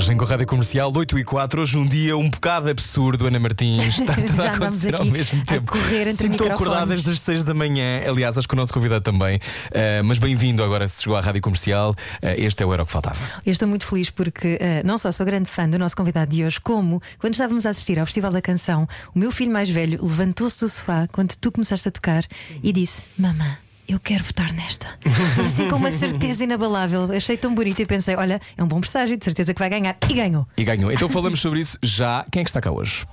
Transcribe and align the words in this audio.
Viagem 0.00 0.16
com 0.16 0.24
a 0.24 0.28
Rádio 0.28 0.46
Comercial 0.46 0.90
8 0.94 1.18
e 1.18 1.24
4. 1.24 1.60
Hoje 1.60 1.76
um 1.76 1.86
dia 1.86 2.16
um 2.16 2.30
bocado 2.30 2.70
absurdo, 2.70 3.26
Ana 3.26 3.38
Martins. 3.38 3.98
Está 3.98 4.14
tudo 4.26 4.42
a 4.42 4.52
acontecer 4.52 4.94
ao 4.94 5.04
mesmo 5.04 5.44
tempo. 5.44 5.76
Sim, 5.76 6.32
estou 6.32 6.48
microfones. 6.48 6.88
desde 6.88 7.10
as 7.10 7.20
6 7.20 7.44
da 7.44 7.52
manhã. 7.52 8.00
Aliás, 8.08 8.38
acho 8.38 8.48
que 8.48 8.54
o 8.54 8.56
nosso 8.56 8.72
convidado 8.72 9.02
também. 9.04 9.36
Uh, 9.36 10.02
mas 10.04 10.18
bem-vindo 10.18 10.62
agora, 10.62 10.88
se 10.88 11.02
chegou 11.02 11.18
à 11.18 11.20
Rádio 11.20 11.42
Comercial. 11.42 11.90
Uh, 11.90 12.28
este 12.38 12.62
é 12.62 12.66
o 12.66 12.72
Era 12.72 12.82
o 12.82 12.86
que 12.86 12.92
Faltava. 12.92 13.18
Eu 13.44 13.52
estou 13.52 13.68
muito 13.68 13.84
feliz 13.84 14.08
porque 14.08 14.56
eh, 14.58 14.82
não 14.84 14.96
só 14.96 15.12
sou 15.12 15.26
grande 15.26 15.50
fã 15.50 15.68
do 15.68 15.78
nosso 15.78 15.96
convidado 15.96 16.30
de 16.30 16.44
hoje, 16.44 16.58
como 16.60 17.02
quando 17.18 17.34
estávamos 17.34 17.66
a 17.66 17.70
assistir 17.70 17.98
ao 17.98 18.06
Festival 18.06 18.32
da 18.32 18.40
Canção, 18.40 18.88
o 19.14 19.18
meu 19.18 19.30
filho 19.30 19.52
mais 19.52 19.68
velho 19.68 20.02
levantou-se 20.02 20.60
do 20.60 20.68
sofá 20.68 21.06
quando 21.12 21.34
tu 21.36 21.52
começaste 21.52 21.88
a 21.88 21.90
tocar 21.90 22.24
e 22.62 22.72
disse: 22.72 23.06
Mamã. 23.18 23.58
Eu 23.90 23.98
quero 23.98 24.22
votar 24.22 24.52
nesta. 24.52 24.86
Mas 25.36 25.46
assim 25.46 25.68
com 25.68 25.74
uma 25.74 25.90
certeza 25.90 26.44
inabalável. 26.44 27.10
Achei 27.12 27.36
tão 27.36 27.52
bonito 27.52 27.82
e 27.82 27.86
pensei: 27.86 28.14
olha, 28.14 28.40
é 28.56 28.62
um 28.62 28.66
bom 28.68 28.80
presságio, 28.80 29.16
de 29.16 29.24
certeza 29.24 29.52
que 29.52 29.58
vai 29.58 29.68
ganhar. 29.68 29.96
E 30.08 30.14
ganhou. 30.14 30.46
E 30.56 30.62
ganhou. 30.62 30.92
Então 30.92 31.08
falamos 31.08 31.40
sobre 31.40 31.58
isso 31.58 31.76
já. 31.82 32.24
Quem 32.30 32.42
é 32.42 32.44
que 32.44 32.50
está 32.50 32.60
cá 32.60 32.70
hoje? 32.70 33.04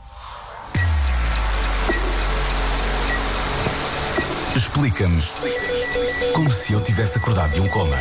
Explica-nos 4.55 5.33
como 6.35 6.51
se 6.51 6.73
eu 6.73 6.81
tivesse 6.81 7.17
acordado 7.17 7.53
de 7.55 7.59
um 7.59 7.67
coma. 7.67 7.97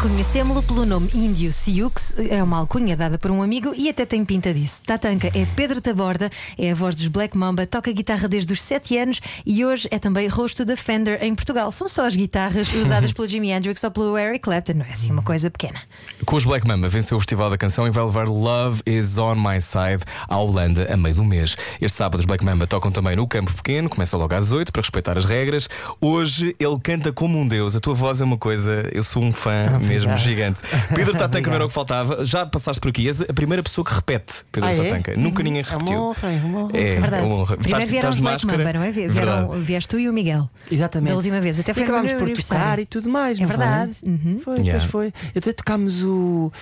Conhecemos-lo 0.00 0.62
pelo 0.62 0.86
nome 0.86 1.10
Índio 1.12 1.52
Siux, 1.52 2.14
é 2.30 2.42
uma 2.42 2.56
alcunha 2.56 2.96
dada 2.96 3.18
por 3.18 3.30
um 3.30 3.42
amigo 3.42 3.74
e 3.76 3.86
até 3.86 4.06
tem 4.06 4.24
pinta 4.24 4.54
disso. 4.54 4.80
Tatanka 4.82 5.28
é 5.28 5.46
Pedro 5.54 5.78
Taborda, 5.78 6.30
é 6.56 6.70
a 6.70 6.74
voz 6.74 6.94
dos 6.94 7.06
Black 7.08 7.36
Mamba, 7.36 7.66
toca 7.66 7.92
guitarra 7.92 8.26
desde 8.26 8.50
os 8.50 8.62
7 8.62 8.96
anos 8.96 9.20
e 9.44 9.62
hoje 9.62 9.86
é 9.90 9.98
também 9.98 10.26
rosto 10.26 10.64
da 10.64 10.74
Fender 10.74 11.22
em 11.22 11.34
Portugal. 11.34 11.70
São 11.70 11.86
só 11.86 12.06
as 12.06 12.16
guitarras 12.16 12.72
usadas 12.82 13.12
pelo 13.12 13.28
Jimi 13.28 13.50
Hendrix 13.50 13.84
ou 13.84 13.90
pelo 13.90 14.16
Eric 14.16 14.40
Clapton, 14.40 14.72
não 14.76 14.86
é 14.86 14.92
assim 14.92 15.12
uma 15.12 15.22
coisa 15.22 15.50
pequena. 15.50 15.78
Com 16.24 16.36
os 16.36 16.46
Black 16.46 16.66
Mamba 16.66 16.88
venceu 16.88 17.18
o 17.18 17.20
Festival 17.20 17.50
da 17.50 17.58
Canção 17.58 17.86
e 17.86 17.90
vai 17.90 18.02
levar 18.02 18.26
Love 18.26 18.80
Is 18.86 19.18
On 19.18 19.34
My 19.34 19.60
Side 19.60 20.02
à 20.26 20.38
Holanda 20.38 20.90
a 20.90 20.96
meio 20.96 21.14
do 21.14 21.24
mês. 21.26 21.58
Este 21.78 21.98
sábado 21.98 22.20
os 22.20 22.24
Black 22.24 22.42
Mamba 22.42 22.66
tocam 22.66 22.90
também 22.90 23.16
no 23.16 23.28
Campo 23.28 23.52
Pequeno, 23.52 23.90
começa 23.90 24.16
logo 24.16 24.34
às 24.34 24.50
8 24.50 24.72
para 24.72 24.80
respeitar 24.80 25.18
as 25.18 25.26
regras. 25.26 25.68
Hoje 26.00 26.56
ele 26.58 26.78
canta 26.82 27.12
como 27.12 27.38
um 27.38 27.46
deus. 27.46 27.76
A 27.76 27.80
tua 27.80 27.92
voz 27.92 28.22
é 28.22 28.24
uma 28.24 28.38
coisa, 28.38 28.88
eu 28.94 29.02
sou 29.02 29.22
um 29.22 29.30
fã 29.30 29.78
mesmo 29.90 30.16
gigante. 30.18 30.60
Pedro 30.94 31.12
Tatanka 31.16 31.48
não 31.50 31.54
era 31.56 31.64
o 31.64 31.68
que 31.68 31.74
faltava. 31.74 32.24
Já 32.24 32.46
passaste 32.46 32.80
por 32.80 32.88
aqui, 32.88 33.06
és 33.08 33.20
a 33.20 33.32
primeira 33.32 33.62
pessoa 33.62 33.84
que 33.84 33.92
repete 33.94 34.44
Pedro 34.52 34.68
Ah, 34.68 34.72
é? 34.72 34.76
Tatanka. 34.76 35.16
Nunca 35.16 35.42
ninguém 35.42 35.62
É 35.62 35.64
uma 35.70 35.78
repetiu. 35.78 35.98
honra, 36.00 36.28
é 36.32 36.36
uma 36.44 36.58
honra. 36.60 36.70
É, 36.78 37.00
Verdade. 37.00 37.22
é 37.22 37.26
uma 37.26 37.34
honra. 37.36 37.56
Primeiro 37.56 37.76
Estás- 37.78 37.90
vieram 37.90 38.10
os 38.10 38.16
de 38.16 38.22
Black 38.22 38.34
máscara. 38.46 38.58
Mamba, 38.64 38.78
não 38.78 38.84
é? 38.84 38.90
Vieram, 38.90 39.14
Verdade. 39.14 39.60
vieste 39.60 39.88
tu 39.88 39.98
e 39.98 40.08
o 40.08 40.12
Miguel. 40.12 40.48
Exatamente. 40.70 41.10
Da 41.10 41.16
última 41.16 41.40
vez. 41.40 41.58
Até 41.60 41.74
foi 41.74 41.82
acabámos 41.82 42.12
por 42.12 42.30
tocar 42.30 42.78
e 42.78 42.86
tudo 42.86 43.08
mais. 43.10 43.40
É 43.40 43.46
verdade. 43.46 43.94
Foi, 43.94 44.08
Uhum. 44.10 44.40
foi 44.44 44.54
Yeah. 44.58 44.72
depois 44.84 45.12
foi. 45.12 45.12
Até 45.36 45.52
tocámos 45.52 46.02
o. 46.04 46.52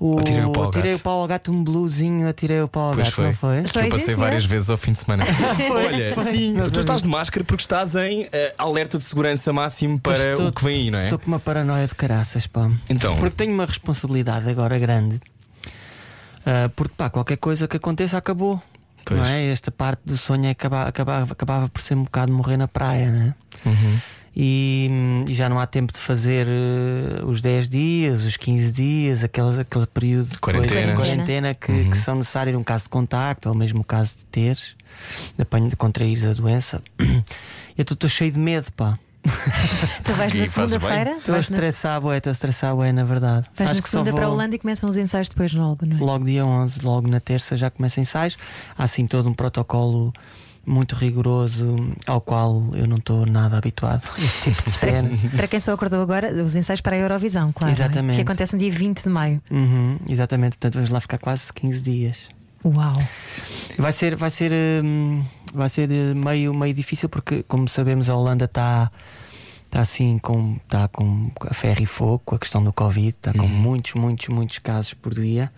o 0.00 0.18
Atirei 0.18 0.44
o 0.44 0.52
pau 0.52 0.62
ao 0.64 0.68
Atirei 0.70 0.90
gato. 0.92 1.00
o 1.00 1.02
pau 1.04 1.20
ao 1.22 1.26
gato, 1.26 1.52
um 1.52 1.64
bluesinho, 1.64 2.28
atirei 2.28 2.60
o 2.62 2.68
pau 2.68 2.88
ao 2.88 2.94
Pois 2.94 3.06
gato, 3.06 3.14
foi. 3.14 3.24
não 3.26 3.34
foi? 3.34 3.62
Que 3.62 3.68
Foi, 3.70 3.82
eu 3.82 3.84
sim, 3.84 3.90
passei 3.90 4.04
senhor. 4.06 4.18
várias 4.20 4.44
vezes 4.44 4.70
ao 4.70 4.76
fim 4.76 4.92
de 4.92 4.98
semana. 5.00 5.24
Olha, 5.70 6.14
Foi. 6.14 6.24
sim, 6.24 6.54
tu 6.72 6.80
estás 6.80 7.02
de 7.02 7.08
máscara 7.08 7.44
porque 7.44 7.62
estás 7.62 7.94
em 7.96 8.28
eh, 8.32 8.54
alerta 8.56 8.96
de 8.98 9.04
segurança 9.04 9.52
máximo 9.52 9.98
para 10.00 10.30
Estou- 10.32 10.48
o 10.48 10.52
que 10.52 10.64
vem 10.64 10.74
aí, 10.82 10.90
não 10.90 10.98
é? 10.98 11.04
Estou 11.04 11.18
com 11.18 11.26
uma 11.26 11.40
paranoia 11.40 11.86
de 11.86 11.94
caraças, 11.94 12.46
pá. 12.46 12.70
Então. 12.88 13.16
Porque 13.16 13.36
tenho 13.36 13.52
uma 13.54 13.64
responsabilidade 13.66 14.48
agora 14.48 14.78
grande. 14.78 15.20
Ah, 16.46 16.70
porque, 16.74 16.94
pá, 16.96 17.10
qualquer 17.10 17.36
coisa 17.36 17.66
que 17.68 17.76
aconteça 17.76 18.16
acabou. 18.16 18.62
Pois. 19.04 19.20
Não 19.20 19.26
é? 19.26 19.46
Esta 19.50 19.70
parte 19.70 20.00
do 20.04 20.16
sonho 20.16 20.46
é 20.46 20.50
acaba, 20.50 20.82
acabava, 20.84 21.32
acabava 21.32 21.68
por 21.68 21.80
ser 21.82 21.94
um 21.94 22.04
bocado 22.04 22.32
morrer 22.32 22.56
na 22.56 22.68
praia, 22.68 23.10
não 23.10 23.22
é? 23.22 23.34
Uhum. 23.66 23.98
E, 24.40 24.88
e 25.26 25.34
já 25.34 25.48
não 25.48 25.58
há 25.58 25.66
tempo 25.66 25.92
de 25.92 25.98
fazer 25.98 26.46
eh, 26.48 27.24
os 27.24 27.42
10 27.42 27.68
dias, 27.68 28.24
os 28.24 28.36
15 28.36 28.70
dias, 28.70 29.24
aquele, 29.24 29.60
aquele 29.60 29.86
período 29.86 30.28
de 30.28 30.38
Quarentena. 30.40 30.94
quarentena 30.94 31.54
que, 31.54 31.72
Uhum. 31.72 31.90
que 31.90 31.98
são 31.98 32.14
necessários 32.14 32.54
num 32.54 32.62
caso 32.62 32.84
de 32.84 32.90
contacto 32.90 33.48
ou 33.48 33.54
mesmo 33.56 33.78
no 33.78 33.84
caso 33.84 34.18
de 34.18 34.24
teres, 34.26 34.76
de, 35.36 35.42
apanho, 35.42 35.68
de 35.68 35.74
contraires 35.74 36.24
a 36.24 36.32
doença. 36.34 36.80
Eu 37.76 37.82
estou 37.82 38.08
cheio 38.08 38.30
de 38.30 38.38
medo, 38.38 38.72
pá. 38.76 38.96
Tu 40.04 40.12
vais 40.12 40.32
na 40.32 40.46
segunda-feira? 40.46 41.10
Estou 41.18 41.34
a 41.34 41.38
na- 41.38 41.40
estressar, 41.40 42.00
bué, 42.00 42.16
estou 42.18 42.30
a 42.30 42.32
estressar, 42.32 42.76
bué, 42.76 42.92
na 42.92 43.02
verdade. 43.04 43.46
Vais 43.56 43.70
na 43.70 43.72
Acho 43.72 43.82
que 43.82 43.88
só 43.90 43.98
segunda 44.04 44.12
para 44.14 44.26
a 44.26 44.30
Holanda 44.30 44.54
e 44.54 44.58
começam 44.60 44.88
os 44.88 44.96
ensaios 44.96 45.28
depois 45.28 45.52
logo, 45.52 45.84
não 45.84 45.96
é? 45.96 46.00
Logo 46.00 46.24
dia 46.24 46.46
11, 46.46 46.80
logo 46.84 47.08
na 47.08 47.18
terça 47.18 47.56
já 47.56 47.70
começa 47.70 48.00
ensaios. 48.00 48.36
Há 48.78 48.84
assim 48.84 49.04
todo 49.06 49.28
um 49.28 49.34
protocolo 49.34 50.12
muito 50.68 50.94
rigoroso 50.94 51.76
ao 52.06 52.20
qual 52.20 52.62
eu 52.74 52.86
não 52.86 52.96
estou 52.96 53.24
nada 53.24 53.56
habituado. 53.56 54.08
Este 54.18 54.50
tipo 54.50 54.62
de 54.64 54.70
cena. 54.76 55.10
Para 55.36 55.48
quem 55.48 55.58
só 55.58 55.72
acordou 55.72 56.00
agora, 56.00 56.30
os 56.44 56.54
ensaios 56.54 56.80
para 56.80 56.94
a 56.94 56.98
Eurovisão, 56.98 57.52
claro. 57.52 57.72
é? 57.72 57.74
Exatamente. 57.74 58.16
Que 58.16 58.22
acontece 58.22 58.52
no 58.52 58.58
dia 58.58 58.70
20 58.70 59.02
de 59.02 59.08
maio. 59.08 59.42
Uhum, 59.50 59.98
exatamente, 60.08 60.56
portanto 60.56 60.74
vamos 60.74 60.90
lá 60.90 61.00
ficar 61.00 61.18
quase 61.18 61.52
15 61.52 61.80
dias. 61.80 62.28
Uau! 62.64 62.96
Vai 63.78 63.92
ser, 63.92 64.16
vai 64.16 64.30
ser, 64.30 64.52
hum, 64.84 65.24
vai 65.54 65.68
ser 65.68 65.90
eh, 65.90 66.14
meio, 66.14 66.52
meio 66.52 66.74
difícil 66.74 67.08
porque, 67.08 67.42
como 67.44 67.68
sabemos, 67.68 68.08
a 68.08 68.14
Holanda 68.14 68.44
está 68.44 68.90
está 69.68 69.82
assim 69.82 70.18
com, 70.18 70.56
está 70.64 70.88
com 70.88 71.30
a 71.42 71.52
ferro 71.52 71.82
e 71.82 71.86
fogo 71.86 72.22
com 72.24 72.34
a 72.34 72.38
questão 72.38 72.64
do 72.64 72.72
Covid, 72.72 73.08
está 73.08 73.32
com 73.32 73.46
muitos, 73.46 73.94
muitos, 73.94 74.28
muitos 74.28 74.58
casos 74.58 74.94
por 74.94 75.14
dia. 75.14 75.52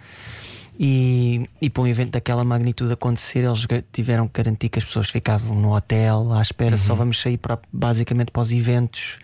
E, 0.83 1.47
e 1.61 1.69
para 1.69 1.83
um 1.83 1.87
evento 1.87 2.13
daquela 2.13 2.43
magnitude 2.43 2.91
acontecer, 2.95 3.41
eles 3.45 3.67
tiveram 3.93 4.27
que 4.27 4.43
garantir 4.43 4.71
que 4.71 4.79
as 4.79 4.85
pessoas 4.87 5.11
ficavam 5.11 5.55
no 5.55 5.75
hotel 5.77 6.33
à 6.33 6.41
espera. 6.41 6.79
Só 6.79 6.95
vamos 6.95 7.21
sair 7.21 7.37
para, 7.37 7.59
basicamente 7.71 8.31
para 8.31 8.41
os 8.41 8.51
eventos 8.51 9.19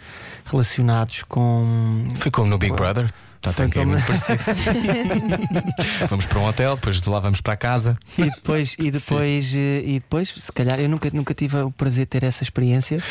relacionados 0.44 1.22
com. 1.22 2.06
Foi 2.16 2.30
como 2.30 2.48
no 2.50 2.58
Big 2.58 2.74
Brother. 2.76 3.10
Tatanka 3.40 3.78
é 3.78 3.82
como- 3.84 3.92
muito 3.92 4.06
parecido. 4.06 4.42
vamos 6.10 6.26
para 6.26 6.38
um 6.40 6.46
hotel, 6.46 6.74
depois 6.74 7.00
de 7.00 7.08
lá 7.08 7.20
vamos 7.20 7.40
para 7.40 7.56
casa. 7.56 7.96
E 8.18 8.24
depois, 8.24 8.76
e 8.78 8.90
depois, 8.90 9.54
eh, 9.54 9.82
e 9.84 9.92
depois, 10.00 10.34
se 10.36 10.52
calhar, 10.52 10.78
eu 10.80 10.88
nunca, 10.88 11.08
nunca 11.12 11.32
tive 11.32 11.56
o 11.58 11.70
prazer 11.70 12.04
de 12.06 12.10
ter 12.10 12.22
essa 12.24 12.42
experiência, 12.42 13.02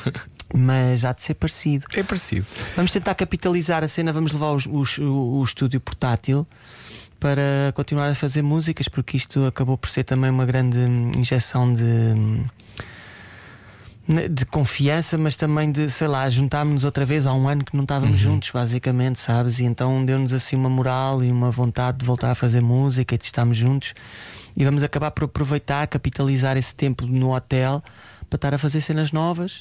mas 0.54 1.04
há 1.04 1.12
de 1.12 1.22
ser 1.22 1.34
parecido. 1.34 1.86
É 1.92 2.02
parecido. 2.02 2.46
Vamos 2.76 2.92
tentar 2.92 3.14
capitalizar 3.14 3.82
a 3.84 3.88
cena, 3.88 4.12
vamos 4.12 4.32
levar 4.32 4.52
os- 4.52 4.66
os- 4.66 4.98
o, 4.98 5.38
o 5.40 5.44
estúdio 5.44 5.80
portátil 5.80 6.46
para 7.20 7.70
continuar 7.74 8.08
a 8.08 8.14
fazer 8.14 8.42
músicas, 8.42 8.88
porque 8.88 9.16
isto 9.16 9.44
acabou 9.44 9.76
por 9.76 9.90
ser 9.90 10.04
também 10.04 10.30
uma 10.30 10.46
grande 10.46 10.78
injeção 11.16 11.72
de. 11.72 11.84
hum, 11.84 12.44
de 14.28 14.44
confiança, 14.46 15.16
mas 15.16 15.36
também 15.36 15.70
de, 15.70 15.88
sei 15.88 16.08
lá, 16.08 16.28
juntámos-nos 16.28 16.82
outra 16.82 17.04
vez 17.04 17.26
há 17.26 17.32
um 17.32 17.46
ano 17.46 17.64
que 17.64 17.76
não 17.76 17.84
estávamos 17.84 18.18
juntos, 18.18 18.50
basicamente, 18.50 19.20
sabes? 19.20 19.60
E 19.60 19.64
então 19.64 20.04
deu-nos 20.04 20.32
assim 20.32 20.56
uma 20.56 20.68
moral 20.68 21.22
e 21.22 21.30
uma 21.30 21.50
vontade 21.50 21.98
de 21.98 22.04
voltar 22.04 22.32
a 22.32 22.34
fazer 22.34 22.60
música 22.60 23.14
e 23.14 23.18
de 23.18 23.24
estarmos 23.24 23.56
juntos. 23.56 23.94
E 24.56 24.64
vamos 24.64 24.82
acabar 24.82 25.12
por 25.12 25.24
aproveitar, 25.24 25.86
capitalizar 25.86 26.56
esse 26.56 26.74
tempo 26.74 27.06
no 27.06 27.36
hotel 27.36 27.84
para 28.28 28.36
estar 28.36 28.54
a 28.54 28.58
fazer 28.58 28.80
cenas 28.80 29.12
novas, 29.12 29.60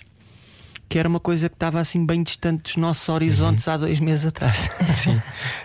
que 0.89 0.97
era 0.97 1.07
uma 1.07 1.19
coisa 1.19 1.47
que 1.47 1.55
estava 1.55 1.79
assim 1.79 2.03
bem 2.03 2.23
distante 2.23 2.63
dos 2.63 2.75
nossos 2.75 3.07
horizontes 3.07 3.67
há 3.67 3.77
dois 3.77 4.00
meses 4.00 4.25
atrás. 4.25 4.69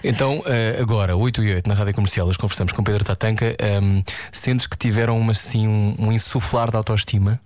Então, 0.07 0.43
eh, 0.45 0.77
agora, 0.79 1.17
8 1.17 1.43
e 1.43 1.55
8 1.55 1.67
na 1.67 1.75
rádio 1.75 1.95
comercial, 1.95 2.27
hoje 2.29 2.37
conversamos 2.37 2.75
com 2.75 2.85
Pedro 2.85 3.03
Tatanka. 3.03 3.57
Ehm, 3.59 4.03
sentes 4.31 4.67
que 4.67 4.77
tiveram 4.77 5.19
uma, 5.19 5.33
assim, 5.33 5.67
um, 5.67 5.97
um 5.99 6.13
insuflar 6.13 6.71
de 6.71 6.77
autoestima? 6.77 7.41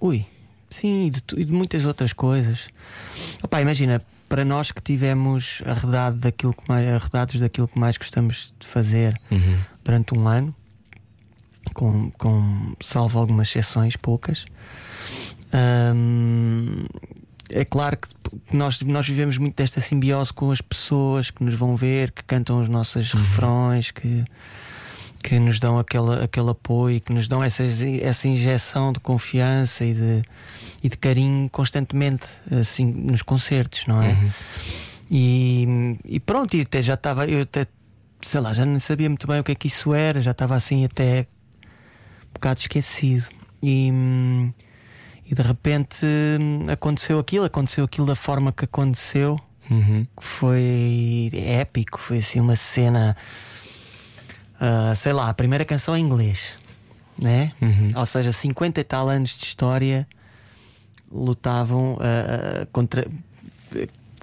Ui, 0.00 0.24
sim, 0.70 1.06
e 1.06 1.10
de, 1.10 1.22
e 1.36 1.44
de 1.44 1.52
muitas 1.52 1.84
outras 1.84 2.12
coisas. 2.12 2.68
Opa, 3.42 3.60
imagina, 3.60 4.00
para 4.28 4.44
nós 4.44 4.70
que 4.70 4.80
tivemos 4.80 5.60
arredado 5.66 6.18
daquilo 6.18 6.54
que 6.54 6.62
mais, 6.68 6.88
arredados 6.88 7.40
daquilo 7.40 7.66
que 7.66 7.78
mais 7.80 7.96
gostamos 7.96 8.54
de 8.60 8.66
fazer 8.66 9.20
durante 9.82 10.16
um 10.16 10.28
ano, 10.28 10.54
com, 11.72 12.12
com 12.12 12.74
salvo 12.80 13.18
algumas 13.18 13.48
exceções, 13.48 13.96
poucas. 13.96 14.44
hum, 15.94 16.86
é 17.50 17.64
claro 17.64 17.96
que 17.96 18.08
nós, 18.56 18.80
nós 18.80 19.06
vivemos 19.06 19.38
muito 19.38 19.56
desta 19.56 19.80
simbiose 19.80 20.32
com 20.32 20.50
as 20.50 20.60
pessoas 20.60 21.30
que 21.30 21.42
nos 21.44 21.54
vão 21.54 21.76
ver, 21.76 22.10
que 22.10 22.22
cantam 22.24 22.60
os 22.60 22.68
nossos 22.68 23.12
refrões, 23.12 23.90
que, 23.90 24.24
que 25.22 25.38
nos 25.38 25.60
dão 25.60 25.78
aquele, 25.78 26.22
aquele 26.22 26.50
apoio, 26.50 27.00
que 27.00 27.12
nos 27.12 27.28
dão 27.28 27.42
essa, 27.42 27.64
essa 28.02 28.28
injeção 28.28 28.92
de 28.92 29.00
confiança 29.00 29.84
e 29.84 29.94
de, 29.94 30.22
e 30.82 30.88
de 30.88 30.96
carinho 30.96 31.48
constantemente 31.50 32.26
assim, 32.60 32.86
nos 32.86 33.22
concertos, 33.22 33.86
não 33.86 34.02
é? 34.02 34.16
E, 35.10 35.98
e 36.04 36.20
pronto, 36.20 36.56
e 36.56 36.62
até 36.62 36.80
já 36.82 36.94
estava, 36.94 37.26
eu 37.26 37.42
até, 37.42 37.66
sei 38.22 38.40
lá, 38.40 38.54
já 38.54 38.64
não 38.64 38.80
sabia 38.80 39.08
muito 39.08 39.26
bem 39.26 39.40
o 39.40 39.44
que 39.44 39.52
é 39.52 39.54
que 39.54 39.68
isso 39.68 39.92
era, 39.92 40.20
já 40.20 40.30
estava 40.30 40.56
assim 40.56 40.84
até 40.84 41.26
um 42.30 42.32
bocado 42.34 42.60
esquecido. 42.60 43.26
E, 43.62 43.90
hum, 43.92 44.52
E 45.26 45.34
de 45.34 45.42
repente 45.42 46.04
hum, 46.04 46.62
aconteceu 46.70 47.18
aquilo, 47.18 47.44
aconteceu 47.46 47.84
aquilo 47.84 48.06
da 48.06 48.14
forma 48.16 48.52
que 48.52 48.64
aconteceu, 48.64 49.38
Uhum. 49.70 50.06
que 50.18 50.24
foi 50.24 51.30
épico, 51.32 51.98
foi 51.98 52.18
assim 52.18 52.38
uma 52.40 52.54
cena, 52.56 53.16
ah, 54.60 54.94
sei 54.94 55.12
lá, 55.14 55.30
a 55.30 55.34
primeira 55.34 55.64
canção 55.64 55.96
em 55.96 56.00
inglês, 56.04 56.50
né? 57.18 57.52
Ou 57.96 58.04
seja, 58.04 58.30
50 58.32 58.80
e 58.80 58.84
tal 58.84 59.08
anos 59.08 59.30
de 59.30 59.44
história 59.44 60.06
lutavam 61.10 61.96
ah, 62.00 62.66
contra. 62.72 63.06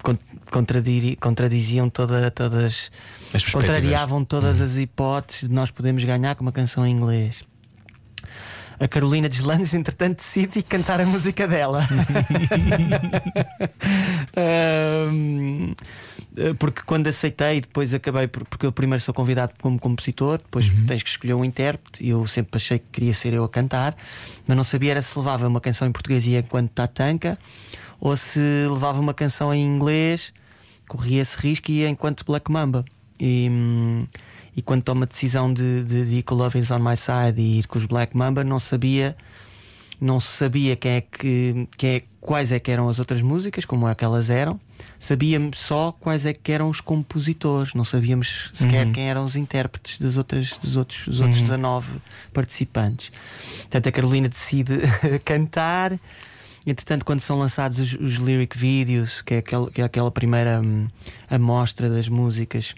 con- 0.03 0.18
contradiri- 0.51 1.15
contradiziam 1.15 1.89
toda, 1.89 2.30
todas 2.31 2.92
contrariavam 3.51 4.24
todas 4.25 4.59
as 4.62 4.77
hipóteses 4.77 5.48
de 5.50 5.56
nós 5.56 5.71
podermos 5.71 6.03
ganhar 6.03 6.36
com 6.36 6.44
uma 6.44 6.51
canção 6.51 6.86
em 6.86 6.92
inglês. 6.92 7.44
A 8.81 8.88
Carolina 8.88 9.30
Deslandes, 9.30 9.75
entretanto, 9.75 10.18
decide 10.18 10.63
cantar 10.63 11.00
a 11.00 11.06
música 11.06 11.48
dela. 11.48 11.88
Ahm, 14.36 15.75
porque 16.57 16.81
quando 16.83 17.06
aceitei, 17.06 17.62
depois 17.62 17.94
acabei 17.94 18.28
por, 18.28 18.44
porque 18.44 18.66
eu 18.66 18.72
primeiro 18.72 19.00
sou 19.00 19.13
convidado 19.13 19.54
como 19.62 19.78
compositor, 19.78 20.39
depois 20.39 20.66
tens 20.88 21.04
que 21.04 21.10
escolher 21.10 21.36
um 21.36 21.45
intérprete. 21.45 22.04
E 22.04 22.10
eu 22.10 22.25
sempre 22.25 22.57
achei 22.57 22.80
que 22.80 22.86
queria 22.92 23.13
ser 23.13 23.33
eu 23.33 23.44
a 23.44 23.50
cantar, 23.50 23.95
mas 24.48 24.57
não 24.57 24.63
sabia 24.63 24.92
era 24.92 25.01
se 25.04 25.16
levava 25.16 25.48
uma 25.48 25.62
canção 25.62 25.88
em 25.88 25.92
português 25.92 26.25
e 26.25 26.31
ia 26.31 26.39
enquanto 26.39 26.72
tatanca, 26.72 27.38
ou 28.00 28.18
se 28.18 28.39
levava 28.68 29.00
uma 29.00 29.13
canção 29.13 29.54
em 29.54 29.63
inglês, 29.63 30.34
corria 30.88 31.22
esse 31.22 31.38
risco 31.38 31.69
e 31.69 31.81
ia 31.81 31.88
enquanto 31.88 32.25
Black 32.25 32.51
Mamba. 32.51 32.84
E, 33.19 33.48
hum, 33.48 34.07
e 34.56 34.62
quando 34.62 34.83
tomo 34.83 35.03
a 35.03 35.06
decisão 35.06 35.53
de, 35.53 35.83
de, 35.86 36.09
de 36.09 36.15
ir 36.18 36.24
com 36.24 36.36
Love 36.36 36.59
is 36.59 36.71
on 36.71 36.80
My 36.80 36.98
Side 36.98 37.39
e 37.39 37.59
ir 37.59 37.68
com 37.68 37.80
os 37.80 37.86
Black 37.86 38.15
Mamba, 38.15 38.44
não 38.44 38.59
sabia 38.59 39.15
não 40.01 40.19
sabia 40.19 40.75
quem 40.75 40.94
é 40.94 41.01
que, 41.01 41.68
quem 41.77 41.89
é, 41.98 42.01
quais 42.19 42.51
é 42.51 42.59
que 42.59 42.71
eram 42.71 42.89
as 42.89 42.98
outras 42.98 43.21
músicas, 43.21 43.65
como 43.65 43.88
é 43.88 43.94
que 43.94 44.03
elas 44.03 44.31
eram. 44.31 44.59
Sabíamos 44.98 45.59
só 45.59 45.92
quais 45.92 46.25
é 46.25 46.33
que 46.33 46.51
eram 46.51 46.69
os 46.69 46.81
compositores, 46.81 47.75
não 47.75 47.83
sabíamos 47.83 48.50
sequer 48.51 48.92
quem 48.92 49.07
eram 49.07 49.24
os 49.24 49.36
intérpretes 49.36 50.00
dos 50.00 50.18
outros, 50.18 50.57
dos 50.57 50.75
outros, 50.75 51.06
dos 51.06 51.19
outros 51.19 51.39
19 51.39 51.92
participantes. 52.33 53.12
Portanto, 53.59 53.88
a 53.88 53.92
Carolina 53.92 54.27
decide 54.27 54.80
cantar. 55.24 56.00
Entretanto, 56.65 57.06
quando 57.06 57.19
são 57.19 57.38
lançados 57.38 57.77
os, 57.77 57.94
os 57.94 58.15
lyric 58.15 58.57
videos, 58.57 59.21
que 59.21 59.36
é 59.36 59.38
aquela, 59.38 59.69
que 59.69 59.81
é 59.81 59.83
aquela 59.83 60.09
primeira 60.09 60.62
hum, 60.62 60.88
amostra 61.30 61.88
das 61.88 62.09
músicas, 62.09 62.74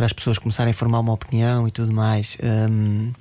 para 0.00 0.06
as 0.06 0.14
pessoas 0.14 0.38
começarem 0.38 0.70
a 0.70 0.74
formar 0.74 0.98
uma 1.00 1.12
opinião 1.12 1.68
e 1.68 1.70
tudo 1.70 1.92
mais. 1.92 2.38
hum, 2.42 3.12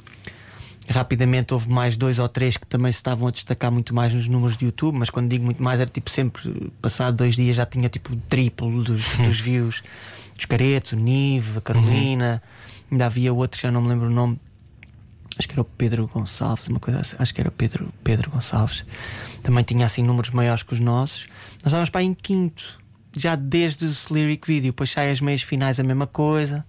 Rapidamente 0.88 1.54
houve 1.54 1.70
mais 1.70 1.98
dois 1.98 2.20
ou 2.20 2.30
três 2.30 2.56
que 2.56 2.66
também 2.66 2.90
se 2.90 3.00
estavam 3.00 3.28
a 3.28 3.32
destacar 3.32 3.70
muito 3.70 3.94
mais 3.94 4.14
nos 4.14 4.30
números 4.30 4.56
de 4.56 4.64
YouTube, 4.64 4.98
mas 4.98 5.10
quando 5.10 5.30
digo 5.30 5.44
muito 5.44 5.62
mais 5.62 5.78
era 5.78 5.90
tipo 5.90 6.10
sempre, 6.10 6.72
passado 6.82 7.18
dois 7.18 7.36
dias 7.36 7.58
já 7.58 7.66
tinha 7.66 7.90
tipo 7.90 8.14
o 8.14 8.16
triplo 8.16 8.82
dos, 8.82 9.04
dos 9.18 9.42
views. 9.42 9.84
Dos 10.34 10.46
Caretos, 10.46 10.94
o 10.94 10.96
Nive, 10.96 11.58
a 11.58 11.62
Carolina, 11.62 12.42
ainda 12.90 13.08
havia 13.08 13.34
outro, 13.34 13.60
já 13.60 13.70
não 13.70 13.82
me 13.82 13.90
lembro 13.90 14.08
o 14.08 14.10
nome, 14.10 14.40
acho 15.38 15.50
que 15.50 15.54
era 15.54 15.62
o 15.62 15.66
Pedro 15.66 16.08
Gonçalves, 16.08 16.66
uma 16.70 16.80
coisa 16.80 17.02
assim, 17.02 17.18
acho 17.20 17.34
que 17.34 17.42
era 17.42 17.50
o 17.50 17.52
Pedro, 17.52 17.94
Pedro 18.06 18.32
Gonçalves, 18.32 18.86
também 19.44 19.66
tinha 19.66 19.86
assim 19.86 20.02
números 20.02 20.30
maiores 20.30 20.64
que 20.64 20.74
os 20.74 20.80
nossos. 20.80 21.28
Nós 21.58 21.66
estávamos 21.66 21.90
para 21.90 22.00
aí 22.00 22.08
em 22.08 22.14
quinto, 22.14 22.79
já 23.22 23.36
desde 23.36 23.86
o 23.86 24.14
lyric 24.14 24.48
video, 24.48 24.72
depois 24.72 24.90
sai 24.92 25.12
as 25.12 25.22
meias 25.22 25.42
finais 25.42 25.80
a 25.80 25.84
mesma 25.84 26.08
coisa. 26.08 26.66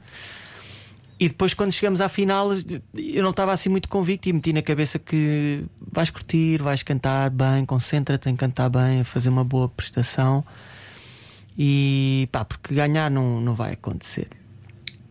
E 1.18 1.28
depois, 1.28 1.52
quando 1.52 1.70
chegamos 1.70 2.00
à 2.00 2.08
final, 2.08 2.48
eu 2.96 3.22
não 3.22 3.28
estava 3.28 3.52
assim 3.52 3.68
muito 3.68 3.90
convicto 3.90 4.30
e 4.30 4.32
meti 4.32 4.54
na 4.54 4.62
cabeça 4.62 4.98
que 4.98 5.62
vais 5.92 6.08
curtir, 6.08 6.62
vais 6.62 6.82
cantar 6.82 7.28
bem, 7.28 7.66
concentra-te 7.66 8.30
em 8.30 8.34
cantar 8.34 8.70
bem, 8.70 9.00
a 9.00 9.04
fazer 9.04 9.28
uma 9.28 9.44
boa 9.44 9.68
prestação. 9.68 10.42
E 11.58 12.26
pá, 12.32 12.42
porque 12.42 12.74
ganhar 12.74 13.10
não, 13.10 13.38
não 13.38 13.54
vai 13.54 13.72
acontecer. 13.72 14.28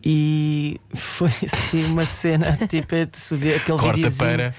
E 0.04 0.80
foi 0.92 1.28
assim 1.46 1.84
uma 1.84 2.04
cena, 2.04 2.58
tipo, 2.68 2.92
é 2.94 3.06
de 3.06 3.16
se 3.18 3.36
ver 3.36 3.56
aquele 3.56 3.78
Corta 3.78 3.94
videozinho, 3.94 4.18
para. 4.18 4.54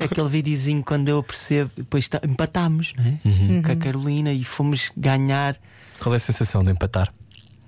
aquele 0.04 0.28
videozinho 0.28 0.82
quando 0.82 1.08
eu 1.08 1.22
percebo, 1.22 1.70
depois 1.76 2.08
tá- 2.08 2.20
empatámos, 2.24 2.94
não 2.96 3.04
é? 3.04 3.18
Uhum. 3.24 3.62
Com 3.62 3.70
a 3.72 3.76
Carolina 3.76 4.32
e 4.32 4.42
fomos 4.42 4.90
ganhar. 4.96 5.56
Qual 6.00 6.12
é 6.12 6.16
a 6.16 6.20
sensação 6.20 6.62
de 6.62 6.70
empatar? 6.70 7.12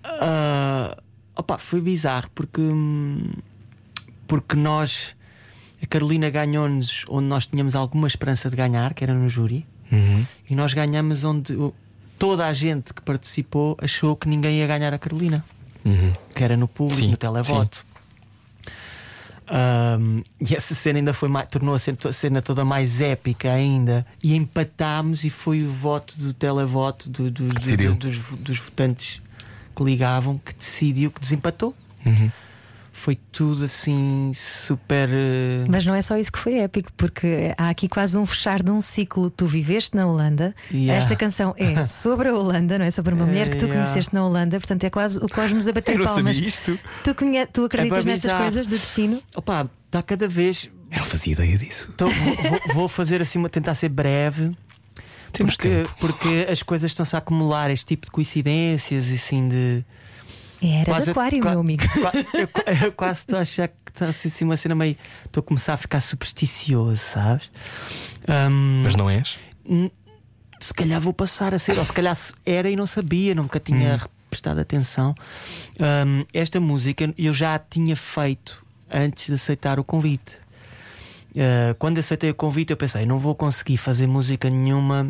Ah, 0.05 0.97
opa, 1.37 1.59
foi 1.59 1.81
bizarro 1.81 2.29
porque, 2.35 2.61
hum, 2.61 3.31
porque 4.27 4.57
nós, 4.57 5.15
a 5.83 5.87
Carolina 5.87 6.29
ganhou-nos 6.31 7.05
onde 7.09 7.27
nós 7.29 7.47
tínhamos 7.47 7.75
alguma 7.75 8.07
esperança 8.07 8.49
de 8.51 8.57
ganhar, 8.57 8.95
que 8.95 9.05
era 9.05 9.15
no 9.15 9.29
júri, 9.29 9.67
Uhum. 9.91 10.27
e 10.51 10.55
nós 10.55 10.75
ganhamos 10.75 11.25
onde 11.25 11.57
toda 12.19 12.47
a 12.47 12.53
gente 12.53 12.93
que 12.93 13.01
participou 13.01 13.77
achou 13.81 14.15
que 14.17 14.29
ninguém 14.29 14.59
ia 14.59 14.67
ganhar 14.67 14.93
a 14.93 14.99
Carolina, 14.99 15.45
Uhum. 15.85 16.13
que 16.35 16.45
era 16.45 16.57
no 16.57 16.69
público, 16.69 17.01
Sim, 17.01 17.11
no 17.13 17.17
televoto. 17.17 17.87
Ahm, 19.51 20.23
e 20.41 20.55
essa 20.55 20.75
cena 20.75 20.99
ainda 20.99 21.15
foi 21.15 21.29
mais, 21.29 21.49
tornou 21.49 21.75
a 21.75 21.79
cena, 21.79 21.97
a 22.09 22.13
cena 22.13 22.43
toda 22.43 22.65
mais 22.65 23.01
épica 23.01 23.51
ainda. 23.53 24.05
E 24.23 24.35
empatámos 24.37 25.25
e 25.25 25.31
foi 25.31 25.63
o 25.63 25.69
voto 25.71 26.19
do 26.19 26.33
televoto 26.33 27.09
do- 27.11 27.31
do- 27.31 27.49
do- 27.49 27.95
dos, 27.95 28.19
dos 28.39 28.59
votantes 28.59 29.23
que 29.75 29.83
ligavam 29.85 30.39
que 30.39 30.53
decidiu 30.55 31.11
que 31.11 31.21
desempatou. 31.21 31.75
Uhum. 32.05 32.31
Foi 33.01 33.15
tudo 33.15 33.65
assim 33.65 34.33
super. 34.35 35.09
eh, 35.09 35.65
Mas 35.69 35.85
não 35.87 35.95
é 35.95 36.03
só 36.03 36.17
isso 36.17 36.33
que 36.33 36.39
foi 36.39 36.59
épico, 36.59 36.93
porque 36.97 37.55
há 37.57 37.69
aqui 37.69 37.89
quase 37.89 38.19
um 38.19 38.27
fechar 38.27 38.61
de 38.61 38.73
um 38.73 38.81
ciclo. 38.81 39.31
Tu 39.31 39.47
viveste 39.47 39.95
na 39.97 40.05
Holanda, 40.05 40.53
Yeah. 40.73 41.01
esta 41.01 41.15
canção 41.15 41.55
é 41.57 41.87
sobre 41.87 42.29
a 42.29 42.35
Holanda, 42.35 42.77
não 42.77 42.85
é? 42.85 42.91
Sobre 42.91 43.15
uma 43.15 43.25
mulher 43.25 43.51
que 43.51 43.57
tu 43.57 43.67
Yeah. 43.67 43.85
conheceste 43.85 44.13
na 44.13 44.25
Holanda, 44.27 44.59
portanto 44.59 44.83
é 44.83 44.91
quase 44.91 45.19
o 45.19 45.29
cosmos 45.29 45.69
a 45.69 45.73
bater 45.73 45.93
Eu 45.95 45.99
não 46.01 46.05
palmas. 46.07 46.35
sabia 46.37 46.49
isto. 46.49 46.79
Tu, 47.05 47.15
conhe... 47.15 47.47
tu 47.47 47.65
acreditas 47.67 48.05
É 48.05 48.11
nestas 48.11 48.33
coisas 48.33 48.67
do 48.67 48.71
destino? 48.71 49.23
Opa, 49.37 49.71
está 49.87 50.03
cada 50.03 50.27
vez. 50.27 50.69
Eu 50.91 50.99
não 50.99 51.07
fazia 51.07 51.35
ideia 51.35 51.57
disso. 51.57 51.89
Então, 51.95 52.09
vou, 52.11 52.35
vou- 52.51 52.61
vou 52.75 52.89
fazer 52.89 53.23
assim, 53.23 53.39
uma, 53.39 53.49
tentar 53.49 53.75
ser 53.75 53.91
breve. 53.91 54.51
Temos 55.33 55.55
porque, 55.55 55.69
tempo. 55.69 55.95
porque 56.01 56.47
as 56.51 56.63
coisas 56.65 56.91
estão-se 56.91 57.15
a 57.15 57.19
acumular, 57.21 57.71
este 57.71 57.87
tipo 57.87 58.07
de 58.07 58.11
coincidências, 58.11 59.09
assim 59.13 59.47
de. 59.47 59.85
Era 60.63 60.85
Quase- 60.87 61.05
de 61.07 61.11
aquário, 61.13 61.41
qua- 61.41 61.51
meu 61.53 61.61
amigo. 61.61 61.85
eu, 62.35 62.49
qua- 62.49 62.65
eu 62.87 62.93
quase 62.93 63.21
estou 63.21 63.39
a 63.39 63.43
achar 63.43 63.69
que 63.69 63.75
está 63.93 64.07
assim, 64.07 64.29
assim 64.29 64.45
uma 64.45 64.57
cena 64.57 64.75
meio. 64.75 64.97
Estou 65.25 65.41
a 65.41 65.45
começar 65.45 65.75
a 65.75 65.77
ficar 65.77 66.01
supersticioso, 66.01 66.97
sabes? 67.01 67.51
Ahm, 68.29 68.83
Mas 68.83 68.97
não 68.97 69.09
és? 69.09 69.37
se 70.61 70.75
calhar 70.75 71.01
vou 71.01 71.13
passar 71.13 71.55
a 71.55 71.59
ser, 71.59 71.79
ou 71.79 71.85
se 71.85 71.93
calhar 71.93 72.17
era 72.45 72.69
e 72.69 72.75
não 72.77 72.87
sabia, 72.87 73.35
nunca 73.35 73.61
tinha 73.61 74.01
prestado 74.29 74.59
atenção. 74.61 75.15
Ahm, 75.81 76.23
esta 76.35 76.59
música 76.59 77.13
eu 77.17 77.33
já 77.33 77.55
a 77.55 77.59
tinha 77.59 77.95
feito 77.95 78.65
antes 78.91 79.27
de 79.27 79.35
aceitar 79.35 79.79
o 79.79 79.85
convite. 79.85 80.37
Ah, 81.37 81.75
quando 81.79 81.99
aceitei 81.99 82.31
o 82.31 82.35
convite, 82.35 82.71
eu 82.73 82.77
pensei: 82.77 83.07
não 83.07 83.19
vou 83.19 83.35
conseguir 83.35 83.77
fazer 83.77 84.07
música 84.09 84.51
nenhuma 84.51 85.09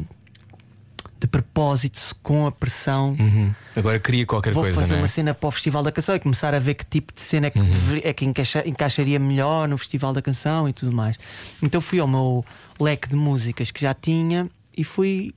de 1.20 1.26
propósito 1.26 2.14
com 2.22 2.46
a 2.46 2.52
pressão. 2.52 3.16
Uhum. 3.18 3.52
Agora 3.75 3.98
queria 3.98 4.25
qualquer 4.25 4.52
Vou 4.52 4.62
coisa, 4.62 4.80
fazer 4.80 4.92
não 4.92 4.98
é? 5.00 5.02
uma 5.02 5.08
cena 5.08 5.34
para 5.34 5.48
o 5.48 5.50
Festival 5.50 5.82
da 5.82 5.90
Canção 5.90 6.14
e 6.14 6.20
começar 6.20 6.54
a 6.54 6.58
ver 6.58 6.75
que 6.75 6.84
tipo 6.84 7.12
de 7.12 7.20
cena 7.20 7.48
é 7.48 7.50
que, 7.50 7.60
deveria- 7.60 8.08
é 8.08 8.12
que 8.12 8.25
encaixa- 8.25 8.62
encaixaria 8.66 9.18
melhor 9.18 9.66
no 9.68 9.76
Festival 9.76 10.12
da 10.12 10.22
Canção 10.22 10.68
e 10.68 10.72
tudo 10.72 10.92
mais. 10.92 11.16
Então 11.62 11.80
fui 11.80 11.98
ao 11.98 12.06
meu 12.06 12.44
leque 12.80 13.08
de 13.08 13.16
músicas 13.16 13.70
que 13.70 13.80
já 13.80 13.92
tinha 13.94 14.48
e 14.76 14.84
fui 14.84 15.34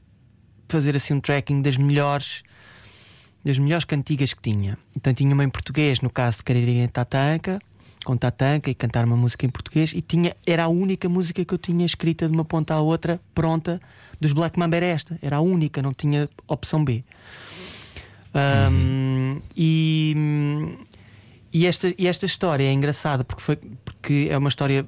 fazer 0.70 0.96
assim 0.96 1.14
um 1.16 1.20
tracking 1.20 1.62
das 1.62 1.78
melhores 1.78 2.44
das 3.44 3.58
melhores 3.58 3.86
cantigas 3.86 4.36
que 4.36 4.42
tinha. 4.42 4.78
Então 4.96 5.12
tinha 5.16 5.34
uma 5.34 5.44
em 5.44 5.50
português, 5.50 6.00
no 6.02 6.12
caso 6.12 6.38
de 6.38 6.44
querer 6.44 6.68
ir 6.68 6.78
em 6.78 6.88
Tatanka, 6.88 7.60
com 8.04 8.18
Tatanka 8.18 8.70
e 8.70 8.76
cantar 8.76 9.06
uma 9.06 9.16
música 9.16 9.46
em 9.46 9.50
português, 9.50 9.92
e 9.94 10.02
tinha, 10.02 10.36
era 10.46 10.64
a 10.64 10.68
única 10.68 11.08
música 11.08 11.44
que 11.44 11.54
eu 11.54 11.58
tinha 11.58 11.86
escrita 11.86 12.28
de 12.28 12.34
uma 12.34 12.46
ponta 12.46 12.74
à 12.74 12.82
outra, 12.82 13.20
pronta, 13.34 13.82
dos 14.20 14.34
Black 14.34 14.58
Mamba 14.58 14.78
era 14.78 14.86
esta, 14.86 15.18
era 15.22 15.38
a 15.38 15.42
única, 15.42 15.82
não 15.82 15.94
tinha 15.94 16.30
opção 16.48 16.84
B. 16.84 17.04
Um, 18.34 19.42
e, 19.56 20.16
e, 21.52 21.66
esta, 21.66 21.94
e 21.98 22.08
esta 22.08 22.26
história 22.26 22.64
é 22.64 22.72
engraçada 22.72 23.24
porque, 23.24 23.42
foi, 23.42 23.58
porque 23.84 24.28
é 24.30 24.38
uma 24.38 24.50
história 24.50 24.86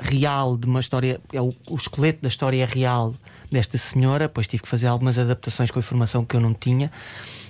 real, 0.00 0.56
de 0.56 0.66
uma 0.66 0.80
história, 0.80 1.20
é 1.32 1.40
o, 1.40 1.52
o 1.68 1.74
esqueleto 1.74 2.22
da 2.22 2.28
história 2.28 2.62
é 2.62 2.66
real 2.66 3.14
desta 3.50 3.78
senhora. 3.78 4.28
Depois 4.28 4.46
tive 4.46 4.62
que 4.62 4.68
fazer 4.68 4.86
algumas 4.86 5.18
adaptações 5.18 5.70
com 5.70 5.78
a 5.78 5.80
informação 5.80 6.24
que 6.24 6.36
eu 6.36 6.40
não 6.40 6.52
tinha. 6.52 6.90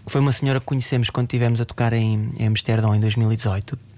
Foi 0.07 0.21
uma 0.21 0.33
senhora 0.33 0.61
que 0.61 0.67
conhecemos 0.67 1.11
quando 1.11 1.27
estivemos 1.27 1.61
a 1.61 1.65
tocar 1.65 1.93
em, 1.93 2.33
em 2.39 2.47
Amsterdão 2.47 2.95
em 2.95 3.01
2018. 3.01 3.94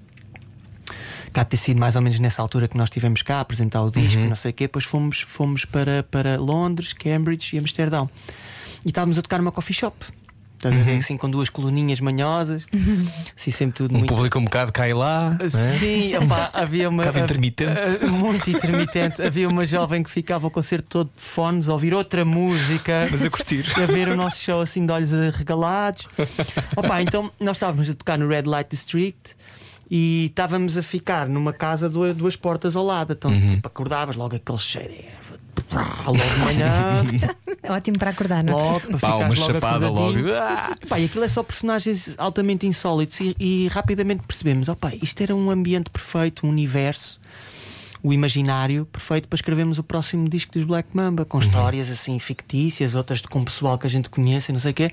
Cá 1.33 1.45
ter 1.45 1.57
sido 1.57 1.79
mais 1.79 1.97
ou 1.97 2.03
menos 2.03 2.19
nessa 2.19 2.41
altura 2.43 2.67
que 2.69 2.77
nós 2.77 2.87
estivemos 2.89 3.23
cá 3.23 3.37
a 3.37 3.41
apresentar 3.41 3.83
o 3.83 3.91
disco, 3.91 4.21
não 4.23 4.37
sei 4.37 4.51
o 4.51 4.55
quê. 4.55 4.65
Depois 4.65 4.85
fomos, 4.85 5.21
fomos 5.21 5.65
para, 5.65 6.03
para 6.11 6.37
Londres, 6.39 6.93
Cambridge 6.93 7.55
e 7.55 7.59
Amsterdão. 7.59 8.09
E 8.85 8.89
estávamos 8.89 9.19
a 9.19 9.23
tocar 9.23 9.39
numa 9.39 9.53
coffee 9.53 9.75
shop. 9.75 9.97
Estás 10.57 10.75
a 10.75 10.83
ver? 10.85 10.97
Assim 10.97 11.19
com 11.19 11.29
duas 11.29 11.51
coluninhas 11.51 12.01
manhosas, 12.01 12.65
assim 13.37 13.51
sempre 13.51 13.77
tudo 13.77 13.95
Um 13.95 13.99
muito. 13.99 14.15
público 14.15 14.39
um 14.39 14.45
bocado 14.45 14.73
cai 14.73 14.95
lá. 14.95 15.37
é? 15.39 15.79
Sim, 15.79 16.17
opá, 16.17 16.49
havia 16.55 16.89
uma. 16.89 17.03
Um 17.03 17.07
bocado 17.07 17.25
intermitente. 17.25 17.79
ah, 18.03 18.07
Muito 18.09 18.49
intermitente. 18.51 19.21
Havia 19.21 19.47
uma 19.51 19.67
jovem 19.67 20.03
que 20.03 20.11
ficava 20.11 20.47
o 20.47 20.51
concerto 20.51 20.87
todo 20.89 21.11
de 21.15 21.23
fones 21.23 21.69
a 21.69 21.75
ouvir 21.75 21.93
outra 21.93 22.25
música. 22.25 23.07
Mas 23.11 23.23
a 23.23 23.29
curtir. 23.29 23.67
A 23.77 23.85
ver 23.85 24.09
o 24.09 24.17
nosso 24.17 24.41
show 24.43 24.63
assim 24.63 24.87
de 24.87 24.93
olhos 24.93 25.13
arregalados. 25.13 26.09
Opa, 26.75 27.03
então 27.03 27.31
nós 27.39 27.59
estávamos 27.59 27.91
a 27.91 27.95
tocar 27.95 28.19
no 28.19 28.27
Red 28.27 28.45
Light 28.47 28.71
District 28.71 29.37
e 29.91 30.27
estávamos 30.27 30.77
a 30.77 30.83
ficar 30.83 31.29
numa 31.29 31.53
casa 31.53 31.89
duas, 31.89 32.17
duas 32.17 32.37
portas 32.37 32.75
ao 32.77 32.85
lado. 32.85 33.13
Então, 33.13 33.31
Uhum. 33.31 33.51
tipo, 33.57 33.67
acordavas 33.69 34.17
logo 34.17 34.35
aquele 34.37 34.59
cheiro 34.59 34.93
erva, 34.93 35.39
logo 36.07 36.19
de 36.19 36.39
manhã, 36.41 37.05
Ótimo 37.69 37.99
para 37.99 38.11
acordar, 38.11 38.45
não? 38.45 38.53
é? 38.53 38.63
logo 38.63 38.81
para 38.87 38.99
Pá, 38.99 39.15
uma 39.17 39.27
logo 39.29 39.35
chapada 39.37 39.91
logo. 39.91 40.19
Ah! 40.33 40.75
Pá, 40.89 41.01
e 41.01 41.07
aquilo 41.07 41.25
é 41.25 41.29
só 41.29 41.43
personagens 41.43 42.15
altamente 42.17 42.65
insólitos 42.67 43.19
e, 43.21 43.35
e 43.41 43.69
rapidamente 43.69 44.23
percebemos: 44.27 44.69
opa, 44.69 44.93
isto 45.03 45.21
era 45.21 45.35
um 45.35 45.51
ambiente 45.51 45.91
perfeito, 45.91 46.47
um 46.47 46.51
universo, 46.51 47.19
o 48.05 48.13
imaginário 48.13 48.87
perfeito 48.87 49.27
para 49.27 49.35
escrevermos 49.37 49.79
o 49.79 49.83
próximo 49.83 50.29
disco 50.29 50.53
dos 50.53 50.63
Black 50.65 50.89
Mamba, 50.93 51.25
com 51.25 51.39
histórias 51.41 51.91
assim 51.91 52.17
fictícias, 52.21 52.95
outras 52.95 53.21
com 53.23 53.43
pessoal 53.43 53.77
que 53.79 53.87
a 53.87 53.91
gente 53.91 54.09
conhece 54.09 54.51
e 54.51 54.53
não 54.53 54.61
sei 54.61 54.71
o 54.71 54.75
quê. 54.75 54.91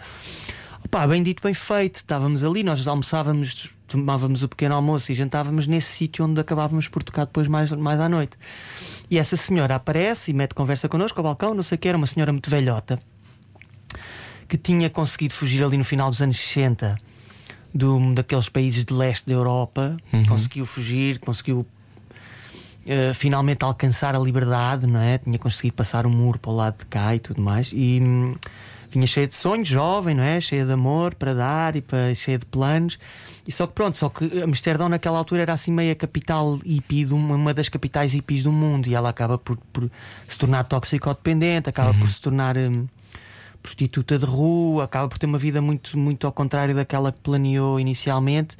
Opa, 0.83 1.05
bem 1.05 1.21
dito, 1.21 1.43
bem 1.43 1.53
feito. 1.53 1.97
Estávamos 1.97 2.43
ali, 2.43 2.63
nós 2.63 2.87
almoçávamos, 2.87 3.69
tomávamos 3.93 4.43
o 4.43 4.49
pequeno 4.49 4.75
almoço 4.75 5.11
e 5.11 5.15
jantávamos 5.15 5.67
nesse 5.67 5.91
sítio 5.91 6.25
onde 6.25 6.39
acabávamos 6.41 6.87
por 6.87 7.03
tocar 7.03 7.25
depois 7.25 7.47
mais, 7.47 7.71
mais 7.71 7.99
à 7.99 8.09
noite. 8.09 8.37
E 9.09 9.17
essa 9.17 9.37
senhora 9.37 9.75
aparece 9.75 10.31
e 10.31 10.33
mete 10.33 10.53
conversa 10.53 10.89
connosco 10.89 11.19
ao 11.19 11.23
balcão, 11.23 11.53
não 11.53 11.63
sei 11.63 11.75
o 11.75 11.79
que, 11.79 11.87
era 11.87 11.97
uma 11.97 12.07
senhora 12.07 12.31
muito 12.31 12.49
velhota 12.49 12.99
que 14.47 14.57
tinha 14.57 14.89
conseguido 14.89 15.33
fugir 15.33 15.63
ali 15.63 15.77
no 15.77 15.83
final 15.83 16.11
dos 16.11 16.21
anos 16.21 16.37
60 16.37 16.95
de 17.73 17.85
um 17.85 18.13
daqueles 18.13 18.49
países 18.49 18.85
de 18.85 18.93
leste 18.93 19.25
da 19.25 19.33
Europa, 19.33 19.97
conseguiu 20.27 20.63
fugir, 20.63 21.17
conseguiu 21.17 21.65
eh, 22.85 23.13
finalmente 23.15 23.63
alcançar 23.63 24.15
a 24.15 24.19
liberdade, 24.19 24.85
não 24.85 24.99
é? 24.99 25.17
Tinha 25.17 25.39
conseguido 25.39 25.73
passar 25.73 26.05
o 26.05 26.09
muro 26.09 26.37
para 26.37 26.51
o 26.51 26.55
lado 26.55 26.77
de 26.77 26.85
cá 26.85 27.15
e 27.15 27.19
tudo 27.19 27.41
mais. 27.41 27.71
E 27.73 27.99
hum, 27.99 28.35
vinha 28.93 29.07
cheia 29.07 29.27
de 29.27 29.35
sonhos, 29.35 29.67
jovem, 29.67 30.15
não 30.15 30.23
é? 30.23 30.39
Cheia 30.39 30.65
de 30.65 30.71
amor 30.71 31.15
para 31.15 31.33
dar 31.33 31.75
e 31.75 31.81
para, 31.81 32.13
cheia 32.13 32.37
de 32.37 32.45
planos. 32.45 32.97
E 33.47 33.51
só 33.51 33.67
que 33.67 33.73
pronto, 33.73 33.97
só 33.97 34.09
que 34.09 34.41
Amsterdão 34.41 34.87
naquela 34.89 35.17
altura 35.17 35.41
era 35.41 35.53
assim 35.53 35.71
meio 35.71 35.91
a 35.91 35.95
capital 35.95 36.55
hippie, 36.65 37.05
de 37.05 37.13
uma, 37.13 37.35
uma 37.35 37.53
das 37.53 37.69
capitais 37.69 38.13
hippies 38.13 38.43
do 38.43 38.51
mundo, 38.51 38.87
e 38.87 38.95
ela 38.95 39.09
acaba 39.09 39.37
por, 39.37 39.57
por 39.71 39.89
se 40.27 40.37
tornar 40.37 40.63
toxicodependente, 40.63 41.69
acaba 41.69 41.93
por 41.93 42.09
se 42.09 42.21
tornar. 42.21 42.57
hum, 42.57 42.87
prostituta 43.63 44.19
de 44.19 44.25
rua, 44.25 44.83
acaba 44.83 45.07
por 45.07 45.17
ter 45.17 45.25
uma 45.25 45.37
vida 45.37 45.61
muito, 45.61 45.97
muito 45.97 46.27
ao 46.27 46.33
contrário 46.33 46.75
daquela 46.75 47.13
que 47.13 47.21
planeou 47.21 47.79
inicialmente 47.79 48.57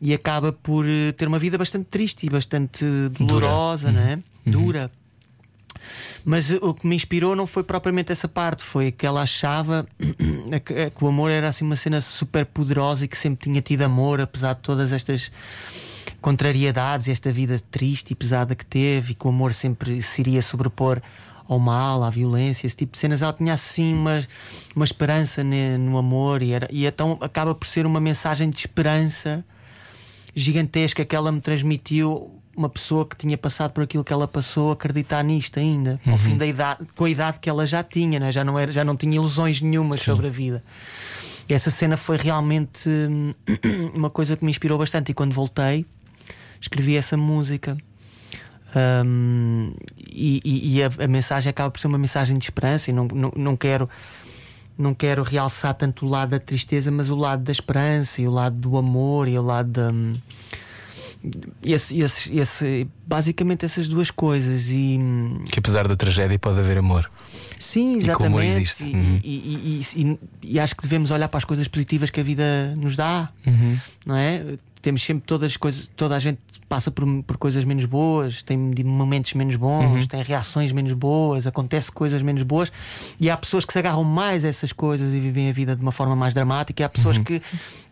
e 0.00 0.12
acaba 0.12 0.52
por 0.52 0.84
eh, 0.86 1.10
ter 1.12 1.26
uma 1.26 1.38
vida 1.38 1.56
bastante 1.56 1.86
triste 1.86 2.26
e 2.26 2.28
bastante 2.28 2.84
dolorosa, 3.18 3.90
não 3.90 4.00
é? 4.02 4.18
Dura. 4.44 4.90
Mas 6.24 6.50
o 6.50 6.72
que 6.72 6.86
me 6.86 6.94
inspirou 6.94 7.34
não 7.34 7.46
foi 7.46 7.62
propriamente 7.62 8.12
essa 8.12 8.28
parte, 8.28 8.62
foi 8.62 8.92
que 8.92 9.04
ela 9.04 9.22
achava 9.22 9.86
que, 10.64 11.04
o 11.04 11.08
amor 11.08 11.30
era 11.30 11.48
assim 11.48 11.64
uma 11.64 11.76
cena 11.76 12.00
super 12.00 12.46
poderosa 12.46 13.04
e 13.04 13.08
que 13.08 13.18
sempre 13.18 13.44
tinha 13.44 13.60
tido 13.60 13.82
amor, 13.82 14.20
apesar 14.20 14.54
de 14.54 14.60
todas 14.60 14.92
estas 14.92 15.32
contrariedades, 16.20 17.08
esta 17.08 17.32
vida 17.32 17.58
triste 17.70 18.12
e 18.12 18.14
pesada 18.14 18.54
que 18.54 18.64
teve, 18.64 19.12
e 19.12 19.14
que 19.14 19.26
o 19.26 19.30
amor 19.30 19.52
sempre 19.52 20.00
se 20.00 20.20
iria 20.20 20.40
sobrepor 20.40 21.02
ao 21.48 21.58
mal, 21.58 22.02
à 22.04 22.10
violência, 22.10 22.66
esse 22.66 22.76
tipo 22.76 22.92
de 22.92 22.98
cenas. 22.98 23.22
Ela 23.22 23.32
tinha 23.32 23.52
assim 23.52 23.92
uma, 23.94 24.20
uma 24.74 24.84
esperança 24.84 25.42
no 25.44 25.98
amor, 25.98 26.42
e, 26.42 26.52
era, 26.52 26.68
e 26.70 26.86
então 26.86 27.18
acaba 27.20 27.54
por 27.54 27.66
ser 27.66 27.84
uma 27.84 28.00
mensagem 28.00 28.48
de 28.48 28.56
esperança 28.56 29.44
gigantesca 30.34 31.04
que 31.04 31.14
ela 31.14 31.30
me 31.30 31.40
transmitiu. 31.40 32.41
Uma 32.56 32.68
pessoa 32.68 33.06
que 33.06 33.16
tinha 33.16 33.38
passado 33.38 33.72
por 33.72 33.82
aquilo 33.82 34.04
que 34.04 34.12
ela 34.12 34.28
passou, 34.28 34.72
acreditar 34.72 35.22
nisto 35.22 35.58
ainda, 35.58 35.98
ao 36.06 36.18
fim 36.18 36.36
da 36.36 36.46
idade, 36.46 36.86
com 36.94 37.04
a 37.06 37.10
idade 37.10 37.38
que 37.40 37.48
ela 37.48 37.66
já 37.66 37.82
tinha, 37.82 38.20
né? 38.20 38.30
já, 38.30 38.44
não 38.44 38.58
era, 38.58 38.70
já 38.70 38.84
não 38.84 38.94
tinha 38.94 39.14
ilusões 39.16 39.62
nenhumas 39.62 40.00
sobre 40.00 40.26
a 40.26 40.30
vida. 40.30 40.62
E 41.48 41.54
essa 41.54 41.70
cena 41.70 41.96
foi 41.96 42.16
realmente 42.18 42.88
hum, 42.88 43.32
uma 43.94 44.10
coisa 44.10 44.36
que 44.36 44.44
me 44.44 44.50
inspirou 44.50 44.76
bastante. 44.78 45.10
E 45.12 45.14
quando 45.14 45.32
voltei, 45.32 45.86
escrevi 46.60 46.94
essa 46.96 47.16
música. 47.16 47.76
Hum, 49.04 49.72
e 49.98 50.40
e- 50.44 50.76
e 50.76 50.82
a, 50.82 50.90
a 51.04 51.08
mensagem 51.08 51.50
acaba 51.50 51.70
por 51.70 51.78
ser 51.80 51.86
uma 51.88 51.98
mensagem 51.98 52.36
de 52.38 52.44
esperança. 52.44 52.90
E 52.90 52.92
não, 52.92 53.06
não, 53.06 53.32
não 53.34 53.56
quero. 53.56 53.88
Não 54.78 54.94
quero 54.94 55.22
realçar 55.22 55.74
tanto 55.74 56.06
o 56.06 56.08
lado 56.08 56.30
da 56.30 56.38
tristeza, 56.40 56.90
mas 56.90 57.10
o 57.10 57.14
lado 57.14 57.42
da 57.44 57.52
esperança 57.52 58.22
e 58.22 58.26
o 58.26 58.30
lado 58.30 58.56
do 58.56 58.76
amor 58.78 59.28
e 59.28 59.38
o 59.38 59.42
lado 59.42 59.68
da. 59.70 59.92
Esse, 61.62 62.00
esse, 62.00 62.36
esse- 62.36 62.88
basicamente 63.06 63.64
essas 63.64 63.86
duas 63.88 64.10
coisas. 64.10 64.68
E, 64.70 64.98
Que 65.50 65.58
apesar 65.58 65.86
da 65.86 65.94
tragédia 65.96 66.38
pode 66.38 66.58
haver 66.58 66.78
amor. 66.78 67.10
Sim, 67.58 67.98
E 68.00 68.10
amor 68.10 68.42
exatamente. 68.42 68.52
existe. 68.54 68.84
E, 68.88 68.94
Uhum. 68.94 69.20
e- 69.22 69.80
e- 69.94 70.02
e- 70.02 70.18
e 70.54 70.60
acho 70.60 70.74
que 70.74 70.82
devemos 70.82 71.10
olhar 71.12 71.28
para 71.28 71.38
as 71.38 71.44
coisas 71.44 71.68
positivas 71.68 72.10
que 72.10 72.20
a 72.20 72.24
vida 72.24 72.74
nos 72.76 72.96
dá, 72.96 73.28
Uhum. 73.46 73.78
não 74.04 74.16
é? 74.16 74.42
Temos 74.82 75.00
sempre 75.02 75.24
todas 75.24 75.46
as 75.52 75.56
coisas, 75.56 75.88
toda 75.96 76.16
a 76.16 76.18
gente 76.18 76.40
passa 76.68 76.90
por, 76.90 77.06
por 77.22 77.36
coisas 77.36 77.64
menos 77.64 77.84
boas, 77.84 78.42
tem 78.42 78.58
momentos 78.84 79.32
menos 79.34 79.54
bons, 79.54 79.84
Uhum. 80.02 80.06
tem 80.08 80.22
reações 80.24 80.72
menos 80.72 80.92
boas, 80.92 81.46
acontece 81.46 81.92
coisas 81.92 82.20
menos 82.20 82.42
boas, 82.42 82.72
e 83.20 83.30
há 83.30 83.36
pessoas 83.36 83.64
que 83.64 83.72
se 83.72 83.78
agarram 83.78 84.02
mais 84.02 84.44
a 84.44 84.48
essas 84.48 84.72
coisas 84.72 85.14
e 85.14 85.20
vivem 85.20 85.48
a 85.48 85.52
vida 85.52 85.76
de 85.76 85.82
uma 85.82 85.92
forma 85.92 86.16
mais 86.16 86.34
dramática, 86.34 86.82
e 86.82 86.84
há 86.84 86.88
pessoas 86.88 87.16
Uhum. 87.16 87.22
que 87.24 87.40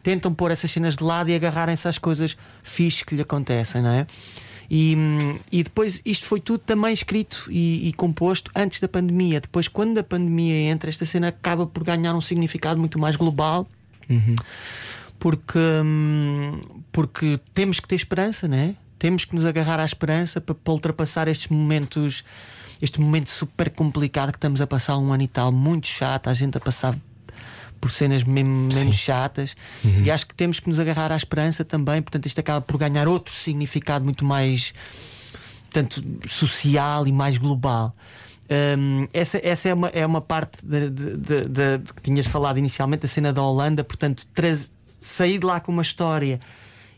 tentam 0.02 0.34
pôr 0.34 0.50
essas 0.50 0.68
cenas 0.70 0.96
de 0.96 1.04
lado 1.04 1.30
e 1.30 1.34
agarrarem-se 1.34 1.86
às 1.86 1.96
coisas 1.96 2.36
fixes 2.62 3.04
que 3.04 3.14
lhe 3.14 3.22
acontecem, 3.22 3.80
não 3.82 3.90
é? 3.90 4.06
E, 4.68 4.94
hum, 4.96 5.38
e 5.50 5.62
depois 5.62 6.00
isto 6.04 6.26
foi 6.26 6.40
tudo 6.40 6.58
também 6.60 6.92
escrito 6.92 7.46
e, 7.50 7.88
e 7.88 7.92
composto 7.92 8.50
antes 8.54 8.80
da 8.80 8.88
pandemia. 8.88 9.40
Depois, 9.40 9.66
quando 9.68 9.98
a 9.98 10.02
pandemia 10.04 10.70
entra, 10.70 10.88
esta 10.90 11.04
cena 11.04 11.28
acaba 11.28 11.66
por 11.66 11.82
ganhar 11.84 12.14
um 12.14 12.20
significado 12.20 12.78
muito 12.80 12.96
mais 12.98 13.14
global. 13.16 13.66
Porque, 15.18 15.58
hum, 15.58 16.58
porque 16.92 17.38
temos 17.54 17.78
que 17.80 17.86
ter 17.88 17.96
esperança, 17.96 18.46
né? 18.48 18.74
Temos 18.98 19.24
que 19.24 19.34
nos 19.34 19.44
agarrar 19.44 19.80
à 19.80 19.84
esperança 19.84 20.40
para, 20.40 20.54
para 20.54 20.72
ultrapassar 20.72 21.26
estes 21.28 21.48
momentos, 21.48 22.22
este 22.82 23.00
momento 23.00 23.30
super 23.30 23.70
complicado 23.70 24.30
que 24.32 24.36
estamos 24.38 24.60
a 24.60 24.66
passar 24.66 24.98
um 24.98 25.12
ano 25.12 25.22
e 25.22 25.28
tal, 25.28 25.50
muito 25.52 25.86
chato, 25.86 26.28
a 26.28 26.34
gente 26.34 26.56
a 26.56 26.60
passar 26.60 26.96
por 27.80 27.90
cenas 27.90 28.22
mesmo, 28.24 28.50
mesmo 28.74 28.92
chatas 28.92 29.56
e 30.04 30.10
acho 30.10 30.26
que 30.26 30.34
temos 30.34 30.60
que 30.60 30.68
nos 30.68 30.78
agarrar 30.78 31.10
à 31.10 31.16
esperança 31.16 31.64
também, 31.64 32.02
portanto 32.02 32.26
isto 32.26 32.38
acaba 32.38 32.60
por 32.60 32.76
ganhar 32.76 33.08
outro 33.08 33.32
significado 33.32 34.04
muito 34.04 34.22
mais 34.22 34.74
tanto 35.72 36.02
social 36.28 37.06
e 37.06 37.12
mais 37.12 37.38
global. 37.38 37.94
Hum, 38.76 39.06
essa 39.14 39.40
essa 39.42 39.68
é, 39.70 39.74
uma, 39.74 39.88
é 39.88 40.04
uma 40.04 40.20
parte 40.20 40.58
de, 40.62 40.90
de- 40.90 41.16
de- 41.16 41.48
de- 41.48 41.92
que 41.94 42.02
tinhas 42.02 42.26
falado 42.26 42.58
inicialmente, 42.58 43.02
da 43.02 43.08
cena 43.08 43.32
da 43.32 43.40
Holanda, 43.42 43.82
portanto, 43.84 44.26
sair 45.00 45.38
de 45.38 45.46
lá 45.46 45.58
com 45.60 45.72
uma 45.72 45.82
história 45.82 46.38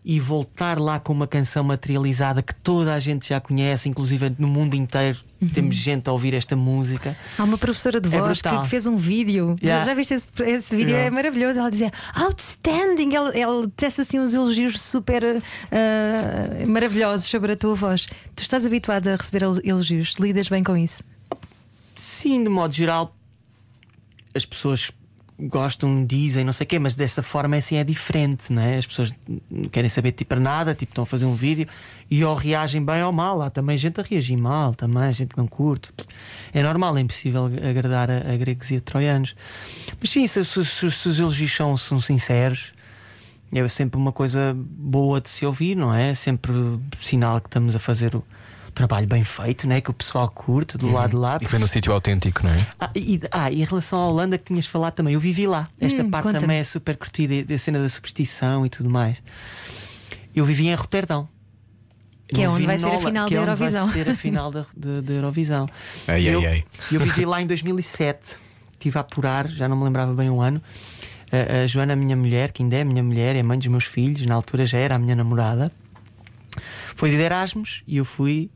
e 0.04 0.18
voltar 0.18 0.80
lá 0.80 0.98
com 0.98 1.12
uma 1.12 1.28
canção 1.28 1.62
materializada 1.62 2.42
que 2.42 2.52
toda 2.54 2.92
a 2.92 2.98
gente 2.98 3.28
já 3.28 3.40
conhece, 3.40 3.88
inclusive 3.88 4.34
no 4.36 4.48
mundo 4.48 4.74
inteiro 4.74 5.20
temos 5.54 5.76
gente 5.76 6.08
a 6.08 6.12
ouvir 6.12 6.34
esta 6.34 6.56
música. 6.56 7.16
Há 7.38 7.44
uma 7.44 7.56
professora 7.58 8.00
de 8.00 8.08
É 8.14 8.18
voz 8.20 8.42
que, 8.42 8.48
brutal. 8.48 8.64
que 8.64 8.70
fez 8.70 8.86
um 8.86 8.96
vídeo. 8.96 9.54
Já- 9.60 9.66
Yeah. 9.68 9.84
Já, 9.86 9.94
viste 9.94 10.14
esse, 10.14 10.28
esse 10.44 10.74
vídeo? 10.76 10.90
Yeah. 10.90 11.06
É 11.06 11.10
maravilhoso. 11.10 11.58
Ela 11.60 11.70
dizia 11.70 11.90
outstanding. 12.14 13.14
Ela, 13.14 13.30
ela 13.36 13.68
tece 13.76 14.00
assim 14.00 14.18
uns 14.20 14.32
elogios 14.34 14.80
super 14.80 15.24
ah, 15.70 16.66
maravilhosos 16.66 17.26
sobre 17.28 17.52
a 17.52 17.56
tua 17.56 17.74
voz. 17.74 18.06
Tu 18.34 18.42
estás 18.42 18.64
habituado 18.66 19.06
a 19.08 19.16
receber 19.16 19.42
elo- 19.44 19.60
elogios, 19.64 20.14
lidas 20.18 20.48
bem 20.48 20.62
com 20.64 20.76
isso. 20.76 21.02
Sim, 21.96 22.42
de 22.42 22.48
modo 22.50 22.74
geral, 22.74 23.14
as 24.34 24.44
pessoas 24.44 24.90
gostam, 25.48 26.04
dizem, 26.04 26.44
não 26.44 26.52
sei 26.52 26.64
o 26.64 26.68
quê, 26.68 26.78
mas 26.78 26.94
dessa 26.94 27.22
forma 27.22 27.56
assim 27.56 27.76
é 27.76 27.84
diferente, 27.84 28.52
não 28.52 28.62
é? 28.62 28.78
As 28.78 28.86
pessoas 28.86 29.12
não 29.50 29.64
querem 29.68 29.88
saber 29.88 30.12
tipo 30.12 30.28
para 30.30 30.40
nada, 30.40 30.74
tipo, 30.74 30.90
estão 30.92 31.04
a 31.04 31.06
fazer 31.06 31.24
um 31.24 31.34
vídeo 31.34 31.66
e 32.10 32.24
ou 32.24 32.34
reagem 32.34 32.84
bem 32.84 33.02
ou 33.02 33.12
mal. 33.12 33.40
Há 33.42 33.50
também 33.50 33.76
gente 33.78 34.00
a 34.00 34.04
reagir 34.04 34.36
mal, 34.36 34.74
também, 34.74 35.12
gente 35.12 35.28
que 35.30 35.38
não 35.38 35.46
curte. 35.46 35.90
É 36.52 36.62
normal, 36.62 36.96
é 36.96 37.00
impossível 37.00 37.46
agradar 37.68 38.10
a, 38.10 38.18
a 38.32 38.36
gregos 38.36 38.70
e 38.70 38.76
a 38.76 38.80
troianos. 38.80 39.34
Mas 40.00 40.10
sim, 40.10 40.26
se, 40.26 40.44
se- 40.44 40.64
se- 40.64 40.90
se 40.90 41.08
os 41.08 41.18
elogios 41.18 41.54
são, 41.54 41.76
são 41.76 42.00
sinceros. 42.00 42.72
É 43.54 43.68
sempre 43.68 44.00
uma 44.00 44.12
coisa 44.12 44.56
boa 44.56 45.20
de 45.20 45.28
se 45.28 45.44
ouvir, 45.44 45.74
não 45.76 45.94
é? 45.94 46.14
Sempre 46.14 46.52
sinal 47.00 47.38
que 47.40 47.48
estamos 47.48 47.76
a 47.76 47.78
fazer 47.78 48.14
o 48.16 48.24
trabalho 48.74 49.06
bem 49.06 49.22
feito, 49.22 49.66
não 49.68 49.74
é? 49.76 49.80
Que 49.80 49.90
o 49.90 49.92
pessoal 49.94 50.28
curte 50.30 50.78
do 50.78 50.90
lado 50.90 51.10
de 51.10 51.16
lá. 51.16 51.38
E 51.40 51.46
foi 51.46 51.58
no 51.58 51.68
sítio 51.68 51.92
autêntico, 51.92 52.42
não 52.44 52.50
é? 52.52 52.66
Ah, 52.80 52.90
e, 52.94 53.20
ah, 53.30 53.50
e 53.50 53.62
em 53.62 53.64
relação 53.64 53.98
à 53.98 54.06
Holanda 54.08 54.38
que 54.38 54.44
tinhas 54.44 54.66
falado 54.66 54.94
também, 54.94 55.14
eu 55.14 55.20
vivi 55.20 55.46
lá. 55.46 55.68
Esta 55.80 56.02
Hum, 56.02 56.10
parte 56.10 56.24
conta-me. 56.24 56.40
também 56.40 56.58
é 56.58 56.64
super 56.64 56.96
curtida, 56.96 57.44
da 57.44 57.58
cena 57.58 57.80
da 57.82 57.88
superstição 57.88 58.64
e 58.64 58.70
tudo 58.70 58.88
mais. 58.88 59.18
Eu 60.34 60.44
vivi 60.44 60.68
em 60.68 60.74
Roterdão. 60.74 61.28
Que 62.26 62.40
é 62.40 62.46
Não 62.46 62.54
onde 62.54 62.64
vai 62.64 62.78
ser 62.78 62.86
a 62.86 62.88
Nola- 62.88 63.06
final 63.06 63.28
que 63.28 63.34
da 63.34 63.40
é 63.40 63.42
onde 63.42 63.50
Eurovisão. 63.50 63.86
Vai 63.88 63.94
ser 64.04 64.08
a 64.10 64.14
final 64.16 64.50
da, 64.50 64.64
da- 64.74 65.00
da 65.02 65.12
Eurovisão. 65.12 65.68
Ai, 66.08 66.26
ai, 66.28 66.34
eu, 66.34 66.40
ai. 66.48 66.64
eu 66.90 67.00
vivi 67.00 67.26
lá 67.26 67.42
em 67.42 67.46
2007, 67.46 68.20
estive 68.72 68.96
a 68.96 69.02
apurar, 69.02 69.50
já 69.50 69.68
não 69.68 69.76
me 69.76 69.84
lembrava 69.84 70.14
bem 70.14 70.30
o 70.30 70.40
ano. 70.40 70.62
A, 71.30 71.64
a 71.64 71.66
Joana, 71.66 71.92
a 71.92 71.96
minha 71.96 72.16
mulher, 72.16 72.50
que 72.52 72.62
ainda 72.62 72.76
é 72.76 72.80
a 72.80 72.84
minha 72.86 73.02
mulher, 73.02 73.36
é 73.36 73.42
mãe 73.42 73.58
dos 73.58 73.66
meus 73.66 73.84
filhos, 73.84 74.24
na 74.24 74.34
altura 74.34 74.64
já 74.64 74.78
era 74.78 74.94
a 74.94 74.98
minha 74.98 75.14
namorada, 75.14 75.70
foi 76.94 77.10
de 77.10 77.16
Erasmus 77.16 77.82
e 77.86 77.98
eu 77.98 78.04
fui 78.04 78.50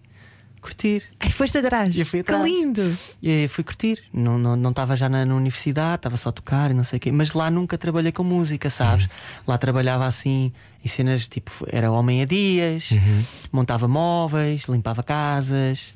curtir. 0.61 1.03
Ai, 1.21 1.31
foste 1.31 1.59
atrás. 1.59 1.95
E 1.95 2.01
eu 2.01 2.07
fui 2.07 2.23
Que 2.23 2.33
atrás. 2.33 2.45
lindo. 2.45 2.99
E 3.23 3.47
fui 3.49 3.63
curtir. 3.65 4.03
Não 4.13 4.37
estava 4.37 4.57
não, 4.57 4.73
não 4.91 4.97
já 4.97 5.09
na, 5.09 5.25
na 5.25 5.35
universidade, 5.35 5.97
estava 5.97 6.17
só 6.17 6.29
a 6.31 6.33
tocar 6.33 6.71
e 6.71 6.75
não 6.75 6.85
sei 6.85 6.97
o 6.97 7.01
quê. 7.01 7.13
Mas 7.13 7.33
lá 7.33 7.51
nunca 7.51 7.79
trabalhei 7.79 8.13
com 8.13 8.23
música, 8.25 8.69
sabes? 8.71 9.09
Lá 9.47 9.57
trabalhava 9.59 10.07
assim 10.07 10.53
em 10.85 10.89
cenas 10.89 11.27
tipo, 11.29 11.51
era 11.71 11.91
homem 11.91 12.23
a 12.23 12.25
dias, 12.25 12.91
montava 13.53 13.89
móveis, 13.89 14.65
limpava 14.69 15.03
casas. 15.03 15.95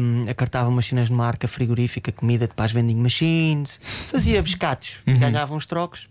hum, 0.00 0.24
acartava 0.30 0.68
umas 0.68 0.86
cenas 0.86 1.10
numa 1.10 1.26
arca 1.26 1.48
frigorífica, 1.48 2.12
comida 2.12 2.46
para 2.48 2.64
as 2.64 2.72
vending 2.72 2.96
machines, 2.96 3.80
fazia 4.10 4.40
pescados, 4.42 4.98
ganhava 5.04 5.54
uns 5.54 5.66
trocos 5.66 6.08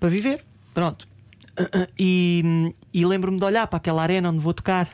para 0.00 0.08
viver. 0.08 0.44
Pronto. 0.74 1.06
E, 1.98 2.72
e 2.94 3.04
lembro-me 3.04 3.36
de 3.36 3.44
olhar 3.44 3.66
para 3.66 3.78
aquela 3.78 4.00
arena 4.02 4.28
onde 4.30 4.38
vou 4.38 4.54
tocar. 4.54 4.88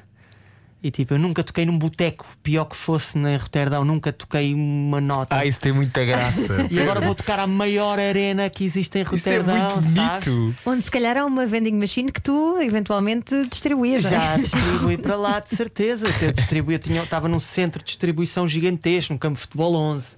E 0.85 0.91
tipo, 0.91 1.15
eu 1.15 1.19
nunca 1.19 1.43
toquei 1.43 1.65
num 1.65 1.79
boteco, 1.79 2.27
pior 2.43 2.67
que 2.67 2.77
fosse 2.77 3.17
na 3.17 3.39
Roterdão, 3.39 3.87
nunca 3.87 4.13
toquei 4.13 4.53
uma 4.53 5.01
nota. 5.01 5.35
Ah, 5.35 5.47
isso 5.47 5.59
tem 5.59 5.73
muita 5.73 6.05
graça. 6.05 6.67
E 6.71 6.79
agora 6.79 7.01
vou 7.01 7.15
tocar 7.15 7.39
a 7.41 7.47
maior 7.47 7.99
arena 7.99 8.51
que 8.51 8.65
existe 8.67 8.99
em 8.99 9.03
Isso 9.03 9.27
é 9.31 9.39
Roterdão, 9.39 9.71
muito 9.77 9.83
sabes? 9.95 10.29
bonito. 10.35 10.55
Onde 10.67 10.83
se 10.83 10.91
calhar 10.91 11.17
há 11.17 11.25
uma 11.25 11.47
vending 11.47 11.73
machine 11.73 12.13
que 12.13 12.21
tu 12.21 12.59
eventualmente 12.61 13.47
distribuías. 13.49 14.05
é? 14.05 14.11
Já 14.11 14.37
distribuí 14.37 14.99
para 14.99 15.17
lá, 15.17 15.41
de 15.41 15.57
certeza. 15.57 16.13
Que 16.13 16.27
eu 16.27 16.33
distribuía, 16.33 16.79
tinha, 16.79 17.03
estava 17.03 17.29
num 17.29 17.41
centro 17.41 17.79
de 17.81 17.87
distribuição 17.87 18.47
gigantesco, 18.47 19.15
num 19.15 19.19
campo 19.19 19.37
de 19.37 19.41
futebol 19.41 19.75
11. 19.75 20.17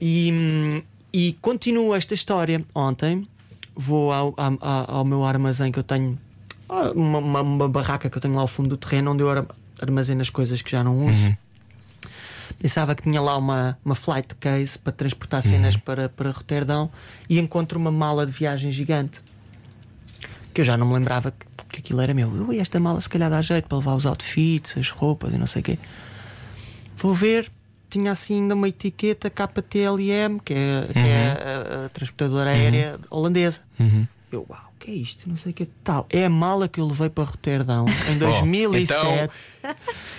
E, 0.00 0.84
e 1.12 1.32
continuo 1.40 1.94
esta 1.94 2.12
história. 2.14 2.62
Ontem 2.74 3.26
vou 3.74 4.12
ao, 4.12 4.34
ao, 4.36 4.58
ao- 4.98 5.04
meu 5.06 5.24
armazém 5.24 5.72
que 5.72 5.78
eu 5.78 5.82
tenho, 5.82 6.18
ah, 6.68 6.90
uma, 6.94 7.18
uma- 7.18 7.40
uma 7.42 7.68
barraca 7.68 8.10
que 8.10 8.16
eu 8.18 8.20
tenho 8.20 8.34
lá 8.34 8.42
ao 8.42 8.46
fundo 8.48 8.68
do 8.70 8.76
terreno, 8.76 9.12
onde 9.12 9.22
eu 9.22 9.30
ar- 9.30 9.46
armazeno 9.82 10.22
as 10.22 10.30
coisas 10.30 10.62
que 10.62 10.70
já 10.70 10.82
não 10.82 11.06
uso. 11.06 11.36
Pensava 12.58 12.94
que 12.94 13.02
tinha 13.02 13.20
lá 13.20 13.36
uma, 13.36 13.78
uma 13.84 13.94
flight 13.94 14.34
case 14.36 14.78
para 14.78 14.92
transportar 14.92 15.42
cenas 15.42 15.76
para, 15.76 16.08
para 16.08 16.30
Roterdão 16.30 16.90
e 17.28 17.38
encontro 17.38 17.78
uma 17.78 17.90
mala 17.90 18.24
de 18.24 18.32
viagem 18.32 18.70
gigante 18.70 19.20
que 20.52 20.60
eu 20.60 20.64
já 20.64 20.76
não 20.76 20.86
me 20.86 20.94
lembrava 20.94 21.30
que, 21.30 21.46
que 21.68 21.78
aquilo 21.80 22.00
era 22.00 22.12
meu. 22.12 22.28
Ui, 22.28 22.58
esta 22.58 22.78
mala 22.78 23.00
se 23.00 23.08
calhar 23.08 23.30
dá 23.30 23.40
jeito 23.40 23.66
para 23.68 23.78
levar 23.78 23.94
os 23.94 24.06
outfits, 24.06 24.76
as 24.76 24.90
roupas 24.90 25.32
e 25.32 25.38
não 25.38 25.46
sei 25.46 25.60
o 25.60 25.64
quê. 25.64 25.78
Vou 26.96 27.14
ver, 27.14 27.50
tinha 27.88 28.12
assim 28.12 28.42
ainda 28.42 28.54
uma 28.54 28.68
etiqueta 28.68 29.30
KTLM, 29.30 30.38
que 30.44 30.54
é, 30.54 30.88
que 30.92 30.98
é 30.98 31.82
a, 31.82 31.86
a 31.86 31.88
transportadora 31.88 32.50
aérea 32.50 32.98
holandesa. 33.10 33.60
Eu, 34.30 34.46
uau, 34.48 34.71
que 34.82 34.90
é 34.90 34.94
isto? 34.94 35.28
Não 35.28 35.36
sei 35.36 35.52
o 35.52 35.54
que 35.54 35.64
tal. 35.84 36.06
É 36.10 36.24
a 36.24 36.30
mala 36.30 36.68
que 36.68 36.80
eu 36.80 36.86
levei 36.86 37.08
para 37.08 37.24
Roterdão 37.24 37.86
em 38.10 38.18
2007. 38.18 39.32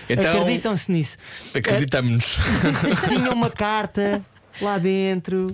Então, 0.09 0.41
Acreditam-se 0.41 0.91
nisso. 0.91 1.17
acreditamos-nos. 1.53 2.37
Tinha 3.09 3.31
uma 3.31 3.49
carta 3.49 4.21
lá 4.61 4.77
dentro. 4.77 5.51